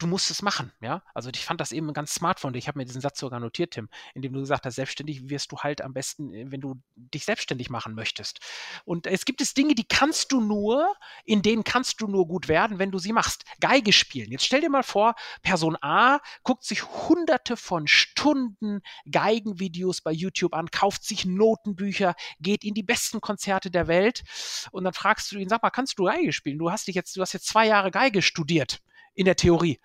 du 0.04 0.08
musst 0.08 0.32
es 0.32 0.42
machen, 0.42 0.72
ja. 0.82 1.04
Also 1.14 1.30
ich 1.34 1.44
fand 1.44 1.60
das 1.60 1.72
eben 1.72 1.92
ganz 1.94 2.14
smart 2.14 2.40
von 2.40 2.54
dir. 2.54 2.60
Ich 2.60 2.68
habe 2.68 2.78
mir 2.78 2.86
diesen 2.86 3.02
Satz 3.02 3.20
sogar 3.20 3.40
notiert, 3.40 3.72
Tim, 3.72 3.90
indem 4.14 4.34
du 4.34 4.40
gesagt 4.40 4.66
hast, 4.66 4.76
selbstständig 4.76 5.30
wirst 5.30 5.52
du 5.52 5.58
halt 5.58 5.82
am 5.82 5.94
besten, 5.94 6.34
äh, 6.34 6.52
wenn 6.52 6.62
du 6.62 6.82
dich 6.96 7.26
selbstständig 7.26 7.70
machen 7.70 7.96
möchtest. 7.96 8.40
Und 8.86 9.08
es 9.08 9.26
gibt 9.26 9.42
es 9.42 9.54
Dinge, 9.54 9.76
die 9.76 9.86
kannst 9.86 10.32
du 10.32 10.40
nur, 10.40 10.96
in 11.26 11.42
denen 11.42 11.64
kannst 11.64 12.02
du 12.02 12.08
nur 12.08 12.28
gut 12.28 12.48
werden, 12.48 12.80
wenn 12.80 12.92
du 12.92 13.00
sie 13.00 13.14
machst. 13.14 13.44
Geige 13.60 13.94
spielen. 13.94 14.32
Jetzt 14.32 14.46
stell 14.46 14.62
dir 14.62 14.70
mal 14.70 14.84
vor, 14.84 15.16
Person 15.42 15.78
A 15.82 16.20
guckt 16.44 16.64
sich 16.64 16.84
hunderte 16.84 17.58
von 17.58 17.88
Stunden 17.88 18.82
Geige 19.10 19.34
Geigenvideos 19.34 20.02
bei 20.02 20.12
YouTube 20.12 20.54
an, 20.54 20.70
kauft 20.70 21.04
sich 21.04 21.26
Notenbücher, 21.26 22.16
geht 22.40 22.64
in 22.64 22.74
die 22.74 22.84
besten 22.84 23.22
Konzerte 23.22 23.72
der 23.72 23.88
Welt 23.88 24.24
und 24.72 24.84
dann 24.84 24.94
fragst 24.94 25.32
du 25.32 25.38
ihn, 25.38 25.50
sag 25.50 25.64
mal, 25.64 25.70
kannst 25.70 25.98
du 25.98 26.04
Geige 26.06 26.34
spielen? 26.34 26.60
Du 26.60 26.72
hast 26.72 26.88
dich 26.88 26.96
jetzt, 26.96 27.16
du 27.16 27.22
hast 27.22 27.34
jetzt 27.34 27.48
zwei 27.48 27.68
Jahre 27.68 27.92
Geige 27.92 28.22
studiert 28.22 28.80
in 29.14 29.26
der 29.26 29.36
Theorie. 29.36 29.80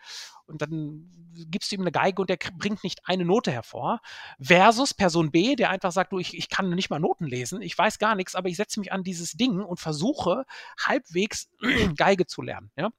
Und 0.46 0.62
dann 0.62 1.10
gibst 1.50 1.70
du 1.70 1.76
ihm 1.76 1.82
eine 1.82 1.92
Geige 1.92 2.22
und 2.22 2.30
der 2.30 2.38
bringt 2.56 2.82
nicht 2.82 3.00
eine 3.04 3.24
Note 3.24 3.52
hervor. 3.52 4.00
Versus 4.40 4.94
Person 4.94 5.30
B, 5.30 5.56
der 5.56 5.70
einfach 5.70 5.92
sagt, 5.92 6.12
du, 6.12 6.18
ich, 6.18 6.34
ich 6.36 6.48
kann 6.48 6.70
nicht 6.70 6.90
mal 6.90 6.98
Noten 6.98 7.26
lesen, 7.26 7.60
ich 7.60 7.76
weiß 7.76 7.98
gar 7.98 8.14
nichts, 8.14 8.34
aber 8.34 8.48
ich 8.48 8.56
setze 8.56 8.80
mich 8.80 8.90
an 8.90 9.04
dieses 9.04 9.32
Ding 9.32 9.60
und 9.60 9.78
versuche 9.78 10.44
halbwegs 10.80 11.50
Geige 11.96 12.26
zu 12.26 12.42
lernen. 12.42 12.70
Ja? 12.76 12.90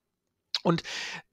Und 0.62 0.84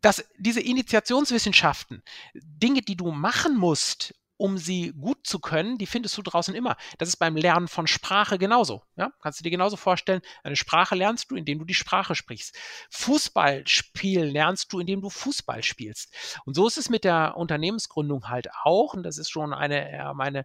das, 0.01 0.25
diese 0.39 0.61
Initiationswissenschaften, 0.61 2.03
Dinge, 2.35 2.81
die 2.81 2.97
du 2.97 3.11
machen 3.11 3.57
musst, 3.57 4.15
um 4.37 4.59
sie 4.59 4.93
gut 4.93 5.27
zu 5.27 5.39
können, 5.39 5.79
die 5.79 5.87
findest 5.87 6.17
du 6.19 6.23
draußen 6.23 6.55
immer. 6.55 6.77
Das 6.99 7.09
ist 7.09 7.17
beim 7.17 7.37
Lernen 7.37 7.69
von 7.69 7.87
Sprache 7.87 8.39
genauso. 8.39 8.83
Ja? 8.97 9.11
Kannst 9.23 9.41
du 9.41 9.45
dir 9.45 9.51
genauso 9.51 9.77
vorstellen, 9.77 10.21
eine 10.43 10.57
Sprache 10.57 10.95
lernst 10.95 11.31
du, 11.31 11.37
indem 11.37 11.59
du 11.59 11.65
die 11.65 11.75
Sprache 11.75 12.15
sprichst. 12.15 12.57
Fußball 12.91 13.67
spielen 13.67 14.29
lernst 14.31 14.73
du, 14.73 14.81
indem 14.81 15.01
du 15.01 15.11
Fußball 15.11 15.63
spielst. 15.63 16.13
Und 16.45 16.55
so 16.55 16.67
ist 16.67 16.79
es 16.79 16.91
mit 16.91 17.05
der 17.05 17.37
Unternehmensgründung 17.37 18.29
halt 18.29 18.49
auch. 18.63 18.95
Und 18.95 19.03
das 19.03 19.19
ist 19.19 19.31
schon 19.31 19.55
eine, 19.55 20.13
meine 20.15 20.45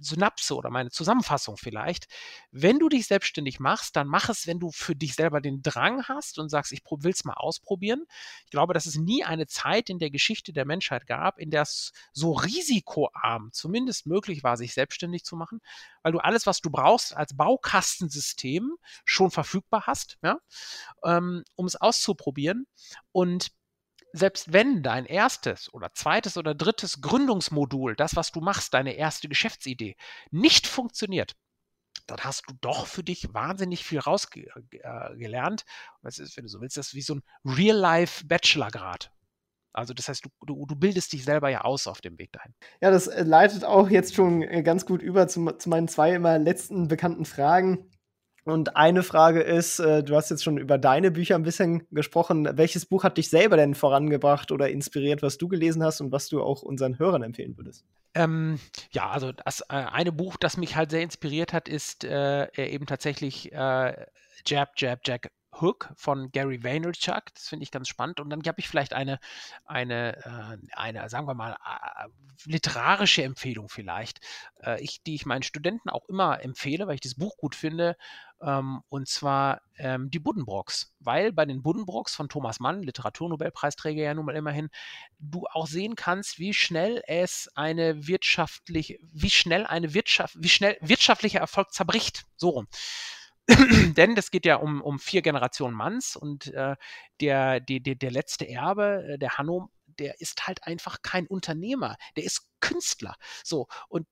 Synapse 0.00 0.54
oder 0.54 0.70
meine 0.70 0.90
Zusammenfassung 0.90 1.56
vielleicht. 1.56 2.06
Wenn 2.50 2.78
du 2.78 2.88
dich 2.88 3.06
selbstständig 3.06 3.60
machst, 3.60 3.96
dann 3.96 4.06
mach 4.06 4.28
es, 4.28 4.46
wenn 4.46 4.58
du 4.58 4.70
für 4.70 4.94
dich 4.94 5.14
selber 5.14 5.40
den 5.40 5.62
Drang 5.62 6.04
hast 6.04 6.38
und 6.38 6.48
sagst, 6.48 6.72
ich 6.72 6.82
will 6.90 7.12
es 7.12 7.24
mal 7.24 7.34
ausprobieren. 7.34 8.04
Ich 8.44 8.50
glaube, 8.50 8.74
dass 8.74 8.86
es 8.86 8.96
nie 8.96 9.24
eine 9.24 9.46
Zeit 9.46 9.90
in 9.90 9.98
der 9.98 10.10
Geschichte 10.10 10.52
der 10.52 10.64
Menschheit 10.64 11.06
gab, 11.06 11.38
in 11.38 11.50
der 11.50 11.62
es 11.62 11.92
so 12.12 12.32
risikoarm 12.32 13.50
zumindest 13.52 14.06
möglich 14.06 14.42
war, 14.42 14.56
sich 14.56 14.74
selbstständig 14.74 15.24
zu 15.24 15.36
machen, 15.36 15.60
weil 16.02 16.12
du 16.12 16.18
alles, 16.18 16.46
was 16.46 16.60
du 16.60 16.70
brauchst, 16.70 17.16
als 17.16 17.36
Baukastensystem 17.36 18.76
schon 19.04 19.30
verfügbar 19.30 19.84
hast, 19.86 20.18
ja, 20.22 20.38
ähm, 21.04 21.44
um 21.54 21.66
es 21.66 21.76
auszuprobieren. 21.76 22.66
Und 23.12 23.52
selbst 24.12 24.52
wenn 24.52 24.82
dein 24.82 25.06
erstes 25.06 25.72
oder 25.72 25.92
zweites 25.94 26.36
oder 26.36 26.54
drittes 26.54 27.00
Gründungsmodul, 27.00 27.96
das, 27.96 28.16
was 28.16 28.32
du 28.32 28.40
machst, 28.40 28.74
deine 28.74 28.94
erste 28.94 29.28
Geschäftsidee, 29.28 29.96
nicht 30.30 30.66
funktioniert, 30.66 31.34
dann 32.06 32.18
hast 32.20 32.44
du 32.48 32.54
doch 32.60 32.86
für 32.86 33.02
dich 33.02 33.32
wahnsinnig 33.32 33.84
viel 33.84 33.98
rausgelernt. 33.98 35.62
Äh, 35.62 35.64
das 36.02 36.18
ist, 36.18 36.36
wenn 36.36 36.44
du 36.44 36.50
so 36.50 36.60
willst, 36.60 36.76
das 36.76 36.88
ist 36.88 36.94
wie 36.94 37.02
so 37.02 37.16
ein 37.16 37.22
Real-Life-Bachelor-Grad. 37.44 39.10
Also 39.74 39.94
das 39.94 40.08
heißt, 40.08 40.24
du, 40.24 40.28
du, 40.44 40.66
du, 40.66 40.76
bildest 40.76 41.12
dich 41.12 41.24
selber 41.24 41.48
ja 41.48 41.62
aus 41.62 41.86
auf 41.86 42.02
dem 42.02 42.18
Weg 42.18 42.32
dahin. 42.32 42.52
Ja, 42.82 42.90
das 42.90 43.06
äh, 43.06 43.22
leitet 43.22 43.64
auch 43.64 43.88
jetzt 43.88 44.14
schon 44.14 44.42
äh, 44.42 44.62
ganz 44.62 44.84
gut 44.84 45.02
über 45.02 45.28
zu, 45.28 45.50
zu 45.52 45.68
meinen 45.70 45.88
zwei 45.88 46.12
immer 46.12 46.38
letzten 46.38 46.88
bekannten 46.88 47.24
Fragen. 47.24 47.90
Und 48.44 48.76
eine 48.76 49.02
Frage 49.02 49.40
ist, 49.40 49.78
äh, 49.78 50.02
du 50.02 50.16
hast 50.16 50.30
jetzt 50.30 50.42
schon 50.42 50.58
über 50.58 50.76
deine 50.76 51.10
Bücher 51.10 51.36
ein 51.36 51.44
bisschen 51.44 51.86
gesprochen. 51.92 52.48
Welches 52.56 52.86
Buch 52.86 53.04
hat 53.04 53.16
dich 53.16 53.30
selber 53.30 53.56
denn 53.56 53.74
vorangebracht 53.74 54.50
oder 54.50 54.68
inspiriert, 54.68 55.22
was 55.22 55.38
du 55.38 55.48
gelesen 55.48 55.82
hast 55.84 56.00
und 56.00 56.10
was 56.10 56.28
du 56.28 56.42
auch 56.42 56.62
unseren 56.62 56.98
Hörern 56.98 57.22
empfehlen 57.22 57.56
würdest? 57.56 57.84
Ähm, 58.14 58.58
ja, 58.90 59.10
also 59.10 59.32
das 59.32 59.60
äh, 59.62 59.74
eine 59.74 60.12
Buch, 60.12 60.36
das 60.36 60.56
mich 60.56 60.76
halt 60.76 60.90
sehr 60.90 61.02
inspiriert 61.02 61.52
hat, 61.52 61.68
ist 61.68 62.04
äh, 62.04 62.48
eben 62.56 62.86
tatsächlich 62.86 63.52
äh, 63.52 64.06
Jab, 64.44 64.72
Jab, 64.76 65.00
Jack 65.04 65.30
Hook 65.60 65.92
von 65.96 66.30
Gary 66.32 66.62
Vaynerchuk. 66.62 67.34
Das 67.34 67.48
finde 67.48 67.64
ich 67.64 67.70
ganz 67.70 67.88
spannend. 67.88 68.20
Und 68.20 68.30
dann 68.30 68.42
habe 68.46 68.60
ich 68.60 68.68
vielleicht 68.68 68.92
eine, 68.92 69.18
eine, 69.64 70.16
äh, 70.24 70.76
eine, 70.76 71.08
sagen 71.08 71.26
wir 71.26 71.34
mal, 71.34 71.52
äh, 71.52 72.08
literarische 72.44 73.22
Empfehlung 73.22 73.68
vielleicht, 73.68 74.20
äh, 74.62 74.82
ich, 74.82 75.02
die 75.02 75.14
ich 75.14 75.26
meinen 75.26 75.42
Studenten 75.42 75.90
auch 75.90 76.08
immer 76.08 76.42
empfehle, 76.42 76.86
weil 76.86 76.94
ich 76.94 77.00
das 77.00 77.14
Buch 77.14 77.36
gut 77.36 77.54
finde. 77.54 77.96
Ähm, 78.40 78.82
und 78.88 79.08
zwar 79.08 79.62
ähm, 79.76 80.10
die 80.10 80.18
Buddenbrocks. 80.18 80.92
Weil 80.98 81.32
bei 81.32 81.44
den 81.44 81.62
Buddenbrocks 81.62 82.14
von 82.14 82.28
Thomas 82.28 82.58
Mann, 82.58 82.82
Literaturnobelpreisträger 82.82 84.02
ja 84.02 84.14
nun 84.14 84.26
mal 84.26 84.36
immerhin, 84.36 84.68
du 85.18 85.46
auch 85.52 85.66
sehen 85.66 85.94
kannst, 85.94 86.38
wie 86.38 86.54
schnell 86.54 87.02
es 87.06 87.48
eine 87.54 88.06
wirtschaftliche, 88.06 88.98
wie 89.12 89.30
schnell 89.30 89.66
eine 89.66 89.94
Wirtschaft, 89.94 90.34
wie 90.38 90.48
schnell 90.48 90.76
wirtschaftlicher 90.80 91.40
Erfolg 91.40 91.72
zerbricht. 91.72 92.24
So 92.36 92.50
rum. 92.50 92.66
Denn 93.96 94.14
das 94.14 94.30
geht 94.30 94.46
ja 94.46 94.56
um, 94.56 94.82
um 94.82 94.98
vier 94.98 95.22
Generationen 95.22 95.74
Manns 95.74 96.16
und 96.16 96.48
äh, 96.48 96.76
der, 97.20 97.60
der, 97.60 97.80
der 97.80 98.10
letzte 98.10 98.48
Erbe, 98.48 99.04
äh, 99.08 99.18
der 99.18 99.38
Hanno, 99.38 99.70
der 99.86 100.20
ist 100.20 100.46
halt 100.46 100.64
einfach 100.64 101.02
kein 101.02 101.26
Unternehmer, 101.26 101.96
der 102.16 102.24
ist 102.24 102.48
Künstler. 102.60 103.14
So, 103.44 103.68
und 103.88 104.06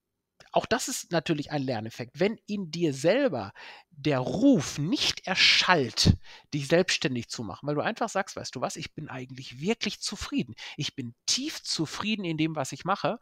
auch 0.52 0.66
das 0.66 0.88
ist 0.88 1.12
natürlich 1.12 1.50
ein 1.50 1.62
Lerneffekt. 1.62 2.18
Wenn 2.18 2.38
in 2.46 2.70
dir 2.70 2.92
selber 2.92 3.52
der 3.90 4.18
Ruf 4.18 4.78
nicht 4.78 5.26
erschallt, 5.26 6.16
dich 6.54 6.68
selbstständig 6.68 7.28
zu 7.28 7.44
machen, 7.44 7.66
weil 7.66 7.74
du 7.74 7.82
einfach 7.82 8.08
sagst, 8.08 8.34
weißt 8.34 8.54
du 8.56 8.60
was, 8.60 8.76
ich 8.76 8.94
bin 8.94 9.08
eigentlich 9.08 9.60
wirklich 9.60 10.00
zufrieden. 10.00 10.54
Ich 10.76 10.96
bin 10.96 11.14
tief 11.26 11.62
zufrieden 11.62 12.24
in 12.24 12.38
dem, 12.38 12.56
was 12.56 12.72
ich 12.72 12.84
mache, 12.84 13.18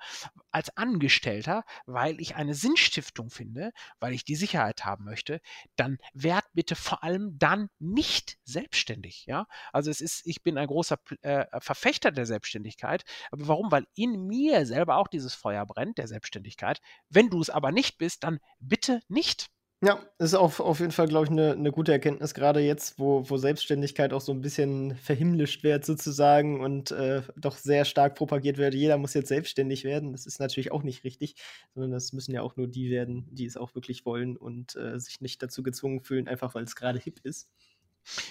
als 0.53 0.77
Angestellter, 0.77 1.65
weil 1.87 2.21
ich 2.21 2.37
eine 2.37 2.55
Sinnstiftung 2.55 3.31
finde, 3.31 3.73
weil 3.99 4.13
ich 4.13 4.25
die 4.25 4.37
Sicherheit 4.37 4.85
haben 4.85 5.05
möchte, 5.05 5.41
dann 5.75 5.99
werd 6.15 6.45
bitte 6.55 6.77
vor 6.77 7.03
allem 7.03 7.39
dann 7.39 7.71
nicht 7.81 8.39
selbstständig. 8.45 9.27
Ja? 9.27 9.47
Also 9.73 9.91
es 9.91 10.01
ist, 10.01 10.25
ich 10.27 10.43
bin 10.43 10.59
ein 10.59 10.69
großer 10.69 10.99
äh, 11.23 11.47
Verfechter 11.61 12.13
der 12.13 12.27
Selbstständigkeit. 12.27 13.05
Aber 13.33 13.49
warum? 13.49 13.73
Weil 13.73 13.87
in 13.97 14.27
mir 14.29 14.65
selber 14.65 14.97
auch 14.97 15.09
dieses 15.09 15.35
Feuer 15.35 15.67
brennt, 15.67 15.99
der 15.99 16.07
Selbstständigkeit. 16.07 16.81
Wenn 17.09 17.18
du 17.27 17.41
es 17.41 17.51
aber 17.51 17.73
nicht 17.73 17.99
bist, 17.99 18.23
dann 18.23 18.39
bitte 18.61 19.01
nicht. 19.09 19.51
Ja, 19.81 20.05
ist 20.19 20.35
auf, 20.35 20.59
auf 20.59 20.81
jeden 20.81 20.91
Fall, 20.91 21.07
glaube 21.07 21.27
ich, 21.27 21.31
eine 21.31 21.57
ne 21.57 21.71
gute 21.71 21.93
Erkenntnis, 21.93 22.35
gerade 22.35 22.59
jetzt, 22.59 22.99
wo, 22.99 23.31
wo 23.31 23.37
Selbstständigkeit 23.37 24.13
auch 24.13 24.21
so 24.21 24.33
ein 24.33 24.41
bisschen 24.41 24.97
verhimmlischt 24.97 25.63
wird, 25.63 25.85
sozusagen, 25.85 26.61
und 26.61 26.91
äh, 26.91 27.23
doch 27.37 27.57
sehr 27.57 27.85
stark 27.85 28.17
propagiert 28.17 28.59
wird, 28.59 28.75
jeder 28.75 28.99
muss 28.99 29.15
jetzt 29.15 29.29
selbstständig 29.29 29.85
werden. 29.85 30.11
Das 30.11 30.27
ist 30.27 30.41
natürlich 30.41 30.73
auch 30.73 30.83
nicht 30.83 31.05
richtig, 31.05 31.37
sondern 31.75 31.93
das 31.93 32.13
müssen 32.13 32.33
ja 32.35 32.43
auch 32.43 32.57
nur 32.57 32.67
die 32.67 32.91
werden, 32.91 33.29
die 33.31 33.47
es 33.47 33.57
auch 33.57 33.73
wirklich 33.77 34.05
wollen 34.05 34.37
und 34.37 34.75
äh, 34.75 34.99
sich 34.99 35.21
nicht 35.21 35.41
dazu 35.45 35.63
gezwungen 35.63 36.01
fühlen, 36.03 36.27
einfach 36.27 36.57
weil 36.57 36.65
es 36.65 36.75
gerade 36.75 36.99
hip 36.99 37.21
ist. 37.23 37.49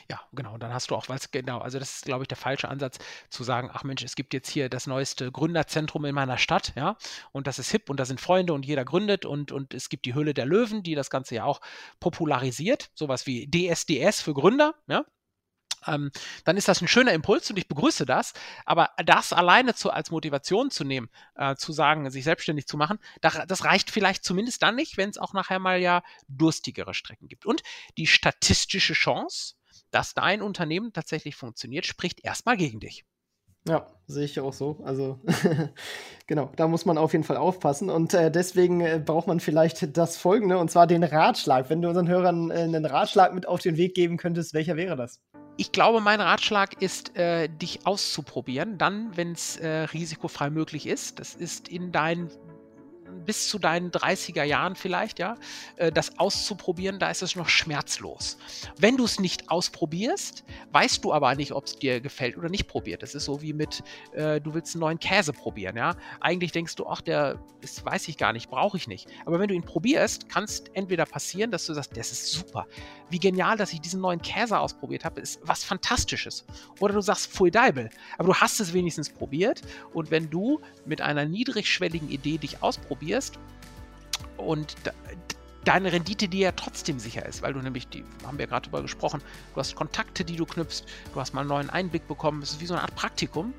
Ja, 0.10 0.22
genau. 0.34 0.58
Dann 0.58 0.74
hast 0.74 0.92
du 0.92 0.96
auch, 0.96 1.10
was 1.10 1.32
genau, 1.32 1.60
also 1.60 1.80
das 1.80 1.98
ist, 1.98 2.06
glaube 2.06 2.24
ich, 2.24 2.28
der 2.28 2.38
falsche 2.38 2.70
Ansatz, 2.70 2.98
zu 3.30 3.44
sagen, 3.44 3.70
ach 3.74 3.84
Mensch, 3.84 4.04
es 4.04 4.16
gibt 4.16 4.34
jetzt 4.34 4.50
hier 4.50 4.70
das 4.70 4.88
neueste 4.88 5.32
Gründerzentrum 5.32 6.06
in 6.06 6.16
meiner 6.16 6.38
Stadt, 6.38 6.74
ja, 6.76 6.98
und 7.32 7.48
das 7.48 7.60
ist 7.60 7.72
hip 7.72 7.90
und 7.90 8.00
da 8.00 8.06
sind 8.06 8.22
Freunde 8.22 8.54
und 8.54 8.66
jeder 8.66 8.86
gründet 8.86 9.26
und, 9.26 9.52
und 9.52 9.74
es 9.74 9.90
gibt 9.90 10.06
die 10.06 10.14
Höhle 10.14 10.34
der 10.34 10.46
Löwen, 10.46 10.84
die 10.84 10.96
das 10.96 11.10
Ganze 11.10 11.36
ja 11.36 11.44
auch 11.44 11.62
popularisiert, 12.00 12.90
sowas 12.94 13.28
wie 13.28 13.50
DSDS 13.50 14.22
für 14.22 14.34
Gründer, 14.34 14.76
ja. 14.88 15.06
Ähm, 15.86 16.12
dann 16.44 16.58
ist 16.58 16.68
das 16.68 16.82
ein 16.82 16.88
schöner 16.88 17.14
Impuls 17.14 17.50
und 17.50 17.58
ich 17.58 17.68
begrüße 17.68 18.06
das. 18.06 18.34
Aber 18.66 18.92
das 19.06 19.34
alleine 19.34 19.76
zu, 19.76 19.92
als 19.92 20.12
Motivation 20.12 20.70
zu 20.72 20.84
nehmen, 20.84 21.10
äh, 21.36 21.56
zu 21.56 21.72
sagen, 21.72 22.10
sich 22.10 22.24
selbstständig 22.24 22.68
zu 22.68 22.78
machen, 22.78 23.00
das, 23.22 23.40
das 23.48 23.64
reicht 23.64 23.92
vielleicht 23.92 24.24
zumindest 24.24 24.62
dann 24.64 24.76
nicht, 24.76 24.98
wenn 24.98 25.10
es 25.10 25.18
auch 25.18 25.34
nachher 25.34 25.60
mal 25.60 25.80
ja 25.80 26.04
durstigere 26.28 26.94
Strecken 26.94 27.28
gibt. 27.28 27.46
Und 27.46 27.64
die 27.98 28.08
statistische 28.08 28.94
Chance, 28.94 29.56
dass 29.92 30.14
dein 30.14 30.42
Unternehmen 30.42 30.94
tatsächlich 30.94 31.36
funktioniert, 31.36 31.86
spricht 31.86 32.24
erstmal 32.24 32.58
gegen 32.58 32.80
dich. 32.80 33.06
Ja, 33.68 33.86
sehe 34.08 34.24
ich 34.24 34.40
auch 34.40 34.54
so. 34.54 34.80
Also 34.86 35.20
genau, 36.28 36.52
da 36.56 36.68
muss 36.68 36.86
man 36.86 36.98
auf 36.98 37.12
jeden 37.12 37.26
Fall 37.26 37.38
aufpassen. 37.38 37.90
Und 37.90 38.14
äh, 38.14 38.32
deswegen 38.32 38.80
äh, 38.82 39.02
braucht 39.04 39.28
man 39.28 39.40
vielleicht 39.40 39.98
das 39.98 40.16
Folgende, 40.16 40.58
und 40.58 40.72
zwar 40.72 40.88
den 40.88 41.04
Ratschlag. 41.04 41.70
Wenn 41.70 41.82
du 41.82 41.90
unseren 41.90 42.08
Hörern 42.08 42.50
äh, 42.50 42.60
einen 42.60 42.86
Ratschlag 42.86 43.34
mit 43.34 43.48
auf 43.48 43.60
den 43.60 43.76
Weg 43.76 43.94
geben 43.94 44.18
könntest, 44.18 44.54
welcher 44.54 44.78
wäre 44.78 44.96
das? 44.96 45.22
Ich 45.58 45.72
glaube, 45.72 46.00
mein 46.00 46.22
Ratschlag 46.22 46.82
ist, 46.82 47.18
äh, 47.18 47.50
dich 47.50 47.86
auszuprobieren, 47.86 48.78
dann, 48.78 49.18
wenn 49.18 49.34
es 49.34 49.58
äh, 49.58 49.68
risikofrei 49.68 50.50
möglich 50.50 50.88
ist. 50.88 51.20
Das 51.20 51.36
ist 51.36 51.68
in 51.68 51.92
deinen 51.92 52.30
bis 53.26 53.50
zu 53.50 53.60
deinen 53.60 53.92
30er 53.92 54.44
Jahren 54.44 54.76
vielleicht, 54.76 55.20
ja, 55.20 55.36
äh, 55.76 55.92
das 55.92 56.18
auszuprobieren, 56.20 57.00
da 57.00 57.10
ist 57.10 57.22
es 57.22 57.36
noch 57.36 57.50
schmerzlos. 57.50 58.38
Wenn 58.78 58.98
du 58.98 59.06
es 59.06 59.20
nicht 59.20 59.50
ausprobierst, 59.50 60.44
weißt 60.72 61.04
du 61.04 61.14
aber 61.14 61.36
nicht, 61.36 61.52
ob 61.52 61.66
es 61.66 61.78
dir 61.78 62.02
gefällt 62.02 62.38
oder 62.38 62.50
nicht 62.50 62.68
probiert. 62.68 63.04
Das 63.04 63.16
ist 63.16 63.26
so 63.26 63.42
wie 63.42 63.54
mit, 63.54 63.84
äh, 64.14 64.42
du 64.42 64.54
willst 64.54 64.76
einen 64.76 64.82
neuen 64.82 65.00
Käse 65.00 65.34
probieren, 65.34 65.78
ja. 65.78 65.96
Eigentlich 66.20 66.52
denkst 66.52 66.76
du, 66.76 66.88
ach, 66.88 67.02
der 67.02 67.40
ist, 67.62 67.84
weiß 67.86 68.08
ich 68.08 68.18
gar 68.18 68.34
nicht, 68.34 68.50
brauche 68.50 68.78
ich 68.78 68.88
nicht. 68.88 69.08
Aber 69.26 69.40
wenn 69.40 69.48
du 69.48 69.54
ihn 69.54 69.64
probierst, 69.64 70.30
kann 70.30 70.44
es 70.44 70.64
entweder 70.74 71.06
passieren, 71.06 71.52
dass 71.52 71.66
du 71.66 71.74
sagst, 71.74 71.96
das 71.98 72.12
ist 72.12 72.32
super. 72.32 72.68
Wie 73.10 73.20
genial, 73.20 73.58
dass 73.58 73.74
ich 73.74 73.82
diesen 73.82 74.02
neuen 74.02 74.22
Käse 74.22 74.60
ausprobiert 74.60 75.06
habe, 75.06 75.22
ist 75.22 75.40
was 75.44 75.64
Fantastisches. 75.64 76.46
Oder 76.80 76.94
du 76.94 77.02
sagst, 77.02 77.32
pfui 77.32 77.52
Deibel. 77.52 77.90
Aber 78.18 78.28
du 78.28 78.36
hast 78.36 78.60
es 78.60 78.74
wenigstens 78.74 79.10
probiert. 79.10 79.62
Und 79.94 80.12
wenn 80.12 80.30
du 80.30 80.62
mit 80.86 81.02
einer 81.02 81.26
niedrigschwelligen 81.26 82.10
Idee 82.10 82.38
dich 82.38 82.62
ausprobierst, 82.62 83.07
probierst 83.08 83.40
und 84.38 84.76
deine 85.64 85.92
Rendite 85.92 86.28
dir 86.28 86.40
ja 86.40 86.52
trotzdem 86.52 87.00
sicher 87.00 87.26
ist, 87.26 87.42
weil 87.42 87.54
du 87.54 87.60
nämlich, 87.60 87.88
die 87.88 88.04
haben 88.26 88.38
wir 88.38 88.48
gerade 88.48 88.66
drüber 88.66 88.82
gesprochen, 88.82 89.22
du 89.54 89.60
hast 89.60 89.76
Kontakte, 89.76 90.24
die 90.24 90.36
du 90.36 90.46
knüpfst, 90.46 90.84
du 91.14 91.20
hast 91.20 91.34
mal 91.34 91.42
einen 91.42 91.50
neuen 91.50 91.70
Einblick 91.70 92.08
bekommen, 92.08 92.42
es 92.42 92.52
ist 92.52 92.62
wie 92.62 92.66
so 92.66 92.74
eine 92.74 92.84
Art 92.84 92.96
Praktikum. 92.96 93.54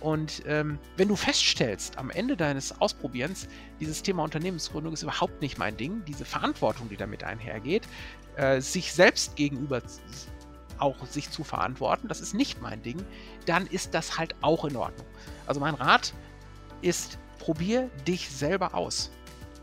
Und 0.00 0.42
ähm, 0.46 0.78
wenn 0.96 1.08
du 1.08 1.16
feststellst, 1.16 1.98
am 1.98 2.08
Ende 2.08 2.34
deines 2.34 2.80
Ausprobierens, 2.80 3.48
dieses 3.80 4.02
Thema 4.02 4.22
Unternehmensgründung 4.22 4.94
ist 4.94 5.02
überhaupt 5.02 5.42
nicht 5.42 5.58
mein 5.58 5.76
Ding, 5.76 6.02
diese 6.06 6.24
Verantwortung, 6.24 6.88
die 6.88 6.96
damit 6.96 7.22
einhergeht, 7.22 7.86
äh, 8.36 8.62
sich 8.62 8.94
selbst 8.94 9.36
gegenüber 9.36 9.82
auch 10.78 11.04
sich 11.04 11.30
zu 11.30 11.44
verantworten, 11.44 12.08
das 12.08 12.22
ist 12.22 12.32
nicht 12.32 12.62
mein 12.62 12.82
Ding, 12.82 13.04
dann 13.44 13.66
ist 13.66 13.92
das 13.92 14.16
halt 14.16 14.34
auch 14.40 14.64
in 14.64 14.76
Ordnung. 14.76 15.06
Also 15.46 15.60
mein 15.60 15.74
Rat 15.74 16.14
ist, 16.80 17.18
probier 17.40 17.90
dich 18.06 18.30
selber 18.30 18.74
aus. 18.74 19.10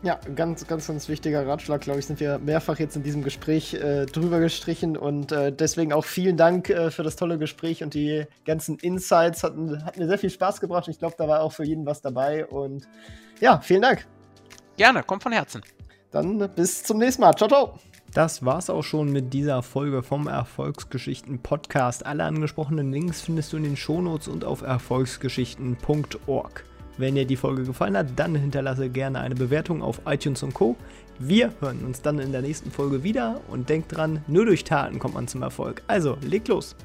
Ja, 0.02 0.20
ganz, 0.36 0.64
ganz, 0.66 0.86
ganz 0.86 1.08
wichtiger 1.08 1.44
Ratschlag, 1.44 1.80
glaube 1.80 1.98
ich, 1.98 2.06
sind 2.06 2.20
wir 2.20 2.38
mehrfach 2.38 2.78
jetzt 2.78 2.94
in 2.94 3.02
diesem 3.02 3.24
Gespräch 3.24 3.74
äh, 3.74 4.06
drüber 4.06 4.38
gestrichen 4.38 4.96
und 4.96 5.32
äh, 5.32 5.52
deswegen 5.52 5.92
auch 5.92 6.04
vielen 6.04 6.36
Dank 6.36 6.70
äh, 6.70 6.92
für 6.92 7.02
das 7.02 7.16
tolle 7.16 7.36
Gespräch 7.36 7.82
und 7.82 7.94
die 7.94 8.24
ganzen 8.44 8.78
Insights. 8.78 9.42
Hat, 9.42 9.54
hat 9.84 9.96
mir 9.96 10.06
sehr 10.06 10.18
viel 10.18 10.30
Spaß 10.30 10.60
gebracht. 10.60 10.86
Ich 10.86 11.00
glaube, 11.00 11.16
da 11.18 11.26
war 11.26 11.40
auch 11.40 11.52
für 11.52 11.64
jeden 11.64 11.84
was 11.84 12.00
dabei 12.00 12.46
und 12.46 12.86
ja, 13.40 13.60
vielen 13.60 13.82
Dank. 13.82 14.06
Gerne, 14.76 15.02
kommt 15.02 15.24
von 15.24 15.32
Herzen. 15.32 15.62
Dann 16.12 16.48
bis 16.54 16.84
zum 16.84 16.98
nächsten 16.98 17.22
Mal. 17.22 17.34
Ciao, 17.34 17.48
ciao. 17.48 17.76
Das 18.14 18.44
war's 18.44 18.70
auch 18.70 18.84
schon 18.84 19.12
mit 19.12 19.34
dieser 19.34 19.62
Folge 19.62 20.04
vom 20.04 20.28
Erfolgsgeschichten 20.28 21.40
Podcast. 21.40 22.06
Alle 22.06 22.22
angesprochenen 22.24 22.92
Links 22.92 23.20
findest 23.20 23.52
du 23.52 23.56
in 23.56 23.64
den 23.64 23.76
Shownotes 23.76 24.28
und 24.28 24.44
auf 24.44 24.62
erfolgsgeschichten.org. 24.62 26.67
Wenn 26.98 27.14
dir 27.14 27.24
die 27.24 27.36
Folge 27.36 27.62
gefallen 27.62 27.96
hat, 27.96 28.08
dann 28.16 28.34
hinterlasse 28.34 28.90
gerne 28.90 29.20
eine 29.20 29.36
Bewertung 29.36 29.82
auf 29.82 30.00
iTunes 30.04 30.42
und 30.42 30.52
Co. 30.52 30.76
Wir 31.20 31.52
hören 31.60 31.84
uns 31.84 32.02
dann 32.02 32.18
in 32.18 32.32
der 32.32 32.42
nächsten 32.42 32.70
Folge 32.70 33.04
wieder 33.04 33.40
und 33.48 33.68
denk 33.68 33.88
dran, 33.88 34.22
nur 34.26 34.46
durch 34.46 34.64
Taten 34.64 34.98
kommt 34.98 35.14
man 35.14 35.28
zum 35.28 35.42
Erfolg. 35.42 35.82
Also, 35.86 36.18
leg 36.22 36.46
los! 36.48 36.76